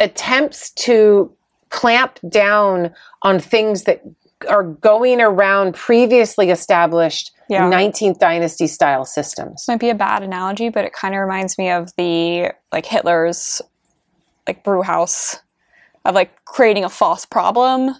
[0.00, 1.32] attempts to
[1.70, 2.92] clamp down
[3.22, 4.02] on things that
[4.48, 7.68] are going around previously established Yeah.
[7.70, 9.64] 19th dynasty style systems.
[9.66, 13.60] might be a bad analogy, but it kind of reminds me of the like Hitler's
[14.46, 15.36] like brew house
[16.04, 17.94] of like creating a false problem.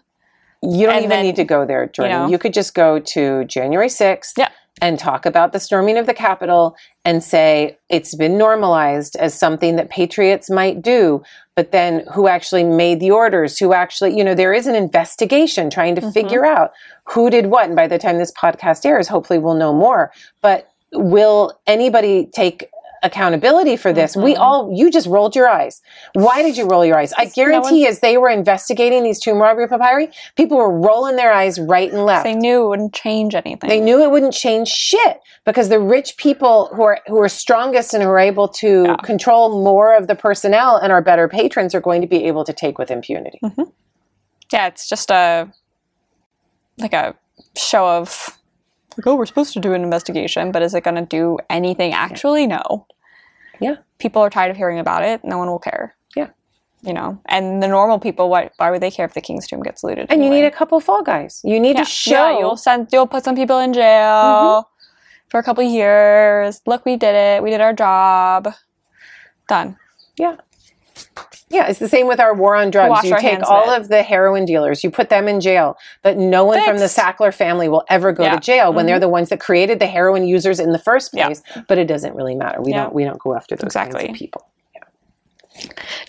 [0.63, 2.27] You don't even then, need to go there, Jordan.
[2.27, 4.49] You, know- could just go to January 6th Yeah.
[4.81, 9.77] And talk about the storming of the Capitol and say it's been normalized as something
[9.77, 11.23] that patriots might do.
[11.55, 13.59] But then who actually made the orders?
[13.59, 16.11] Who actually, you know, there is an investigation trying to mm-hmm.
[16.11, 16.73] figure out
[17.05, 17.67] who did what.
[17.67, 20.13] And by the time this podcast airs, hopefully we'll know more.
[20.41, 22.69] But will anybody take
[23.03, 24.17] accountability for this?
[24.17, 24.43] We mm-hmm.
[24.43, 25.81] all, you just rolled your eyes.
[26.15, 27.13] Why did you roll your eyes?
[27.17, 31.59] I guarantee as they were investigating these tomb robbery papyri, people were rolling their eyes
[31.59, 32.25] right and left.
[32.25, 33.69] They knew it wouldn't change anything.
[33.69, 37.95] They knew it wouldn't change shit because the rich people who are who are strongest
[37.95, 38.97] and who are able to Yeah.
[38.97, 42.53] control more of the personnel and are better patrons are going to be able to
[42.53, 43.39] take with impunity.
[43.43, 43.63] Mm-hmm.
[44.53, 45.53] yeah, it's just a
[46.79, 47.15] like a
[47.57, 48.38] show of
[48.99, 51.93] like, oh, we're supposed to do an investigation, but is it going to do anything
[51.93, 52.47] actually?
[52.47, 52.87] No.
[53.61, 53.77] Yeah.
[53.99, 55.25] People are tired of hearing about it.
[55.25, 55.95] No one will care.
[56.17, 56.29] Yeah.
[56.83, 59.63] You know, and the normal people, why, why would they care if the King's Tomb
[59.63, 60.07] gets looted?
[60.11, 61.41] And you need a couple fall guys.
[61.45, 61.85] You need yeah.
[61.85, 62.35] to show Mm-hmm.
[62.35, 64.69] Yeah, you'll send, you'll put some people in jail
[65.29, 66.61] for a couple years.
[66.67, 67.43] Look, we did it.
[67.43, 68.49] We did our job.
[69.49, 69.77] Done.
[70.17, 70.37] Yeah.
[71.51, 72.91] Yeah, it's the same with our war on drugs.
[72.91, 76.19] Wash you take of all of the heroin dealers, you put them in jail, but
[76.19, 78.35] no one from the Sackler family will ever go Yeah.
[78.35, 81.27] to jail when they're the ones that created the heroin users in the first Yeah.
[81.27, 81.43] place.
[81.67, 82.61] But it doesn't really matter.
[82.61, 82.83] We Yeah.
[82.85, 84.47] don't we don't go after those kinds of people.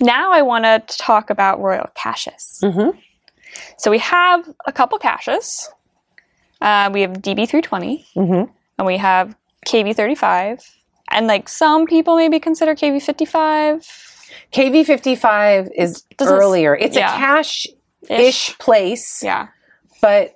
[0.01, 2.59] Now I want to talk about royal caches.
[2.63, 2.97] Mhm.
[3.77, 5.69] So we have a couple caches.
[6.61, 8.49] Uh, we have DB320 Mhm.
[8.77, 9.35] and we have
[9.65, 10.59] KV35.
[11.11, 13.87] And like some people maybe consider KV55.
[14.53, 16.75] KV55 is Doesn't- earlier.
[16.75, 17.13] It's yeah.
[17.13, 17.67] a cache
[18.09, 19.47] ish place, Yeah.
[20.01, 20.35] but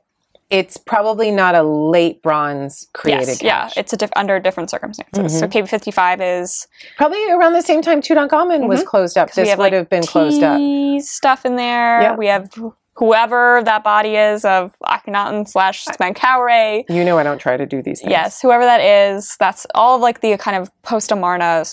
[0.50, 3.42] it's probably not a late bronze created Yes.
[3.42, 3.62] Yeah.
[3.62, 3.72] cache.
[3.72, 3.80] Mm-hmm.
[3.80, 5.40] It's a diff- under different circumstances.
[5.40, 6.68] So KV55 is
[6.98, 9.30] probably around the same time Tutankhamun was closed up.
[9.30, 9.42] Mm-hmm.
[9.42, 10.60] This would like have been closed up.
[11.02, 12.02] stuff in there.
[12.02, 12.16] Yeah.
[12.16, 12.50] We have
[12.96, 16.84] whoever that body is of Akhenaten slash Smenkhkare.
[16.90, 18.12] You know I don't try to do these things.
[18.12, 21.66] Yes, whoever that is, that's all of like the kind of post Amarna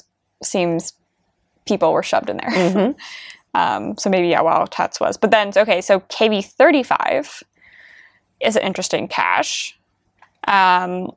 [0.43, 0.94] seems
[1.66, 2.51] people were shoved in there.
[2.51, 2.95] Mhm.
[3.53, 7.43] Um, so maybe yeah, well, Tuts was, but then okay, so KV thirty five
[8.39, 9.77] is an interesting cache,
[10.47, 11.11] um,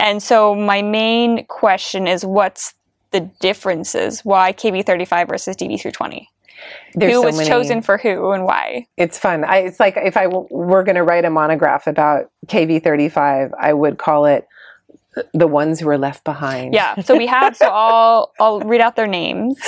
[0.00, 2.74] and so my main question is what's
[3.12, 4.24] the differences?
[4.24, 6.28] Why KV thirty five versus DB three twenty?
[6.96, 8.86] There's Who so was many- chosen for who and why?
[8.96, 9.44] It's fun.
[9.44, 13.72] I, it's like if I w- were going to write a monograph about KV35, I
[13.72, 14.46] would call it
[15.34, 16.74] the ones who were left behind.
[16.74, 17.00] Yeah.
[17.02, 17.56] So we have.
[17.56, 19.58] So I'll I'll read out their names.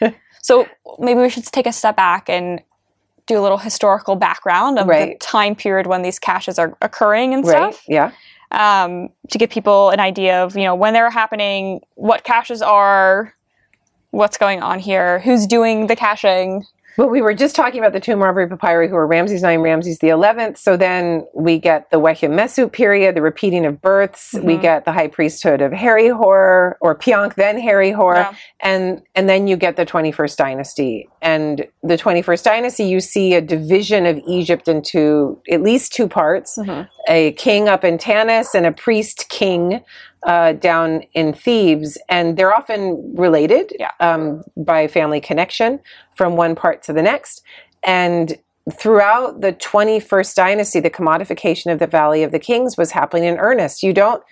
[0.44, 0.66] So
[0.98, 2.60] maybe we should take a step back and
[3.26, 7.46] do a little historical background of the time period when these caches are occurring and
[7.46, 7.72] Right.
[7.72, 8.10] stuff, Yeah.
[8.50, 13.32] um, to give people an idea of you know when they're happening, what caches are,
[14.10, 16.64] what's going on here, who's doing the caching.
[16.98, 19.98] Well, we were just talking about the tomb robbery papyri who are Ramses IX, Ramses
[19.98, 20.58] the 11th.
[20.58, 24.34] So then we get the Mesut period, the repeating of births.
[24.34, 24.62] We Mhm.
[24.62, 28.16] get the high priesthood of Herihor or Piankh, then Herihor.
[28.16, 28.32] Yeah.
[28.60, 31.08] And, and then you get the 21st dynasty.
[31.22, 36.58] And the 21st dynasty, you see a division of Egypt into at least two parts
[36.58, 36.88] Mhm.
[37.08, 39.80] a king up in Tanis and a priest king
[40.24, 43.90] uh, down in Thebes, and they're often related Yeah.
[44.00, 45.80] um, by family connection
[46.16, 47.42] from one part to the next.
[47.82, 48.38] And
[48.72, 53.36] throughout the 21st dynasty, the commodification of the Valley of the Kings was happening in
[53.38, 53.82] earnest.
[53.82, 54.22] You don't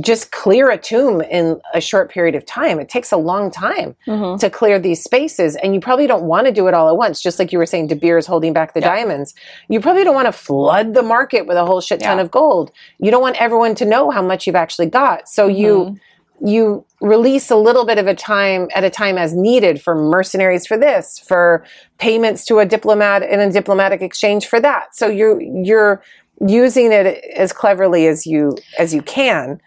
[0.00, 2.78] just clear a tomb in a short period of time.
[2.78, 4.38] It takes a long time Mhm.
[4.40, 7.22] to clear these spaces, and you probably don't want to do it all at once.
[7.22, 8.94] Just like you were saying, De Beers holding back the Yeah.
[8.94, 9.34] diamonds.
[9.68, 12.22] You probably don't want to flood the market with a whole shit ton Yeah.
[12.24, 12.70] of gold.
[12.98, 15.28] You don't want everyone to know how much you've actually got.
[15.28, 15.96] So you
[16.40, 20.68] you release a little bit of a time at a time as needed for mercenaries
[20.68, 21.64] for this, for
[21.98, 24.94] payments to a diplomat in a diplomatic exchange for that.
[24.94, 26.00] So you're you're
[26.46, 29.60] using it as cleverly as you as you can.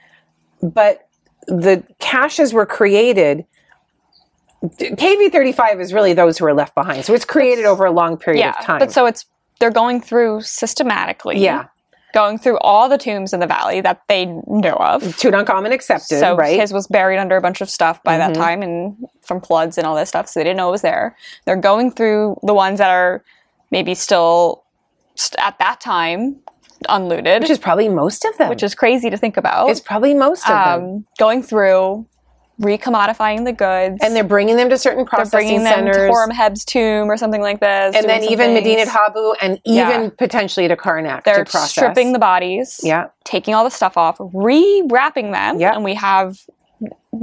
[0.62, 1.08] But
[1.48, 3.46] the caches were created
[4.64, 7.04] KV35 is really those who are left behind.
[7.04, 8.80] So it's created over a long period yeah, of time.
[8.80, 9.26] but so it's
[9.60, 11.40] they're going through systematically.
[11.40, 11.66] yeah.
[12.14, 15.02] going through all the tombs in the valley that they know of.
[15.02, 16.60] Tutankhamun accepted, So right?
[16.60, 18.36] his was buried under a bunch of stuff by that Mhm.
[18.36, 21.16] time, and from floods and all this stuff, so they didn't know it was there.
[21.46, 23.24] They're going through the ones that are
[23.72, 24.64] maybe still
[25.16, 26.36] st- at that time
[26.90, 28.50] unlooted, which is probably most of them.
[28.50, 29.70] which is crazy to think about.
[29.70, 30.84] it's probably most of them.
[30.90, 32.06] um, going through,
[32.60, 35.96] recommodifying the goods, And they're bringing them to certain they're processing bringing them centers.
[35.96, 38.90] to Horemheb's tomb or something like this, and then even Medina things.
[38.96, 40.10] Habu and even Yeah.
[40.18, 41.72] potentially to Karnak They're to process.
[41.72, 43.08] stripping the bodies, yeah.
[43.24, 45.74] taking all the stuff off, rewrapping them, Yeah.
[45.74, 46.38] and we have,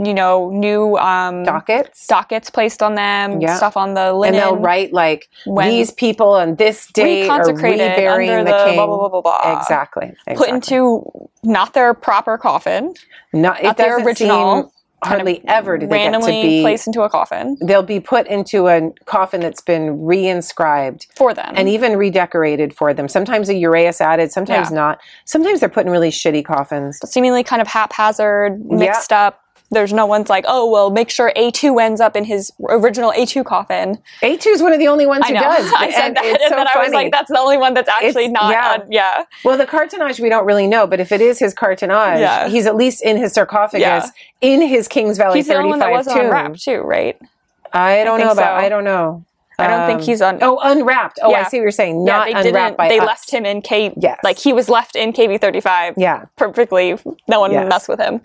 [0.04, 2.06] you know, new um, dockets.
[2.06, 3.56] dockets placed on them, Yeah.
[3.56, 7.46] stuff on the linen, and they'll write like when these people on this date are
[7.46, 8.76] reburying under the, the king.
[8.76, 9.58] blah, blah, blah, blah, blah.
[9.60, 10.14] Exactly.
[10.36, 11.10] put into
[11.42, 12.94] not their proper coffin,
[13.32, 14.72] no, it not their original,
[15.04, 16.60] hardly ever do they get to randomly be.
[16.60, 21.54] placed into a coffin They'll be put into a coffin that's been re-inscribed for them.
[21.56, 23.08] and even redecorated for them.
[23.08, 24.74] Sometimes a uraeus added, sometimes Yeah.
[24.76, 24.98] not.
[25.24, 26.98] Sometimes they're put in really shitty coffins.
[27.10, 29.40] seemingly kind of haphazard, mixed up.
[29.70, 33.44] There's no one's like, oh well, make sure A2 ends up in his original A2
[33.44, 33.98] coffin.
[34.22, 35.70] A2 is one of the only ones who does.
[35.76, 37.88] I said and that, and so then I was like, that's the only one that's
[37.88, 38.50] actually It's- not.
[38.50, 38.78] yeah.
[38.82, 39.24] on- yeah.
[39.44, 42.48] Well, the cartonnage we don't really know, but if it is his cartonnage, Yeah.
[42.48, 44.06] he's at least in his sarcophagus Yeah.
[44.40, 46.24] in his Kings Valley He's the only one that 35 wasn't tomb.
[46.26, 47.18] unwrapped too, right?
[47.72, 48.60] I don't I know about.
[48.60, 48.64] so.
[48.64, 49.24] I don't know.
[49.60, 51.18] I don't think Um, he's un- Oh, unwrapped.
[51.20, 52.06] Oh, I see what you're saying.
[52.06, 53.06] yeah, Not they unwrapped by they us.
[53.06, 53.92] left him in K.
[53.96, 54.18] Yes.
[54.22, 56.26] like he was left in KV35 Yeah.
[56.36, 56.96] perfectly.
[57.26, 57.68] No one Yes.
[57.68, 58.20] messed with him.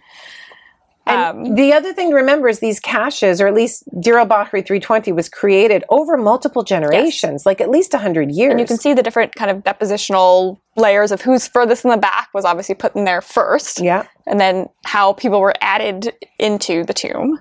[1.06, 4.66] And Um, the other thing to remember is these caches, or at least Deir el-Bahri
[4.66, 8.52] 320, was created over multiple generations, like at least 100 years.
[8.52, 11.98] And you can see the different kind of depositional layers of who's furthest in the
[11.98, 13.82] back was obviously put in there first.
[13.82, 14.04] Yeah.
[14.26, 17.40] And then how people were added into the tomb.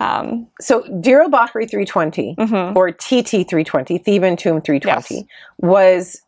[0.00, 2.74] Um, So Deir el-Bahri 320, mhm.
[2.76, 5.24] or TT 320, Theban Tomb 320, Yes.
[5.58, 6.20] was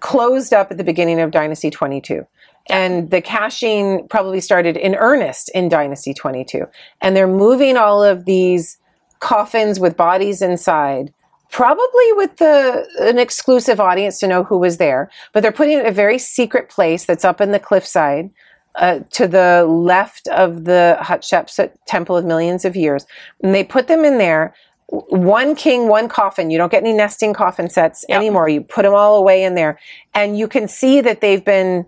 [0.00, 2.26] closed up at the beginning of Dynasty 22.
[2.70, 6.64] And the caching probably started in earnest in Dynasty 22.
[7.02, 8.78] And they're moving all of these
[9.20, 11.12] coffins with bodies inside,
[11.50, 15.10] probably with the an exclusive audience to know who was there.
[15.32, 18.30] But they're putting it in a very secret place that's up in the cliffside.
[18.76, 23.06] Uh, to the left of the Hatshepsut Temple of Millions of Years.
[23.40, 24.52] And they put them in there
[24.88, 26.50] one king, one coffin.
[26.50, 28.16] You don't get any nesting coffin sets Yep.
[28.18, 28.48] anymore.
[28.48, 29.78] You put them all away in there,
[30.14, 31.86] and you can see that they've been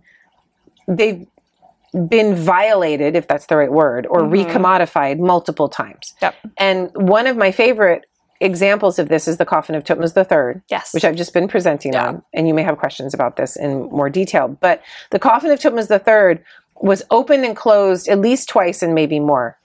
[0.88, 1.26] they've
[2.08, 4.44] been violated, if that's the right word, or Mhm.
[4.46, 6.14] recommodified multiple times.
[6.20, 6.34] Yep.
[6.58, 8.04] And one of my favorite
[8.40, 10.92] examples of this is the coffin of Tutmos III Yes.
[10.92, 12.08] which I've just been presenting Yeah.
[12.08, 14.48] on, and you may have questions about this in more detail.
[14.48, 16.40] But the coffin of Tutmos III
[16.78, 19.56] was opened and closed at least twice and maybe more.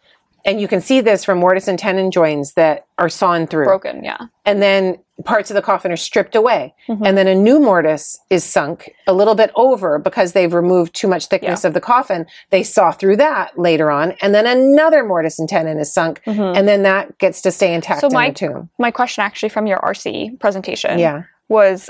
[0.45, 3.65] And you can see this from mortise and tenon joins that are sawn through.
[3.65, 4.17] broken, yeah.
[4.45, 6.73] And then parts of the coffin are stripped away.
[6.89, 7.05] Mhm.
[7.05, 11.07] And then a new mortise is sunk a little bit over because they've removed too
[11.07, 12.25] much thickness of the coffin.
[12.49, 14.13] They saw through that later on.
[14.21, 16.21] And then another mortise and tenon is sunk.
[16.25, 16.57] Mhm.
[16.57, 18.69] And then that gets to stay intact So in my- the tomb.
[18.79, 20.07] My question actually from your ARCE
[20.39, 21.21] presentation Yeah.
[21.49, 21.89] was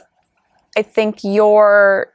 [0.77, 2.07] I think your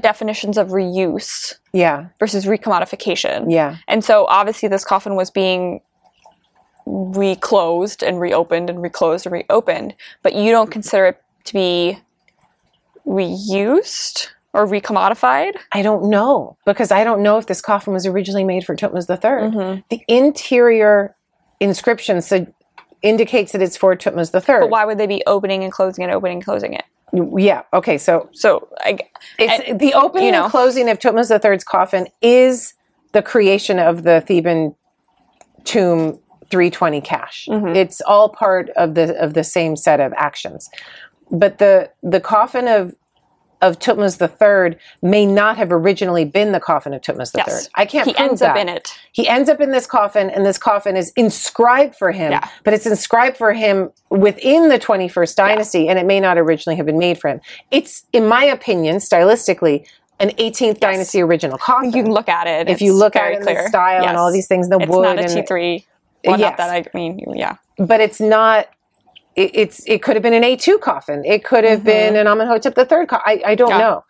[0.00, 2.06] definitions of reuse Yeah.
[2.18, 3.46] versus recommodification.
[3.48, 3.76] Yeah.
[3.88, 5.80] And so obviously this coffin was being
[6.86, 11.98] reclosed and reopened and reclosed and reopened, but you don't consider it to be
[13.06, 15.54] reused or recommodified?
[15.72, 19.08] I don't know because I don't know if this coffin was originally made for Tutmos
[19.08, 19.50] III.
[19.50, 19.84] Mhm.
[19.90, 21.14] The interior
[21.60, 22.46] inscription so
[23.02, 24.60] indicates that it's for Tutmos III.
[24.60, 26.84] But why would they be opening and closing it, opening and closing it?
[27.12, 27.62] Yeah.
[27.72, 27.98] Okay.
[27.98, 28.98] So So I,
[29.38, 30.44] it's the opening you know.
[30.44, 32.74] and closing of Tutmos III's coffin is
[33.12, 34.74] the creation of the Theban
[35.64, 36.18] tomb
[36.50, 37.46] 320 cache.
[37.48, 37.76] Mhm.
[37.76, 40.68] It's all part of the of the same set of actions.
[41.30, 42.94] But the the coffin of
[43.62, 47.44] of Tutmos III may not have originally been the coffin of Tutmos III.
[47.46, 48.50] yes, I can't he prove ends that.
[48.50, 48.96] up in it.
[49.12, 52.48] He ends up in this coffin, and this coffin is inscribed for him, Yeah.
[52.64, 56.86] but it's inscribed for him within the 21st dynasty, and it may not originally have
[56.86, 57.40] been made for him.
[57.70, 59.86] It's, in my opinion, stylistically,
[60.20, 61.92] an 18th dynasty original coffin.
[61.92, 62.68] You can look at it.
[62.68, 63.62] if you it's look at it clear.
[63.62, 65.86] the style and all these things, the it's wood, not a and T three.
[66.24, 66.50] Well, Yes.
[66.50, 67.56] not that I mean, yeah.
[67.78, 68.68] but it's not.
[69.36, 71.24] It, it's it could have been an A2 coffin.
[71.24, 71.84] It could have Mhm.
[71.84, 73.06] been an Amenhotep III.
[73.06, 73.78] Co- I I don't Yeah.
[73.78, 74.04] know.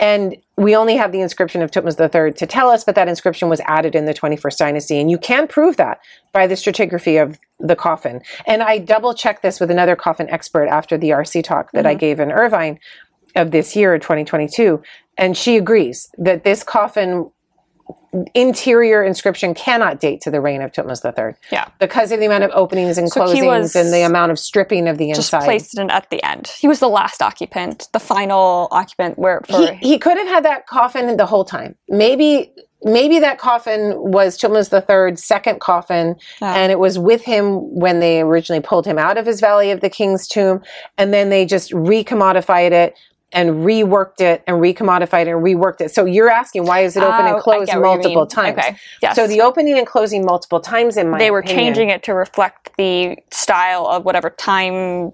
[0.00, 3.48] And we only have the inscription of Tutmosis III to tell us, but that inscription
[3.48, 5.00] was added in the 21st dynasty.
[5.00, 6.00] And you can prove that
[6.32, 8.20] by the stratigraphy of the coffin.
[8.44, 11.94] And I double checked this with another coffin expert after the ARCE talk that I
[11.94, 12.80] gave in Irvine
[13.36, 14.82] of this year, 2022.
[15.16, 17.30] And she agrees that this coffin
[18.34, 21.66] interior inscription cannot date to the reign of Tutmosis III Yeah.
[21.80, 24.98] because of the amount of openings and So closings and the amount of stripping of
[24.98, 25.44] the Just inside.
[25.44, 26.46] placed it at the end.
[26.58, 30.44] He was the last occupant, the final occupant where for he, he could have had
[30.44, 31.74] that coffin the whole time.
[31.88, 32.52] Maybe
[32.86, 36.54] maybe that coffin was Tutmosis III's second coffin, Yeah.
[36.54, 39.80] and it was with him when they originally pulled him out of his Valley of
[39.80, 40.60] the King's tomb,
[40.98, 42.94] and then they just recommodified it
[43.34, 45.90] and reworked it and recommodified it and reworked it.
[45.92, 48.58] So you're asking why is it open Oh, and closed get what you multiple times?
[48.58, 48.76] Okay.
[49.02, 49.16] Yes.
[49.16, 52.14] So the opening and closing multiple times in my they were opinion- changing it to
[52.14, 55.12] reflect the style of whatever time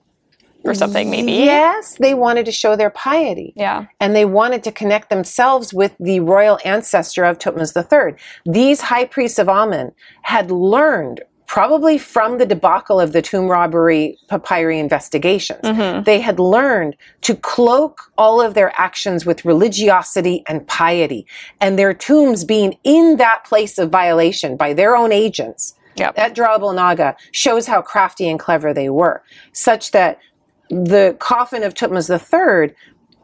[0.63, 1.33] or something maybe.
[1.33, 3.55] Yes, they wanted to show their piety.
[3.57, 3.87] Yeah.
[3.99, 8.15] and they wanted to connect themselves with the royal ancestor of Tutmosis III.
[8.45, 9.93] These high priests of Amun
[10.23, 16.05] had learned, probably from the debacle of the tomb robbery papyri investigations, mm-hmm.
[16.05, 21.27] they had learned to cloak all of their actions with religiosity and piety,
[21.61, 25.75] and their tombs being in that place of violation by their own agents.
[25.97, 26.17] Yep.
[26.17, 29.21] at Dra Abu el-Naga shows how crafty and clever they were,
[29.53, 30.21] such that
[30.69, 32.73] the coffin of Tutmosis III,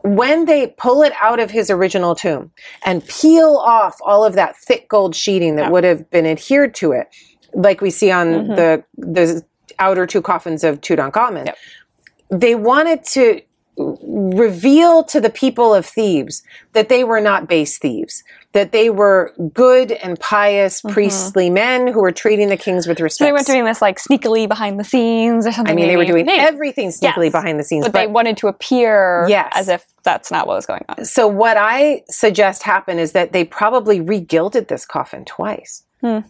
[0.02, 2.50] when they pull it out of his original tomb
[2.84, 6.90] and peel off all of that thick gold sheeting that would have been adhered to
[6.90, 7.06] it,
[7.54, 9.42] like we see on the the
[9.78, 11.56] outer two coffins of Tutankhamun, Yep.
[12.30, 13.40] they wanted to
[13.78, 16.42] reveal to the people of Thebes
[16.72, 22.00] that they were not base thieves, that they were good and pious priestly men who
[22.00, 23.18] were treating the kings with respect.
[23.18, 25.72] So they weren't doing this like sneakily behind the scenes or something.
[25.72, 26.40] I mean, they were doing Maybe.
[26.40, 27.32] everything sneakily Yes.
[27.32, 29.52] behind the scenes, but, they wanted to appear Yes.
[29.54, 31.04] as if that's not what was going on.
[31.04, 35.82] So what I suggest happen is that they probably regilded this coffin twice.
[36.02, 36.22] Uh,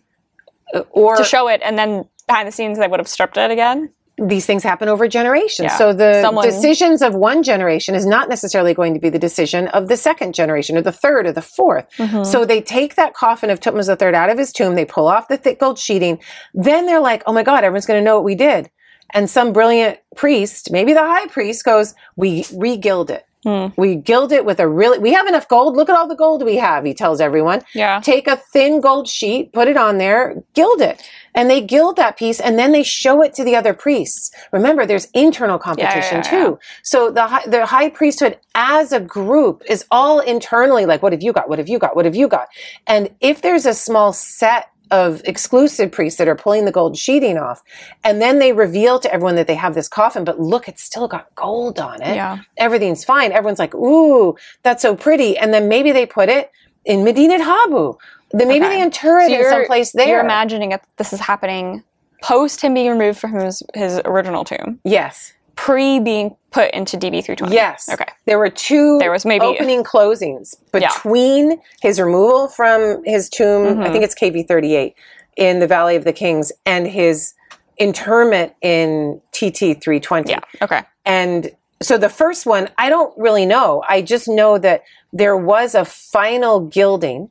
[0.90, 1.22] Or Hmm.
[1.22, 3.90] To show it, and then behind the scenes they would have stripped it again.
[4.18, 5.66] these things happen over generations.
[5.72, 5.76] Yeah.
[5.76, 9.68] So the Someone- decisions of one generation is not necessarily going to be the decision
[9.68, 12.24] of the second generation or the third or the 4th Mm-hmm.
[12.24, 15.28] So they take that coffin of Tutmosis III out of his tomb, they pull off
[15.28, 16.18] the thick gold sheeting.
[16.54, 18.70] Then they're like, oh my God, everyone's going to know what we did.
[19.12, 23.25] And some brilliant priest, maybe the high priest goes, we regild it.
[23.46, 23.68] Hmm.
[23.76, 25.76] We gild it with a really, we have enough gold.
[25.76, 27.62] Look at all the gold we have, he tells everyone.
[27.76, 28.00] Yeah.
[28.00, 31.00] Take a thin gold sheet, put it on there, gild it.
[31.32, 34.32] And they gild that piece and then they show it to the other priests.
[34.50, 36.44] Remember, there's internal competition yeah, yeah.
[36.44, 36.58] too.
[36.82, 41.32] So the the high priesthood as a group is all internally like, what have you
[41.32, 41.48] got?
[41.48, 41.94] What have you got?
[41.94, 42.48] What have you got?
[42.88, 47.36] And if there's a small set of exclusive priests that are pulling the gold sheeting
[47.38, 47.62] off,
[48.04, 51.08] and then they reveal to everyone that they have this coffin, but look, it's still
[51.08, 52.14] got gold on it.
[52.14, 52.38] Yeah.
[52.56, 53.32] Everything's fine.
[53.32, 55.36] Everyone's like, ooh, that's so pretty.
[55.36, 56.50] And then maybe they put it
[56.84, 57.94] in Medinet Habu.
[58.30, 58.76] Then maybe Okay.
[58.76, 60.08] they inter it So in some place there.
[60.08, 61.82] You're imagining it, this is happening
[62.22, 65.32] post him being removed from his, his original tomb, yes.
[65.56, 67.54] Pre being put into DB 320.
[67.54, 67.88] Yes.
[67.90, 68.06] Okay.
[68.26, 70.88] There were two There was maybe- opening closings Yeah.
[70.88, 73.82] between his removal from his tomb, Mm-hmm.
[73.82, 74.94] I think it's KV 38
[75.36, 77.34] in the Valley of the Kings, and his
[77.78, 80.30] interment in TT 320.
[80.30, 80.40] Yeah.
[80.62, 80.82] Okay.
[81.04, 81.50] And
[81.82, 83.82] so the first one, I don't really know.
[83.86, 87.30] I just know that there was a final gilding,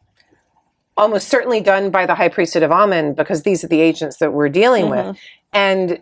[0.98, 4.34] almost certainly done by the High Priesthood of Amun, because these are the agents that
[4.34, 5.18] we're dealing with.
[5.52, 6.00] And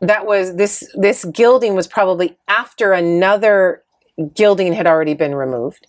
[0.00, 3.82] that was this this gilding was probably after another
[4.34, 5.86] gilding had already been removed.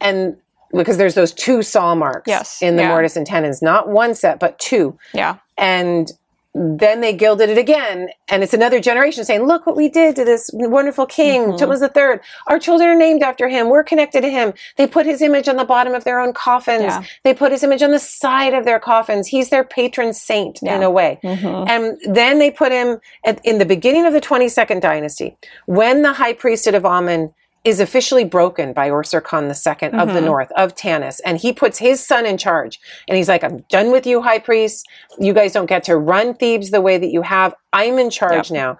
[0.00, 0.36] And
[0.74, 2.88] because there's those two saw marks Yes, in the yeah.
[2.88, 5.36] mortise and tenons, not one set, but two Yeah.
[5.58, 6.10] and
[6.54, 10.24] then they gilded it again and it's another generation saying look what we did to
[10.24, 11.80] this wonderful king Mm-hmm.
[11.80, 15.22] The third our children are named after him we're connected to him they put his
[15.22, 17.02] image on the bottom of their own coffins Yeah.
[17.24, 20.66] they put his image on the side of their coffins he's their patron saint in
[20.68, 20.74] Yeah.
[20.74, 20.82] Mm-hmm.
[20.82, 25.36] a way and then they put him at, in the beginning of the 22nd dynasty
[25.66, 27.32] when the high priesthood of amun
[27.64, 30.24] is officially broken by Osorkon II of the Mm-hmm.
[30.24, 31.20] north, of Tanis.
[31.24, 32.80] And he puts his son in charge.
[33.08, 34.86] And he's like, I'm done with you, high priest.
[35.20, 37.54] You guys don't get to run Thebes the way that you have.
[37.72, 38.54] I'm in charge Yep.
[38.54, 38.78] now.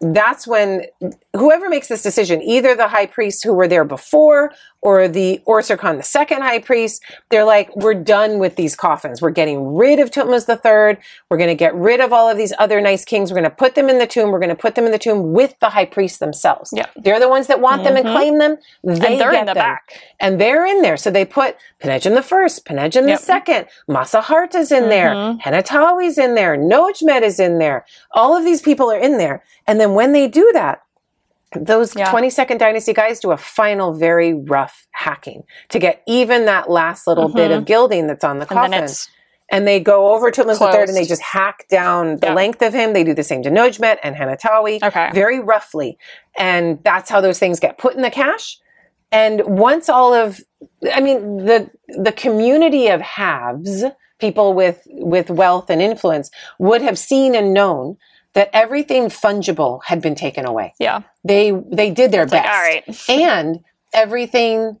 [0.00, 0.86] That's when
[1.34, 4.52] whoever makes this decision, either the high priests who were there before
[4.82, 9.22] or the Ursur the second high priest, they're like, we're done with these coffins.
[9.22, 11.00] We're getting rid of Tutmosis III.
[11.30, 13.30] We're going to get rid of all of these other nice kings.
[13.30, 14.30] We're going to put them in the tomb.
[14.30, 16.70] We're going to put them in the tomb with the high priests themselves.
[16.74, 16.86] Yeah.
[16.96, 18.16] They're the ones that want them and mm-hmm.
[18.16, 18.56] claim them.
[18.82, 19.62] They And they're in the them.
[19.62, 20.00] back.
[20.20, 20.96] And they're in there.
[20.96, 23.20] So they put Pinedjem the first, Pinedjem the Yep.
[23.20, 25.40] second, Masaharta's in there, mm-hmm.
[25.40, 27.84] Henuttawy's in there, Nodjmet is in there.
[28.12, 29.44] All of these people are in there.
[29.66, 30.82] And then when they do that,
[31.54, 32.10] those Yeah.
[32.10, 37.28] 22nd dynasty guys do a final very rough hacking to get even that last little
[37.28, 38.58] bit of gilding that's on the Mm-hmm.
[38.72, 38.94] and coffin
[39.50, 42.34] and they go over to Elizabeth III and they just hack down the Yeah.
[42.34, 42.94] length of him.
[42.94, 45.10] They do the same to Nodjmet and Henuttawy Okay.
[45.12, 45.98] very roughly.
[46.38, 48.58] And that's how those things get put in the cache.
[49.10, 50.40] And once all of,
[50.90, 53.84] I mean, the, the community of haves,
[54.18, 57.98] people with, with wealth and influence would have seen and known
[58.34, 60.74] that everything fungible had been taken away.
[60.78, 61.02] yeah.
[61.24, 63.08] They, they did their It's like, best all right.
[63.08, 63.60] and
[63.92, 64.78] everything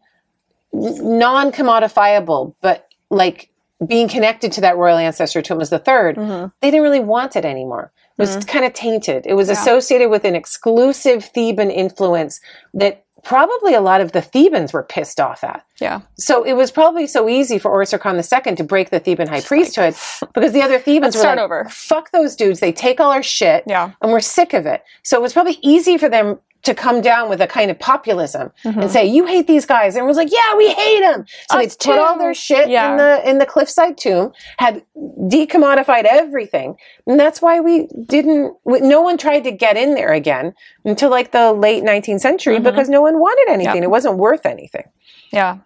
[0.72, 3.50] non-commodifiable, but like
[3.86, 6.52] being connected to that royal ancestor Thutmose III, Mhm.
[6.60, 7.92] they didn't really want it anymore.
[8.18, 9.26] It was kind of tainted.
[9.26, 9.54] It was Yeah.
[9.54, 12.40] associated with an exclusive Theban influence
[12.74, 15.64] that probably a lot of the Thebans were pissed off at.
[15.80, 16.00] Yeah.
[16.18, 18.16] So it was probably so easy for Osorkon
[18.48, 19.94] II to break the Theban high priesthood
[20.34, 21.66] because the other Thebans were like, over.
[21.70, 22.60] fuck those dudes.
[22.60, 23.92] They take all our shit Yeah.
[24.00, 24.82] and we're sick of it.
[25.02, 28.52] So it was probably easy for them to come down with a kind of populism
[28.64, 28.88] and mm-hmm.
[28.88, 31.90] say, "You hate these guys," and was like, "Yeah, we hate them." So Us they
[31.92, 32.92] put all their shit Yeah.
[32.92, 36.76] in the in the cliffside tomb, had decommodified everything,
[37.06, 38.54] and that's why we didn't.
[38.64, 42.64] No one tried to get in there again until like the late 19th century mm-hmm.
[42.64, 43.76] because no one wanted anything.
[43.76, 43.84] Yeah.
[43.84, 44.84] It wasn't worth anything.
[45.32, 45.58] Yeah.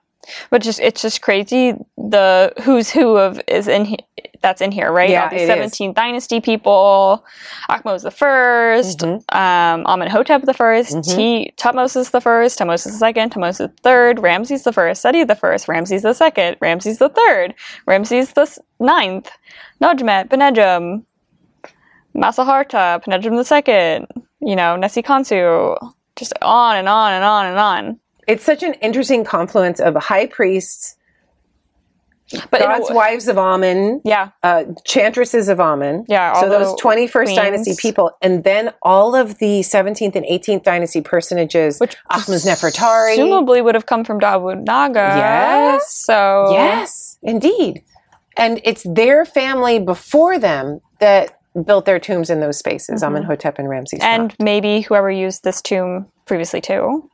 [0.51, 1.75] But just it's just crazy.
[1.97, 3.99] The who's who of is in he,
[4.43, 5.09] that's in here, right?
[5.11, 5.73] Yeah, All the it is.
[5.73, 7.25] 17th dynasty people,
[7.71, 9.37] Ahmose the 1st Mm-hmm.
[9.37, 14.63] um, Amenhotep the 1st T, Tutmosis the first, Tutmosis the second, Tutmosis the third, Ramses
[14.65, 17.55] the first, Seti the first, Ramses the second, Ramses the third,
[17.87, 18.47] Ramses the
[18.79, 19.31] ninth,
[19.83, 21.05] Nodjmet, Pinedjem,
[22.15, 24.07] Masaharta, Pinedjem the second,
[24.41, 25.77] you know, Nesikhonsu,
[26.17, 28.01] just on and on and on and on.
[28.27, 30.97] It's such an interesting confluence of high priests,
[32.51, 36.05] But God's w- wives of Amun, yeah, uh, chantresses of Amun.
[36.09, 40.65] Yeah, all So those 21st dynasty people, and then all of the 17th and 18th
[40.65, 43.15] dynasty personages, Which Ahmes Nefertari.
[43.15, 45.15] presumably would have come from Dra Abu el-Naga.
[45.17, 45.95] Yes.
[45.95, 47.85] So Yes, indeed.
[48.37, 53.69] And it's their family before them that built their tombs in those spaces, Amenhotep and
[53.69, 54.01] Ramses.
[54.01, 54.21] Mm-hmm.
[54.23, 57.09] and maybe whoever used this tomb previously too.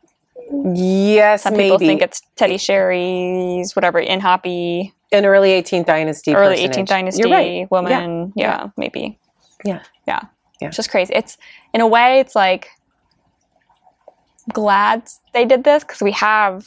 [0.74, 6.34] Yes, Some maybe people think it's Tetisheri's, whatever, in Hoppy, an early 18th dynasty.
[6.34, 6.76] early personage.
[6.76, 7.70] 18th dynasty right.
[7.70, 8.32] woman.
[8.36, 9.18] Yeah, maybe.
[9.64, 9.82] Yeah.
[10.06, 10.20] Yeah.
[10.60, 10.68] Yeah.
[10.68, 11.12] It's just crazy.
[11.14, 11.38] It's
[11.72, 12.68] in a way, it's like
[14.52, 16.66] glad they did this because we have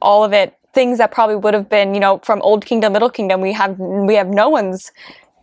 [0.00, 0.56] all of it.
[0.72, 3.40] Things that probably would have been, you know, from Old Kingdom, Middle Kingdom.
[3.40, 4.90] We have we have no one's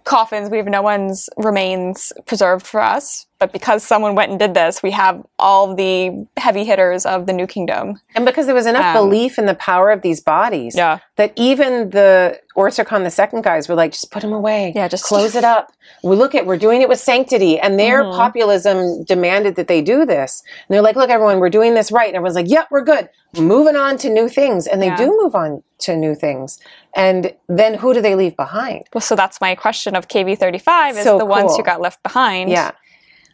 [0.04, 0.50] coffins.
[0.50, 3.26] We have no one's remains preserved for us.
[3.42, 7.34] But because someone went and did this, we have all the heavy hitters of the
[7.34, 8.00] New Kingdom.
[8.14, 11.00] And because there was enough Um, belief in the power of these bodies Yeah.
[11.16, 14.74] that even the Orsir the second guys were like, just put them away.
[14.76, 15.72] Yeah, just- close it up.
[16.04, 17.60] We look at, we're doing it with sanctity.
[17.60, 18.16] And their Mm-hmm.
[18.16, 20.44] populism demanded that they do this.
[20.70, 22.08] And they're like, look, everyone, we're doing this right.
[22.10, 23.10] And everyone's like, yep, we're good.
[23.36, 24.68] Moving on to new things.
[24.68, 24.98] And they Yeah.
[24.98, 26.60] do move on to new things.
[26.96, 28.84] And then who do they leave behind?
[28.94, 32.52] Well, so that's my question of KV35 is So the ones who got left behind.
[32.52, 32.72] Yeah.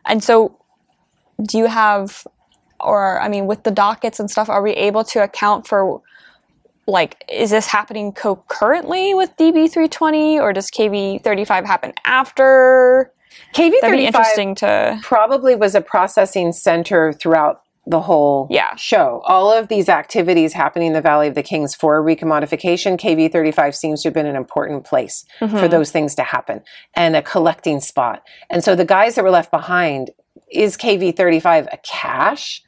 [0.07, 0.57] And so,
[1.41, 2.25] do you have,
[2.79, 6.01] or I mean, with the dockets and stuff, are we able to account for,
[6.87, 13.11] like, is this happening concurrently with DB320, or does KV35 happen after?
[13.55, 18.75] That'd be KV35 probably was a processing center throughout the whole Yeah.
[18.75, 19.21] show.
[19.25, 24.01] All of these activities happening in the Valley of the Kings for recommodification, KV35 seems
[24.01, 25.57] to have been an important place Mm-hmm.
[25.57, 26.61] for those things to happen
[26.95, 28.23] and a collecting spot.
[28.49, 30.11] And so the guys that were left behind,
[30.51, 32.61] is KV35 a cache?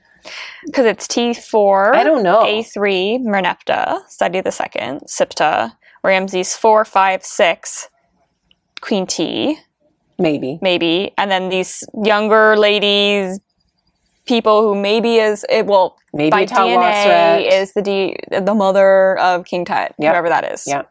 [0.65, 1.95] Because it's T4.
[1.95, 2.43] I don't know.
[2.43, 5.73] A3, Merneptah, Seti the Second, Siptah,
[6.03, 7.89] Ramses 4, 5, 6,
[8.81, 9.57] Queen T.
[10.17, 10.59] Maybe.
[10.61, 13.39] maybe, and then these younger ladies,
[14.29, 19.45] people who maybe is it well Maybe by DNA is the D, the mother of
[19.45, 20.11] King Tut, Yep.
[20.13, 20.83] whoever that is, Yeah.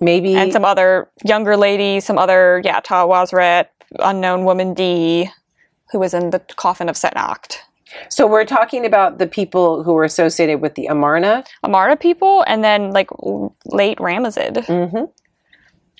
[0.00, 3.66] Maybe and some other younger lady, some other yeah, Tawosret,
[4.00, 5.30] unknown woman D,
[5.90, 7.58] who was in the coffin of Setnakhte.
[8.08, 12.62] so we're talking about the people who were associated with the Amarna Amarna people, and
[12.64, 13.08] then like
[13.66, 14.56] late Ramesside.
[14.66, 14.96] Mm-hmm.
[14.96, 15.08] and,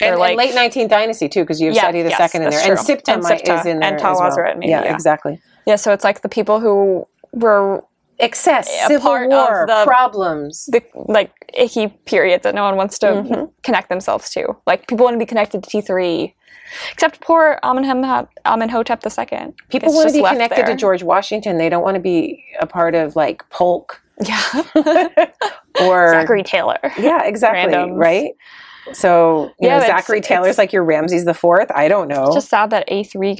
[0.01, 2.43] They're and like- late 19th dynasty too, because you have Yeah, Seti the yes, second
[2.43, 2.97] in there, and true.
[3.09, 4.55] And might- Siptah is in there and as well.
[4.59, 4.93] Maybe, yeah, yeah.
[4.95, 5.41] exactly.
[5.66, 7.82] Yeah, so it's like the people who were
[8.20, 10.66] Excess, civil part of war, the- problems.
[10.66, 13.45] the like icky period that no one wants to Mm-hmm.
[13.65, 14.55] connect themselves to.
[14.66, 16.35] Like people want to be connected to T three,
[16.93, 19.55] except poor Amenhotep the second.
[19.69, 21.59] People want to be connected to George Washington.
[21.59, 24.62] They don't want to be a part of like Polk Yeah,
[25.81, 26.78] or Zachary Taylor.
[26.99, 27.74] Yeah, exactly.
[27.74, 27.97] Randoms.
[27.99, 28.31] Right.
[28.93, 31.70] So you Yeah, know, Zachary Taylor's like your Ramses the Fourth.
[31.74, 32.27] I don't know.
[32.27, 33.35] it's Just sad that A three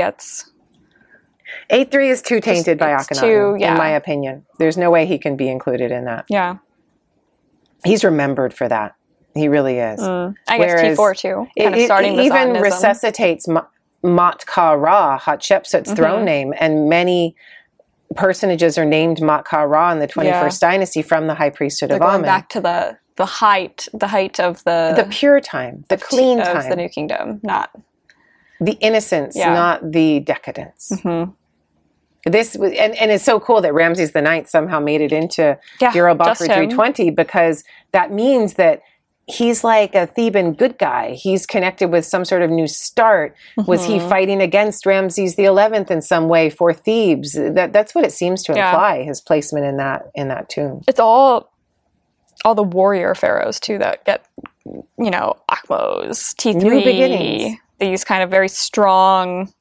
[1.69, 3.73] gets A3 is too tainted by Akhenaten, too- yeah.
[3.73, 4.45] in my opinion.
[4.59, 6.25] There's no way he can be included in that.
[6.29, 6.57] Yeah.
[7.85, 8.95] He's remembered for that.
[9.35, 10.01] He really is.
[10.01, 10.35] Mm.
[10.49, 11.47] I guess T4 too.
[11.57, 13.67] It, Kind of starting it even resuscitates Ma-
[14.05, 15.95] Maatkare, Hatshepsut's Mm-hmm.
[15.95, 17.35] throne name, and many
[18.17, 22.15] personages are named Maatkare in the 21st dynasty from the high priesthood They're of going
[22.17, 22.27] Amen.
[22.27, 26.47] back to the the height, the height of the the pure time, the clean of
[26.47, 27.71] time, the New Kingdom, not
[28.61, 29.53] the innocence, Yeah.
[29.55, 30.91] not the decadence.
[30.93, 31.33] Mhm.
[32.27, 35.59] This was, and, and it's so cool that Ramses the Ninth somehow made it into
[35.81, 38.81] Yeah, just 320 because that means that
[39.27, 41.13] he's like a Theban good guy.
[41.13, 43.35] He's connected with some sort of new start.
[43.67, 44.09] Was he Mm-hmm.
[44.09, 47.33] fighting against Ramses the Eleventh in some way for Thebes?
[47.33, 48.71] That that's what it seems to Yeah.
[48.71, 49.03] imply.
[49.03, 50.83] His placement in that in that tomb.
[50.89, 51.51] it's all
[52.45, 54.27] all the warrior pharaohs too that get
[54.99, 57.59] you know Ahmose, T New three, beginnings.
[57.79, 59.53] these kind of very strong,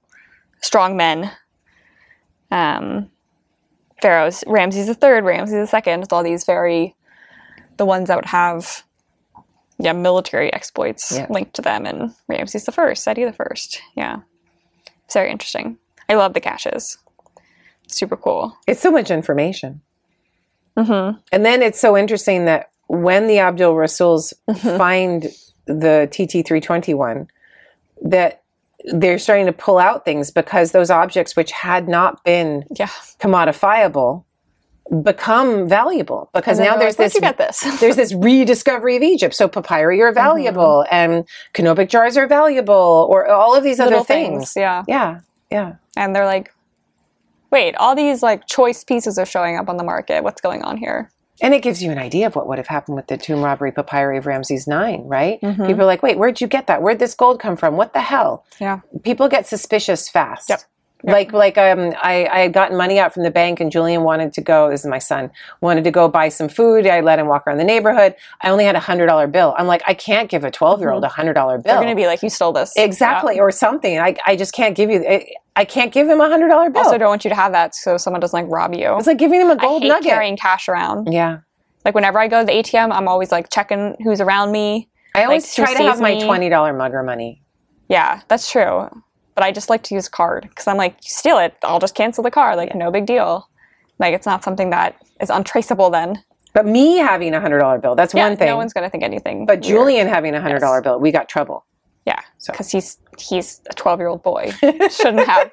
[0.61, 1.31] strong men.
[2.53, 3.09] Um,
[4.01, 6.95] pharaohs, Ramses the third, Ramses the second, with all these very,
[7.77, 8.83] the ones that would have,
[9.79, 11.27] yeah, military exploits Yeah.
[11.29, 14.17] linked to them, and Ramses the first, Seti the first, yeah,
[15.05, 15.77] it's very interesting.
[16.09, 16.97] I love the caches,
[17.87, 18.55] super cool.
[18.67, 19.81] It's so much information.
[20.77, 21.17] Mm-hmm.
[21.31, 24.77] And then it's so interesting that when the Abdul Rasuls Mm-hmm.
[24.77, 25.23] find
[25.65, 27.27] the TT 321,
[28.03, 28.42] that
[28.85, 32.89] they're starting to pull out things because those objects which had not been Yeah,
[33.19, 34.25] commodifiable
[35.01, 39.03] become valuable because now there's like, this "Where'd you get this?" there's this rediscovery of
[39.03, 39.33] Egypt.
[39.33, 40.95] So papyri are valuable mm-hmm.
[40.95, 44.53] and canopic jars are valuable or all of these other Little things.
[44.55, 44.83] yeah.
[44.87, 45.21] Yeah.
[45.49, 45.75] Yeah.
[45.95, 46.53] and they're like,
[47.51, 50.23] "Wait, all these like choice pieces are showing up on the market.
[50.23, 51.09] What's going on here?"
[51.43, 53.71] And it gives you an idea of what would have happened with the tomb robbery
[53.71, 55.39] papyri of Ramses IX, right?
[55.41, 55.67] Mhm.
[55.67, 56.81] People are like, wait, where'd you get that?
[56.81, 57.75] Where'd this gold come from?
[57.77, 58.45] What the hell?
[58.59, 60.49] Yeah, People get suspicious fast.
[60.49, 60.61] Yep.
[61.05, 64.31] Like like um I, I had gotten money out from the bank and Julian wanted
[64.33, 66.87] to go, this is my son, wanted to go buy some food.
[66.87, 68.15] I let him walk around the neighborhood.
[68.41, 69.53] I only had a hundred dollar bill.
[69.57, 71.73] I'm like, I can't give a twelve year old a hundred dollar bill.
[71.73, 73.41] they're gonna be like, "You stole this." exactly, Yeah.
[73.41, 73.99] or something.
[73.99, 76.83] I, I just can't give you I, I can't give him a hundred dollar bill.
[76.83, 78.95] Also, don't want you to have that so someone doesn't like rob you.
[78.97, 80.09] it's like giving him a gold hate nugget.
[80.09, 81.11] carrying cash around.
[81.11, 81.39] yeah.
[81.83, 84.87] Like whenever I go to the ATM, I'm always like checking who's around me.
[85.15, 86.23] I always who try to have sees my me.
[86.23, 87.41] twenty dollar mugger money.
[87.89, 88.87] Yeah, that's true.
[89.35, 91.79] But I just like to use a card because I'm like, you steal it, I'll
[91.79, 92.55] just cancel the card.
[92.57, 93.49] Like, no big deal.
[93.99, 95.89] Like, it's not something that is untraceable.
[95.89, 96.23] Then,
[96.53, 98.47] But me having a hundred dollar bill, that's yeah, one thing.
[98.47, 99.45] no one's gonna think anything.
[99.45, 99.63] but weird.
[99.63, 101.65] Julian having a hundred dollar bill, we got trouble.
[102.05, 102.51] yeah, So.
[102.53, 104.51] because he's he's a 12 year old boy,
[104.89, 105.51] shouldn't have.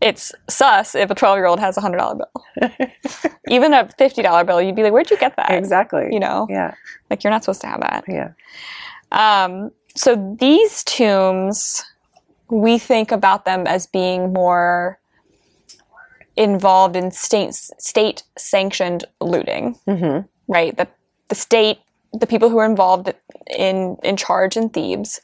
[0.00, 2.70] It's sus if a 12 year old has a hundred dollar bill.
[3.48, 5.50] Even a fifty dollar bill, you'd be like, where'd you get that?
[5.52, 6.08] Exactly.
[6.12, 6.74] You know, Yeah.
[7.10, 8.04] like you're not supposed to have that.
[8.08, 8.30] Yeah.
[9.12, 11.84] Um, so these tombs,
[12.50, 14.98] we think about them as being more
[16.36, 20.76] involved in state state sanctioned looting, hmm right?
[20.76, 20.96] That
[21.28, 21.78] the state,
[22.12, 23.12] the people who are involved
[23.50, 25.20] in in charge in Thebes,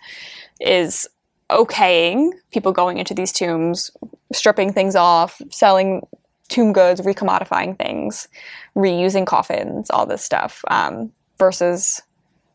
[0.60, 1.06] is
[1.50, 3.90] okaying people going into these tombs,
[4.32, 6.06] stripping things off, selling
[6.48, 8.28] tomb goods, recommodifying things,
[8.76, 12.02] reusing coffins, all this stuff, um, versus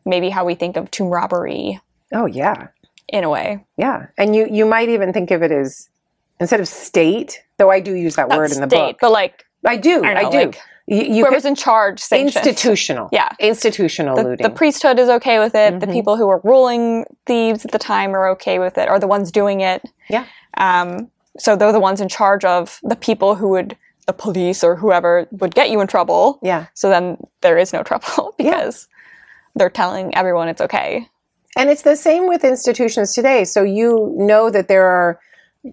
[0.04, 1.80] maybe how we think of tomb robbery
[2.12, 2.68] Oh yeah.
[3.12, 3.64] In a way.
[3.76, 4.06] Yeah.
[4.18, 5.88] And you you might even think of it as
[6.40, 8.98] instead of state, though I do use that Not word in the state, book.
[9.00, 10.02] but like I do.
[10.04, 12.46] I I, don't know, like, you you whoever's could, in charge sanctioned.
[12.46, 13.08] institutional.
[13.12, 13.30] Yeah.
[13.38, 14.42] Institutional The, looting.
[14.44, 15.78] the priesthood is okay with it.
[15.80, 15.92] The Mhm.
[15.92, 19.30] people who were ruling Thebes at the time are okay with it, or the ones
[19.30, 19.82] doing it.
[20.08, 20.24] Yeah.
[20.56, 23.76] Um, so they're the ones in charge of the people who would,
[24.06, 26.38] the police or whoever would get you in trouble.
[26.42, 26.66] yeah.
[26.74, 28.50] So then there is no trouble Yeah.
[28.50, 28.88] because
[29.54, 31.06] they're telling everyone it's okay.
[31.56, 33.44] And it's the same with institutions today.
[33.44, 35.18] So you know that there are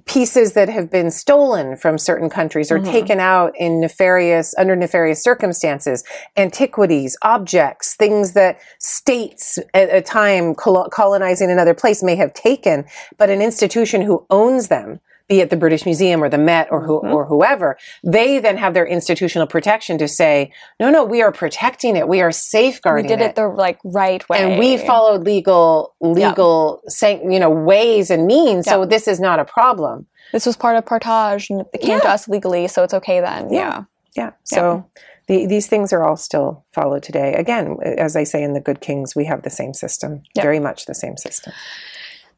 [0.05, 2.91] pieces that have been stolen from certain countries or Mhm.
[2.91, 6.03] taken out in nefarious under nefarious circumstances
[6.35, 12.83] antiquities objects things that states at a time colo- colonizing another place may have taken
[13.17, 16.81] but an institution who owns them be it the British Museum or the Met or
[16.85, 17.13] who, Mhm.
[17.13, 21.95] or whoever, they then have their institutional protection to say, no, no, we are protecting
[21.97, 23.09] it, we are safeguarding it.
[23.11, 27.49] We did it the like right way, and we followed legal legal san- you know
[27.49, 31.65] ways and means so this is not a problem This was part of partage, and
[31.73, 33.51] it came to us legally, so it's okay then.
[33.51, 33.83] Yeah.
[34.15, 34.23] yeah.
[34.23, 34.85] yeah so
[35.27, 38.79] The, these things are all still followed today again as i say in the good
[38.79, 40.43] kings we have the same system Yep.
[40.43, 41.51] very much the same system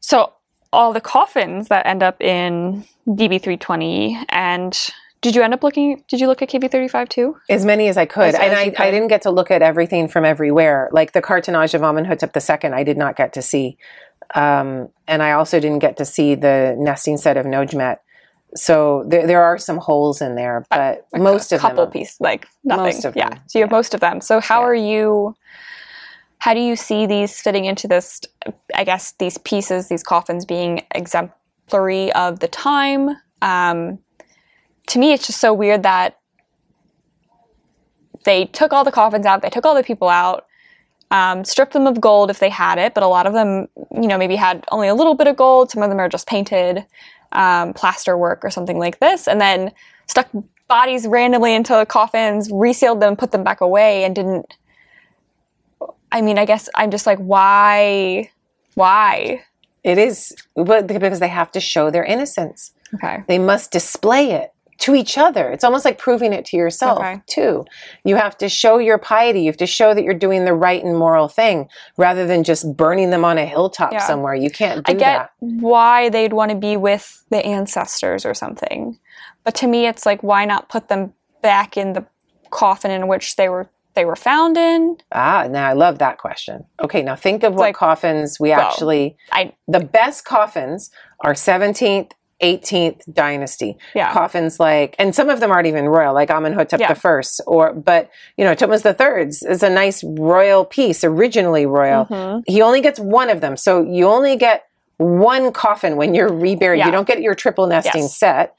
[0.00, 0.32] So
[0.72, 4.78] all the coffins that end up in DB320 and
[5.22, 7.36] did you end up looking did you look at KV35 too?
[7.48, 9.50] as many as i could As- and as I, you I didn't get to look
[9.50, 13.42] at everything from everywhere like the cartonnage of amenhotep ii i did not get to
[13.42, 13.76] see
[14.34, 17.96] um, and i also didn't get to see the nesting set of Nodjmet
[18.56, 21.84] So there, there are some holes in there, but A most of them a couple
[21.86, 21.92] them.
[21.92, 22.84] pieces, like nothing.
[22.84, 23.28] Most of yeah.
[23.30, 23.76] them, So you have yeah.
[23.78, 24.20] most of them.
[24.20, 24.66] So how Yeah.
[24.70, 25.34] are you?
[26.40, 28.20] How do you see these fitting into this?
[28.74, 33.10] I guess these pieces, these coffins, being exemplary of the time.
[33.42, 33.98] Um,
[34.88, 36.18] to me, it's just so weird that
[38.24, 40.46] they took all the coffins out, they took all the people out,
[41.10, 44.06] um, stripped them of gold if they had it, but a lot of them, you
[44.06, 45.70] know, maybe had only a little bit of gold.
[45.70, 46.86] Some of them are just painted
[47.32, 49.72] um, plaster work or something like this, and then
[50.06, 50.28] stuck
[50.68, 54.56] bodies randomly into coffins, resealed them, put them back away, and didn't.
[56.12, 58.30] I mean, I guess I'm just like, why?
[58.74, 59.42] Why?
[59.82, 62.72] It is, but because they have to show their innocence.
[62.94, 63.22] Okay.
[63.28, 65.50] They must display it to each other.
[65.50, 67.20] It's almost like proving it to yourself, Okay.
[67.26, 67.64] too.
[68.04, 69.40] You have to show your piety.
[69.42, 71.68] You have to show that you're doing the right and moral thing
[71.98, 73.98] rather than just burning them on a hilltop Yeah.
[74.06, 74.34] somewhere.
[74.34, 75.30] You can't do I get that.
[75.40, 78.98] why they'd want to be with the ancestors or something.
[79.44, 81.12] But to me it's like why not put them
[81.42, 82.04] back in the
[82.50, 84.96] coffin in which they were they were found in?
[85.12, 86.64] Ah, now I love that question.
[86.82, 90.90] Okay, now think of what Like, coffins we actually, I the best coffins
[91.20, 92.12] are 17th,
[92.42, 93.76] 18th dynasty.
[93.94, 94.12] Yeah.
[94.12, 96.88] Coffins like, and some of them aren't even royal, like Amenhotep Yeah.
[96.88, 98.08] the First, or, but,
[98.38, 102.06] you know, Tutmosis the Third's is a nice royal piece, originally royal.
[102.06, 102.42] Mhm.
[102.46, 103.56] He only gets one of them.
[103.58, 104.64] So you only get
[104.96, 106.78] one coffin when you're reburied.
[106.78, 106.86] Yeah.
[106.86, 108.16] You don't get your triple nesting Yes.
[108.16, 108.54] set.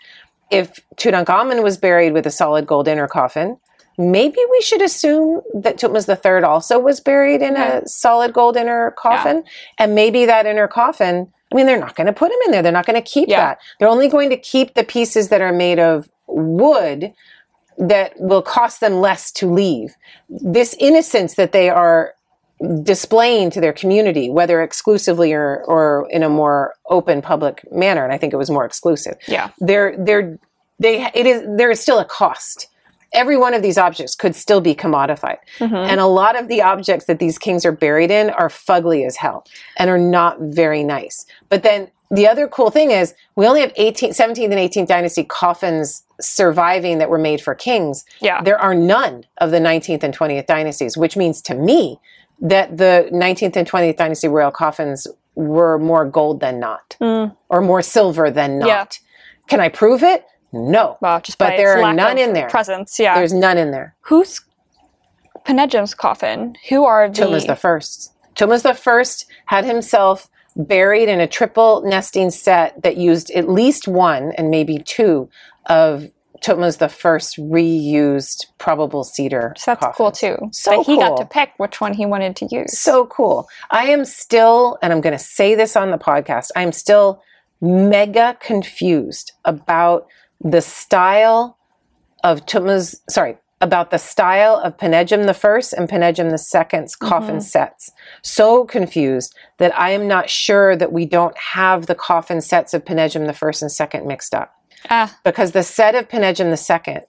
[0.51, 3.57] If Tutankhamun was buried with a solid gold inner coffin,
[3.97, 8.91] maybe we should assume that Tutmosis III also was buried in a solid gold inner
[8.97, 9.43] coffin.
[9.77, 12.61] And maybe that inner coffin, I mean, they're not going to put him in there.
[12.63, 13.41] They're not going to keep Yeah.
[13.41, 13.59] that.
[13.79, 17.13] They're only going to keep the pieces that are made of wood
[17.77, 19.95] that will cost them less to leave.
[20.29, 22.13] This innocence that they are
[22.83, 28.13] displaying to their community, whether exclusively or, or in a more open public manner, and
[28.13, 29.15] I think it was more exclusive.
[29.27, 29.49] Yeah.
[29.59, 30.37] They're they're
[30.79, 32.67] they it is there is still a cost.
[33.13, 35.37] Every one of these objects could still be commodified.
[35.59, 35.75] Mm-hmm.
[35.75, 39.17] And a lot of the objects that these kings are buried in are fugly as
[39.17, 39.45] hell
[39.77, 41.25] and are not very nice.
[41.49, 45.23] But then the other cool thing is we only have 18th, 17th and 18th dynasty
[45.23, 48.05] coffins surviving that were made for kings.
[48.19, 48.41] Yeah.
[48.43, 51.99] There are none of the 19th and 20th dynasties, which means to me
[52.41, 57.35] that the 19th and 20th dynasty royal coffins were more gold than not mm.
[57.49, 58.67] or more silver than not.
[58.67, 58.85] Yeah.
[59.47, 60.25] Can I prove it?
[60.53, 60.97] No.
[61.01, 62.49] Well, just But there are none in there.
[62.49, 63.15] Presence, yeah.
[63.15, 63.95] There's none in there.
[64.01, 64.41] Who's
[65.45, 66.55] Pinedjem's coffin?
[66.69, 68.13] Who are the Thomas the First.
[68.35, 73.87] Thomas the First had himself buried in a triple nesting set that used at least
[73.87, 75.29] one and maybe two
[75.67, 76.09] of
[76.41, 79.53] Thomas the First reused probable cedar.
[79.57, 80.37] So that's cool too.
[80.51, 82.77] So that he got to pick which one he wanted to use.
[82.77, 83.47] So cool.
[83.69, 87.21] I am still, and I'm going to say this on the podcast, I'm still
[87.61, 90.07] mega confused about
[90.43, 91.57] the style
[92.23, 97.39] of Tutmosis, sorry, about the style of Pinedjem the First and Pinedjem the Second's coffin
[97.41, 97.91] sets.
[98.23, 102.83] So confused that I am not sure that we don't have the coffin sets of
[102.85, 104.51] Pinedjem the First and Second mixed up.
[104.89, 107.01] ah, Because the set of Pinedjem the Second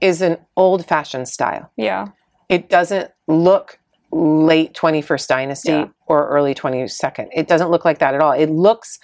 [0.00, 2.08] is an old fashioned style yeah.
[2.48, 3.78] it doesn't look
[4.10, 5.86] late 21st dynasty Yeah.
[6.06, 7.28] or early 22nd.
[7.32, 8.32] It doesn't look like that at all.
[8.32, 8.98] It looks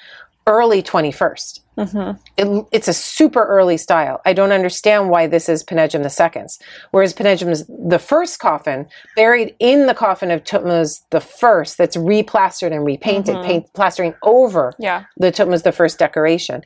[0.49, 1.61] early 21st.
[1.77, 2.17] Mm-hmm.
[2.37, 4.21] It, it's a super early style.
[4.25, 6.59] I don't understand why this is Pinedjem the Second's,
[6.91, 12.73] whereas Pinedjem's the first coffin buried in the coffin of Tutmosis the First that's replastered
[12.73, 13.47] and repainted, mm-hmm.
[13.47, 15.05] paint plastering over Yeah.
[15.19, 16.65] the Tutmosis the First decoration.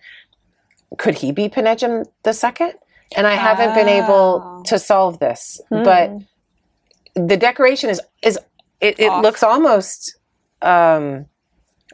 [0.96, 2.72] Could he be Penejim the Second?
[3.14, 4.04] And I haven't been Oh.
[4.04, 7.26] able to solve this, but hmm.
[7.26, 8.38] the decoration is is
[8.80, 10.16] it, it looks almost
[10.62, 11.26] um,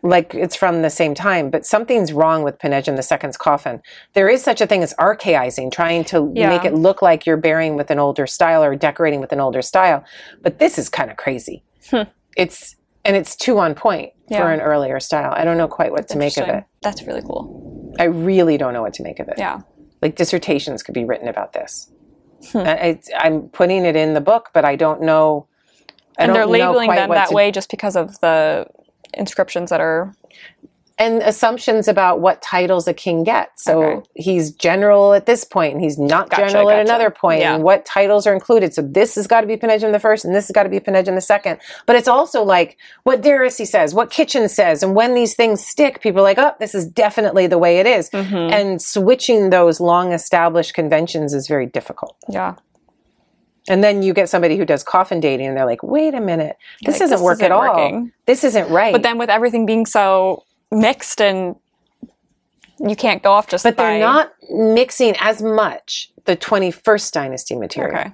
[0.02, 3.80] like it's from the same time, but something's wrong with Pinedjem the Second's coffin.
[4.14, 6.48] There is such a thing as archaizing, trying to Yeah.
[6.48, 9.62] make it look like you're burying with an older style or decorating with an older
[9.62, 10.04] style.
[10.42, 11.62] But this is kind of crazy.
[12.36, 14.34] It's and it's too on point Hmm.
[14.34, 14.40] Yeah.
[14.42, 15.32] for an earlier style.
[15.34, 16.64] I don't know quite what to make of it.
[16.82, 17.94] That's really cool.
[17.98, 19.34] I really don't know what to make of it.
[19.38, 19.60] Yeah.
[20.02, 21.90] Like dissertations could be written about this.
[22.52, 22.58] Hmm.
[22.58, 25.46] I, I'm putting it in the book, but I don't know.
[26.18, 28.66] I and they're don't know labeling them that to- way just because of the
[29.14, 30.14] inscriptions that are
[31.01, 33.62] and assumptions about what titles a king gets.
[33.62, 34.06] So Okay.
[34.16, 36.90] he's general at this point, and he's not Gotcha, general at gotcha.
[36.90, 37.55] another point, Yeah.
[37.55, 38.74] and what titles are included.
[38.74, 40.80] So this has got to be Pinedjem the first, and this has got to be
[40.80, 41.60] Pinedjem the second.
[41.86, 46.01] But it's also like what Daressy says, what Kitchen says, and when these things stick,
[46.01, 48.52] people are like, "Oh, this is definitely the way it is." Mm-hmm.
[48.52, 52.16] And switching those long established conventions is very difficult.
[52.28, 52.55] yeah.
[53.69, 56.57] And then you get somebody who does coffin dating, and they're like, "Wait a minute,
[56.82, 57.77] this Like, doesn't this work isn't at all.
[57.77, 61.57] working." This isn't right." But then with everything being so mixed and
[62.78, 67.99] you can't go off just but they're not mixing as much the 21st dynasty material.
[67.99, 68.12] okay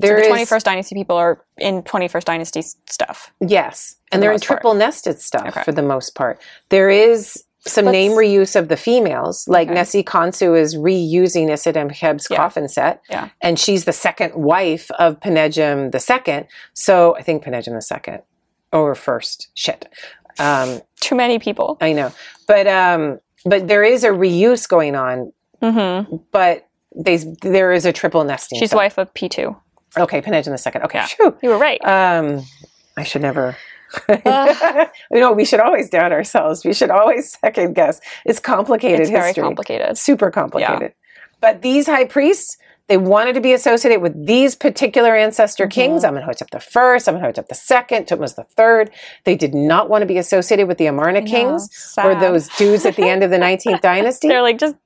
[0.00, 4.24] There so the is- 21st dynasty people are in 21st dynasty stuff Yes, and the
[4.24, 4.60] they're in most part.
[4.60, 5.62] triple nested stuff Okay.
[5.62, 6.38] for the most part.
[6.68, 9.80] There is some Let's- name reuse of the females, like Okay.
[9.80, 12.36] Nesikhonsu is reusing Isetemkheb's Yeah.
[12.36, 13.28] coffin set, Yeah.
[13.42, 16.46] and she's the second wife of Pinedjem the second.
[16.74, 18.20] So I think Pinedjem the second
[18.72, 19.48] or first.
[19.54, 19.88] Shit,
[20.38, 22.12] um, too many people I know,
[22.46, 25.32] but um, but there is a reuse going on.
[25.62, 26.00] hmm
[26.32, 28.58] But they, there is a triple nesting.
[28.58, 29.54] she's so- wife of p2
[29.98, 30.82] Okay, Pinedjem the second.
[30.82, 31.06] Okay, Yeah.
[31.06, 31.36] phew.
[31.42, 32.44] you were right Um,
[32.98, 33.56] I should never.
[34.08, 34.86] Uh.
[35.10, 36.64] you know, we should always doubt ourselves.
[36.64, 38.00] We should always second guess.
[38.24, 40.92] It's complicated it's very complicated Super complicated.
[41.40, 42.56] But these high priests,
[42.88, 45.70] they wanted to be associated with these particular ancestor Mm-hmm.
[45.70, 48.90] kings, Amenhotep the first, Amenhotep the second, Tutmos the third.
[49.24, 52.96] They did not want to be associated with the Amarna kings or those dudes at
[52.96, 54.76] the end of the 19th dynasty they're like just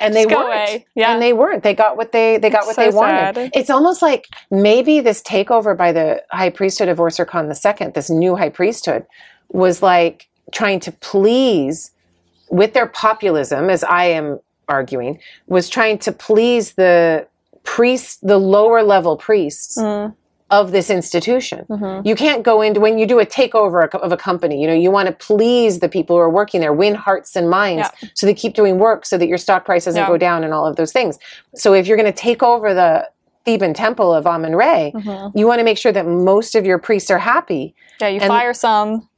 [0.00, 0.84] and they Just weren't.
[0.94, 1.12] Yeah.
[1.12, 1.62] And they weren't.
[1.62, 3.34] They got what they they got It's what so they wanted.
[3.34, 3.50] sad.
[3.54, 7.46] It's almost like maybe this takeover by the high priesthood of Osorkon
[7.80, 9.06] II, this new high priesthood,
[9.50, 11.90] was like trying to please
[12.50, 14.38] with their populism, as I am
[14.68, 15.18] arguing,
[15.48, 17.26] was trying to please the
[17.64, 20.14] priests, the lower level priests Mm,
[20.50, 21.66] of this institution.
[21.68, 22.06] mhm.
[22.06, 24.90] You can't go into when you do a takeover of a company, you know, you
[24.92, 28.34] want to please the people who are working there, win hearts and minds so they
[28.34, 30.06] keep doing work so that your stock price doesn't Yeah.
[30.08, 31.18] go down and all of those things.
[31.56, 33.08] So if you're going to take over the
[33.44, 35.32] Theban temple of Amun Re, Mhm.
[35.34, 37.74] you want to make sure that most of your priests are happy.
[38.00, 39.08] yeah you And- fire some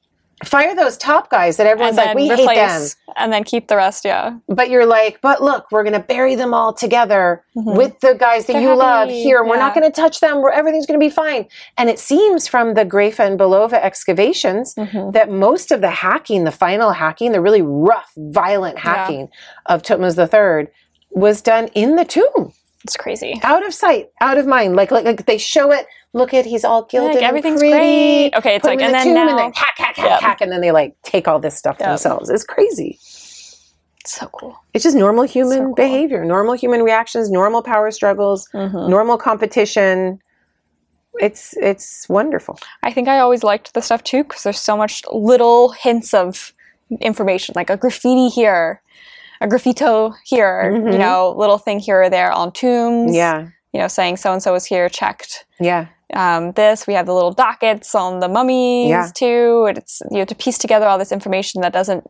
[0.45, 2.83] Fire those top guys that everyone's like, we hate them.
[3.17, 6.37] and then keep the rest yeah But you're like, but look, we're going to bury
[6.37, 7.77] them all together Mhm.
[7.77, 9.41] with the guys that They're you love here.
[9.41, 10.41] and We're not going to touch them.
[10.41, 11.47] We're, everything's going to be fine.
[11.77, 15.13] And it seems from the Graefe and Belova excavations Mhm.
[15.13, 19.29] that most of the hacking, the final hacking, the really rough, violent hacking
[19.67, 20.69] of Tutmos III
[21.11, 22.53] was done in the tomb,
[22.85, 24.77] it's crazy out of sight, out of mind.
[24.77, 25.87] Like, like, like they show it.
[26.19, 27.15] Look at he's all gilded.
[27.17, 28.33] like, everything's great.
[28.35, 30.21] Okay, it's like, and the then now, and then hack, hack, hack, Yep.
[30.21, 31.89] hack, and then they like take all this stuff Yep.
[31.89, 32.29] themselves.
[32.31, 32.99] It's crazy.
[34.07, 34.57] so cool.
[34.73, 35.75] It's just normal human So cool.
[35.75, 38.89] behavior, normal human reactions, normal power struggles, Mhm.
[38.89, 40.19] normal competition.
[41.21, 42.59] It's it's wonderful.
[42.83, 46.55] I think I always liked the stuff too because there's so much little hints of
[47.03, 48.81] information, like a graffiti here,
[49.43, 50.93] a graffito here, Mhm.
[50.93, 53.15] you know, little thing here or there on tombs.
[53.15, 56.87] Yeah, You know, saying so and so was here, checked yeah, um, this.
[56.87, 59.09] We have the little dockets on the mummies Yeah.
[59.15, 59.67] too.
[59.69, 62.05] And it's you have to piece together all this information that doesn't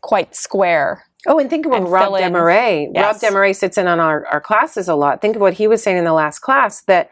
[0.00, 1.04] quite square.
[1.26, 2.12] Oh, and think of what Rob.
[2.14, 2.86] Demarée.
[2.86, 3.22] Rob Yes.
[3.22, 5.20] Demarée sits in on our, our classes a lot.
[5.20, 7.10] Think of what he was saying in the last class that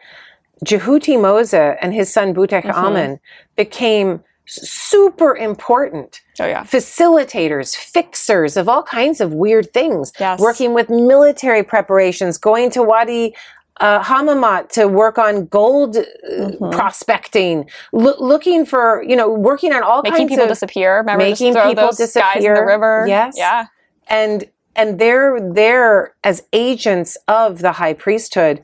[0.64, 2.74] Djehutymose and his son Butek Mhm.
[2.84, 3.20] Amen
[3.56, 6.62] became super important Oh yeah.
[6.64, 10.10] facilitators, fixers of all kinds of weird things.
[10.18, 10.40] Yes.
[10.40, 13.36] Working with military preparations, going to Wadi
[13.80, 16.72] uh, Hammamat to work on gold uh, Mhm.
[16.72, 20.12] prospecting, loo- looking for, you know, working on all kinds of.
[20.14, 20.96] Making kinds people of disappear.
[20.98, 23.04] Remember making people those guys in the river?
[23.06, 23.34] Yes.
[23.36, 23.66] Yeah.
[24.08, 24.44] and
[24.74, 28.62] and they're there as agents of the high priesthood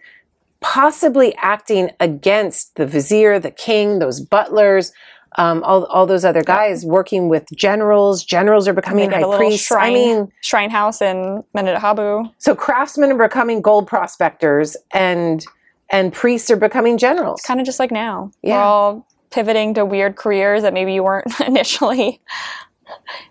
[0.60, 4.92] possibly acting against the vizier the king those butlers
[5.36, 9.90] um, all, all those other guys working with generals generals are becoming high priests shrine,
[9.90, 12.24] i mean shrine house in Medinet Habu.
[12.38, 15.44] so craftsmen are becoming gold prospectors and
[15.90, 18.30] and priests are becoming generals Kind of just like now.
[18.42, 18.56] Yeah.
[18.56, 22.20] We're all pivoting to weird careers that maybe you weren't initially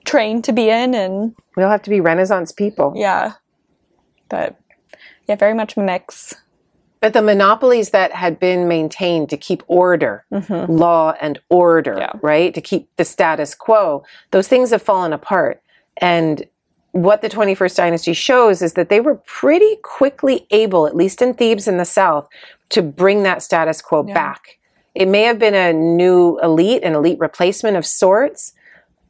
[0.05, 0.93] trained to be in.
[0.93, 3.33] And we all have to be renaissance people yeah.
[4.29, 4.59] But
[5.27, 6.35] yeah, very much mix.
[7.03, 12.13] But the monopolies that had been maintained to keep order hmm law and order, Yeah.
[12.21, 12.53] right?
[12.55, 14.05] To keep the status quo.
[14.31, 15.61] Those things have fallen apart.
[15.97, 16.45] And
[16.93, 21.33] what the 21st dynasty shows is that they were pretty quickly able, at least in
[21.33, 22.25] Thebes in the south,
[22.69, 24.13] to bring that status quo Yeah.
[24.13, 24.57] back.
[24.95, 28.53] It may have been a new elite, an elite replacement of sorts,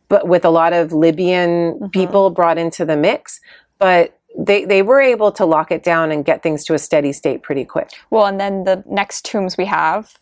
[0.09, 1.91] but with a lot of Libyan Mhm.
[1.91, 3.39] people brought into the mix.
[3.77, 7.13] But they, they were able to lock it down and get things to a steady
[7.13, 7.91] state pretty quick.
[8.09, 10.17] Well, and then the next tombs we have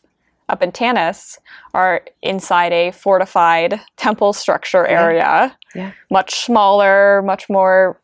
[0.50, 1.38] up in Tanis
[1.74, 5.56] are inside a fortified temple structure area.
[5.74, 5.92] Yeah.
[6.10, 8.00] Much smaller, much more,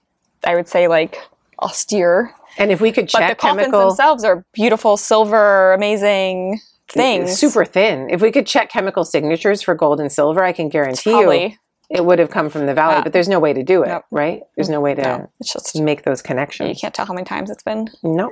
[0.46, 1.18] I would say, like
[1.62, 2.34] austere.
[2.58, 7.34] And if we could But check the coffins chemical themselves are beautiful, silver, amazing things.
[7.38, 8.10] super thin.
[8.10, 11.60] If we could check chemical signatures for gold and silver, I can guarantee you Probably.
[11.90, 12.96] It would have come from the valley.
[12.96, 13.04] Yeah.
[13.04, 14.06] But there's no way to do it, Nope.
[14.12, 14.42] right?
[14.56, 16.70] There's no way to No, just make those connections.
[16.70, 18.32] you can't tell how many times it's been, No.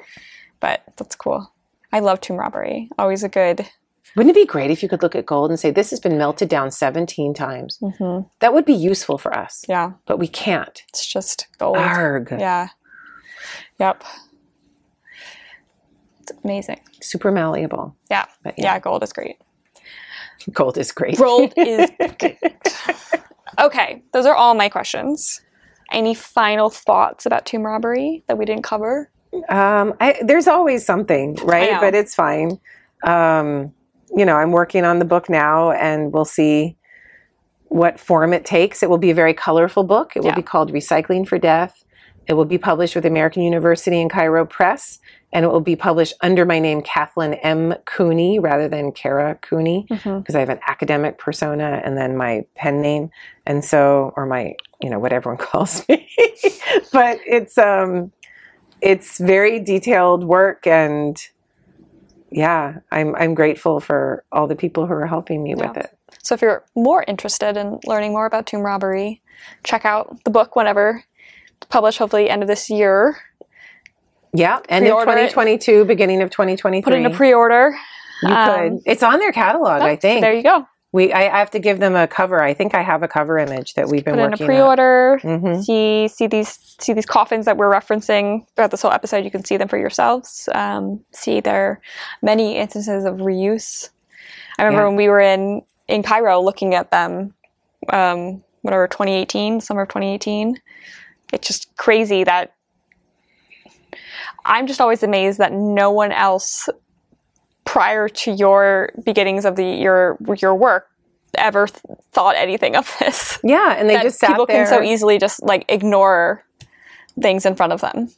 [0.59, 1.51] but that's cool.
[1.93, 2.89] I love tomb robbery.
[2.99, 3.65] Always a good
[4.15, 6.17] Wouldn't it be great if you could look at gold and say, this has been
[6.17, 7.77] melted down 17 times?
[7.99, 10.81] hmm That would be useful for us, Yeah, but we can't.
[10.89, 11.77] it's just gold.
[11.77, 12.31] Arg.
[12.31, 12.67] Yeah.
[13.79, 14.03] Yep.
[16.21, 16.79] It's amazing.
[17.01, 17.95] Super malleable.
[18.09, 18.25] Yeah.
[18.43, 18.73] But yeah.
[18.73, 18.79] yeah.
[18.79, 19.37] gold is great.
[20.51, 21.17] Gold is great.
[21.17, 22.37] Gold is great.
[23.59, 25.41] Okay, those are all my questions.
[25.91, 29.11] Any final thoughts about tomb robbery that we didn't cover?
[29.49, 31.79] Um, I, there's always something, right?
[31.79, 32.59] But it's fine.
[33.03, 33.73] Um,
[34.15, 36.77] you know, I'm working on the book now, and we'll see
[37.65, 38.81] what form it takes.
[38.81, 40.13] It will be a very colorful book.
[40.15, 40.35] It will Yeah.
[40.35, 41.83] be called Recycling for Death.
[42.27, 44.99] It will be published with American University in Cairo Press,
[45.31, 47.75] and it will be published under my name, Kathleen M.
[47.85, 50.19] Cooney, rather than Kara Cooney, Mm-hmm.
[50.19, 53.11] because I have an academic persona and then my pen name,
[53.45, 56.07] and so, or my, you know, what everyone calls me.
[56.91, 58.11] but it's um,
[58.81, 61.21] it's very detailed work, and
[62.31, 65.95] yeah, I'm I'm grateful for all the people who are helping me with it.
[66.23, 69.21] So if you're more interested in learning more about tomb robbery,
[69.63, 71.03] check out the book whenever
[71.69, 73.17] published, hopefully end of this year.
[74.33, 75.29] Yeah, end of Pre-order it.
[75.29, 76.81] 2022, beginning of 2023.
[76.83, 77.75] Put in a pre-order.
[78.21, 78.79] You um, could.
[78.85, 80.21] It's on their catalog, I think.
[80.21, 80.65] There you go.
[80.91, 82.41] we I, I have to give them a cover.
[82.41, 84.37] I think I have a cover image that we've been working on.
[84.37, 85.19] Put it in a pre-order.
[85.23, 85.63] Mhm.
[85.63, 89.23] See see these see these coffins that we're referencing throughout this whole episode.
[89.23, 90.49] You can see them for yourselves.
[90.53, 91.81] Um, see there are
[92.21, 93.89] many instances of reuse.
[94.57, 94.87] I remember Yeah.
[94.87, 97.33] when we were in in Cairo looking at them.
[97.89, 100.59] Um, whatever 2018, summer of 2018.
[101.33, 102.53] It's just crazy that
[104.45, 106.69] I'm just always amazed that no one else
[107.63, 110.87] prior to your beginnings of the your your work
[111.37, 111.81] ever th-
[112.11, 113.39] thought anything of this.
[113.43, 114.65] Yeah, and they that just sat people there.
[114.65, 116.45] can so easily just like ignore
[117.19, 118.09] things in front of them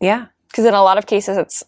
[0.00, 1.62] yeah, because in a lot of cases it's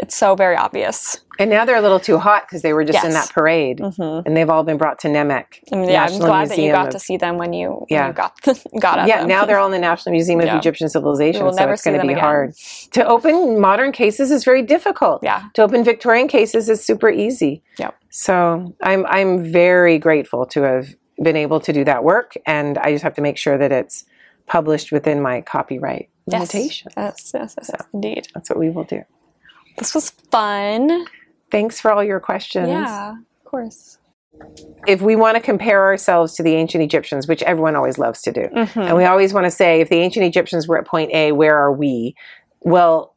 [0.00, 1.18] it's so very obvious.
[1.38, 4.26] and now they're a little too hot because they were just in that parade, Mm-hmm.
[4.26, 5.44] and they've all been brought to NMEC.
[5.70, 7.86] And yeah, I'm National glad that you got of- to see them when you when
[7.90, 8.06] Yeah.
[8.08, 8.32] you got
[8.80, 9.28] got at Yeah, them.
[9.28, 10.56] now they're all in the National Museum of Yeah.
[10.58, 12.24] Egyptian Civilization, We will so it's going to be again.
[12.24, 12.54] hard.
[12.92, 15.22] To open modern cases is very difficult.
[15.22, 17.62] yeah, To open Victorian cases is super easy.
[17.78, 17.94] Yep.
[18.10, 20.86] So I'm I'm very grateful to have
[21.22, 24.04] been able to do that work, and I just have to make sure that it's
[24.46, 26.92] published within my copyright yes, limitation.
[26.96, 28.28] yes, yes, yes, yes, indeed.
[28.34, 29.02] That's what we will do.
[29.78, 31.06] This was fun.
[31.50, 32.68] Thanks for all your questions.
[32.68, 33.98] Yeah, of course.
[34.86, 38.32] If we want to compare ourselves to the ancient Egyptians, which everyone always loves to
[38.32, 38.88] do, Mhm.
[38.88, 41.56] and we always want to say, if the ancient Egyptians were at point A, where
[41.56, 42.14] are we?
[42.60, 43.14] Well,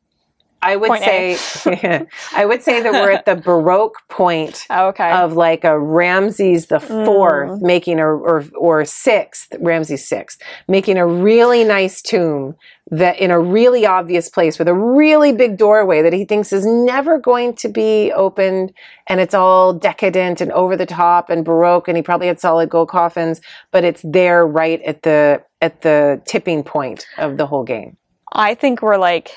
[0.61, 1.37] I would Point say,
[2.35, 5.09] I would say that we're at the Baroque point Oh, okay.
[5.11, 7.05] of like a Ramses the Mm.
[7.05, 12.55] fourth making a or or sixth Ramses sixth making a really nice tomb
[12.91, 16.65] that in a really obvious place with a really big doorway that he thinks is
[16.65, 18.73] never going to be opened
[19.07, 22.67] and it's all decadent and over the top and baroque and he probably had solid
[22.69, 23.39] gold coffins
[23.71, 27.95] but it's there right at the at the tipping point of the whole game
[28.31, 29.31] I think we're like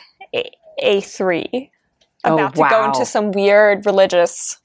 [0.80, 1.70] a, a three,
[2.24, 4.58] Oh, about to go into some weird religious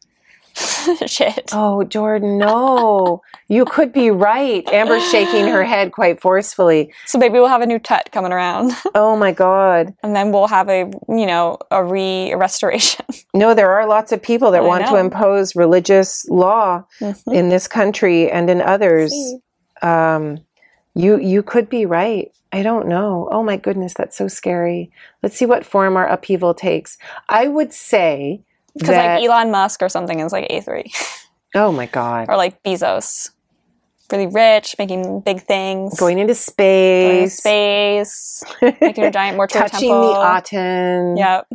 [1.07, 1.49] shit.
[1.53, 3.21] Oh, Jordan, no.
[3.47, 4.67] you could be right.
[4.69, 6.91] Amber's shaking her head quite forcefully.
[7.05, 9.93] So maybe we'll have a new tut coming around, Oh my God.
[10.03, 13.05] and then we'll have a you know a re restoration.
[13.34, 16.84] No, there are lots of people that I want to impose religious law
[17.27, 19.13] in this country and in others.
[19.84, 20.39] Um,
[20.98, 22.32] you you could be right.
[22.52, 23.28] I don't know.
[23.32, 24.91] Oh my goodness, that's so scary.
[25.22, 26.98] Let's see what form our upheaval takes.
[27.30, 28.41] I would say
[28.78, 30.91] Because like Elon Musk or something is like A three.
[31.56, 33.32] Oh my God, or like Bezos,
[34.11, 38.44] really rich, making big things, going into going to space, space,
[38.82, 40.14] making a giant mortuary touching temple.
[40.14, 41.18] the Aten.
[41.18, 41.48] Yep.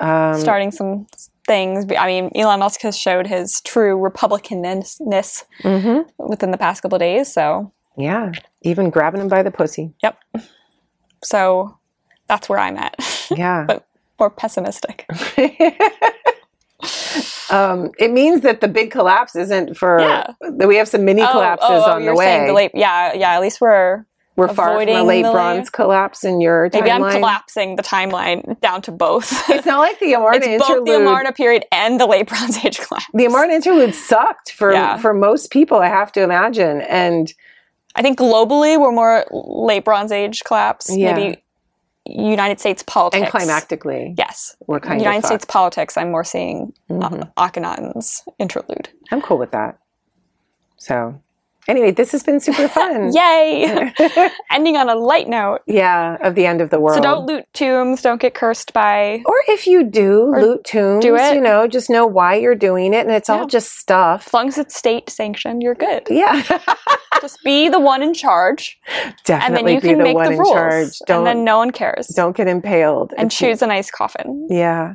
[0.00, 1.06] Um, starting some
[1.46, 1.84] things.
[1.98, 6.06] I mean, Elon Musk has showed his true republicanness mhm.
[6.16, 7.32] within the past couple of days.
[7.32, 9.92] So, Yeah, even grabbing him by the pussy.
[10.02, 10.18] yep.
[11.22, 11.78] So
[12.28, 12.96] that's where I'm at.
[13.30, 13.64] Yeah.
[13.68, 13.86] but
[14.18, 15.06] more pessimistic.
[17.50, 20.32] um, it means that the big collapse isn't for Yeah.
[20.40, 22.46] that we have some mini collapses on the Oh, you're saying way.
[22.48, 23.30] the late, yeah, yeah.
[23.32, 24.04] At least we're
[24.36, 26.72] We're far from a avoiding late the bronze collapse in your timeline.
[26.80, 29.32] maybe I'm collapsing the timeline down to both.
[29.48, 32.78] It's not like the Amarna it's both the Amarna period and the late Bronze Age
[32.80, 33.06] collapse.
[33.14, 34.98] the Amarna interlude sucked for Yeah.
[34.98, 35.78] for most people.
[35.78, 37.32] I have to imagine, and
[37.96, 40.94] I think globally we're more late Bronze Age collapse.
[40.94, 41.14] Yeah.
[41.14, 41.40] Maybe
[42.06, 45.96] United States politics and climactically, Yes, we're kind United of States politics.
[45.96, 48.90] I'm more seeing uh, Akhenaten's interlude.
[49.10, 49.78] I'm cool with that.
[50.76, 51.18] So,
[51.68, 53.12] Anyway, this has been super fun.
[53.14, 53.92] Yay!
[54.50, 55.60] Ending on a light note.
[55.66, 56.96] yeah, of the end of the world.
[56.96, 58.02] So don't loot tombs.
[58.02, 59.22] Don't get cursed by.
[59.26, 61.34] or if you do loot tombs, do it.
[61.34, 63.40] you know, just know why you're doing it, and it's Yeah.
[63.40, 64.26] all just stuff.
[64.28, 66.02] As long as it's state sanctioned, you're good.
[66.10, 66.42] Yeah,
[67.20, 70.26] Just be the one in charge, and then definitely you be can the make one
[70.26, 70.98] the in rules, charge.
[71.06, 72.08] Don't and then no one cares.
[72.08, 74.46] don't get impaled and choose a nice coffin.
[74.50, 74.94] Yeah.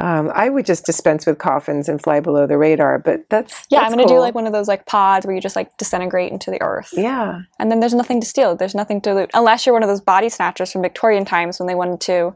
[0.00, 3.80] Um, I would just dispense with coffins and fly below the radar, but that's Yeah,
[3.80, 6.32] that's I'm gonna do like one of those like pods where you just like disintegrate
[6.32, 8.56] into the earth, yeah, and then there's nothing to steal.
[8.56, 11.66] There's nothing to loot, unless you're one of those body snatchers from Victorian times when
[11.66, 12.34] they wanted to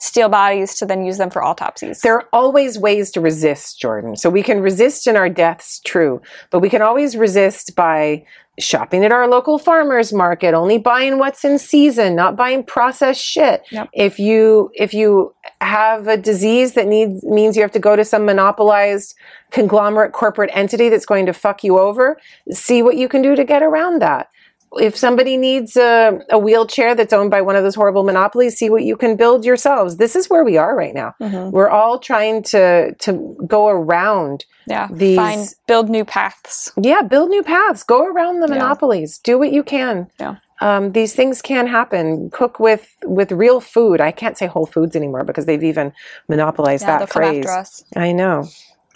[0.00, 2.00] steal bodies to then use them for autopsies.
[2.02, 4.14] there are always ways to resist, Jordan.
[4.14, 8.24] So we can resist in our deaths, true, but we can always resist by
[8.58, 13.62] shopping at our local farmers market, only buying what's in season, not buying processed shit.
[13.70, 13.88] Yep.
[13.92, 18.04] If you if you have a disease that needs means you have to go to
[18.04, 19.14] some monopolized
[19.50, 22.18] conglomerate corporate entity that's going to fuck you over,
[22.50, 24.28] see what you can do to get around that.
[24.74, 28.68] If somebody needs a, a wheelchair that's owned by one of those horrible monopolies, see
[28.70, 29.96] what you can build yourselves.
[29.96, 31.14] This is where we are right now.
[31.20, 31.50] Mhm.
[31.52, 34.44] We're all trying to to go around.
[34.66, 36.70] Yeah, These- find build new paths.
[36.80, 37.82] Yeah, build new paths.
[37.82, 38.54] Go around the Yeah.
[38.54, 39.18] monopolies.
[39.18, 40.06] Do what you can.
[40.20, 40.34] Yeah.
[40.60, 42.30] Um, these things can happen.
[42.30, 44.00] Cook with with real food.
[44.00, 45.92] I can't say Whole Foods anymore because they've even
[46.28, 47.84] monopolized Yeah, that phrase.
[47.96, 48.44] I know.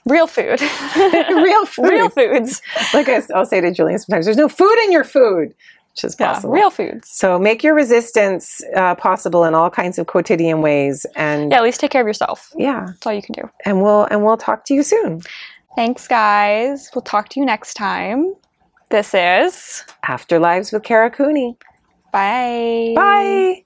[0.07, 0.61] Real food.
[0.97, 1.83] real food.
[1.91, 2.61] Real foods.
[2.93, 5.55] Like I, will say to Julian sometimes, there's no food in your food,
[5.93, 7.09] which is possible Yeah, real foods.
[7.09, 11.63] So make your resistance uh, possible in all kinds of quotidian ways, and Yeah, at
[11.63, 12.53] least take care of yourself.
[12.57, 13.49] yeah, That's all you can do.
[13.65, 15.21] and we'll and we'll talk to you soon.
[15.77, 16.91] Thanks, guys.
[16.95, 18.35] We'll talk to you next time.
[18.91, 21.57] This is Afterlives with Kara Cooney.
[22.13, 22.93] bye.
[22.97, 23.65] Bye.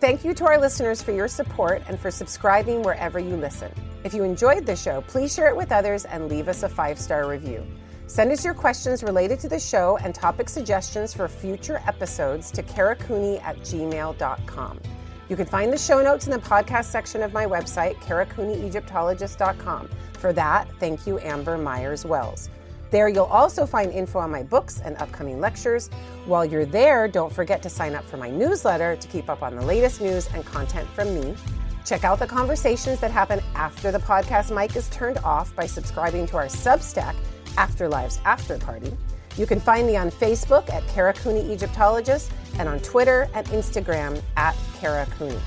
[0.00, 3.70] Thank you to our listeners for your support and for subscribing wherever you listen.
[4.02, 6.98] If you enjoyed the show, please share it with others and leave us a five
[6.98, 7.66] star review.
[8.06, 12.62] Send us your questions related to the show and topic suggestions for future episodes to
[12.62, 14.80] karacooney at gmail.com.
[15.28, 19.90] You can find the show notes in the podcast section of my website, karacooneyegyptologist.com.
[20.14, 22.48] For that, thank you, Amber Myers Wells.
[22.90, 25.88] There, you'll also find info on my books and upcoming lectures.
[26.24, 29.54] While you're there, don't forget to sign up for my newsletter to keep up on
[29.54, 31.36] the latest news and content from me.
[31.84, 36.26] Check out the conversations that happen after the podcast mic is turned off by subscribing
[36.26, 37.14] to our Substack,
[37.56, 38.96] Afterlives After Party.
[39.36, 44.20] You can find me on Facebook at Kara Cooney Egyptologist and on Twitter and Instagram
[44.36, 45.38] at Kara Cooney.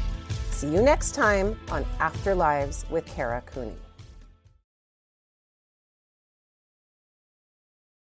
[0.50, 3.83] See you next time on Afterlives with Kara Cooney.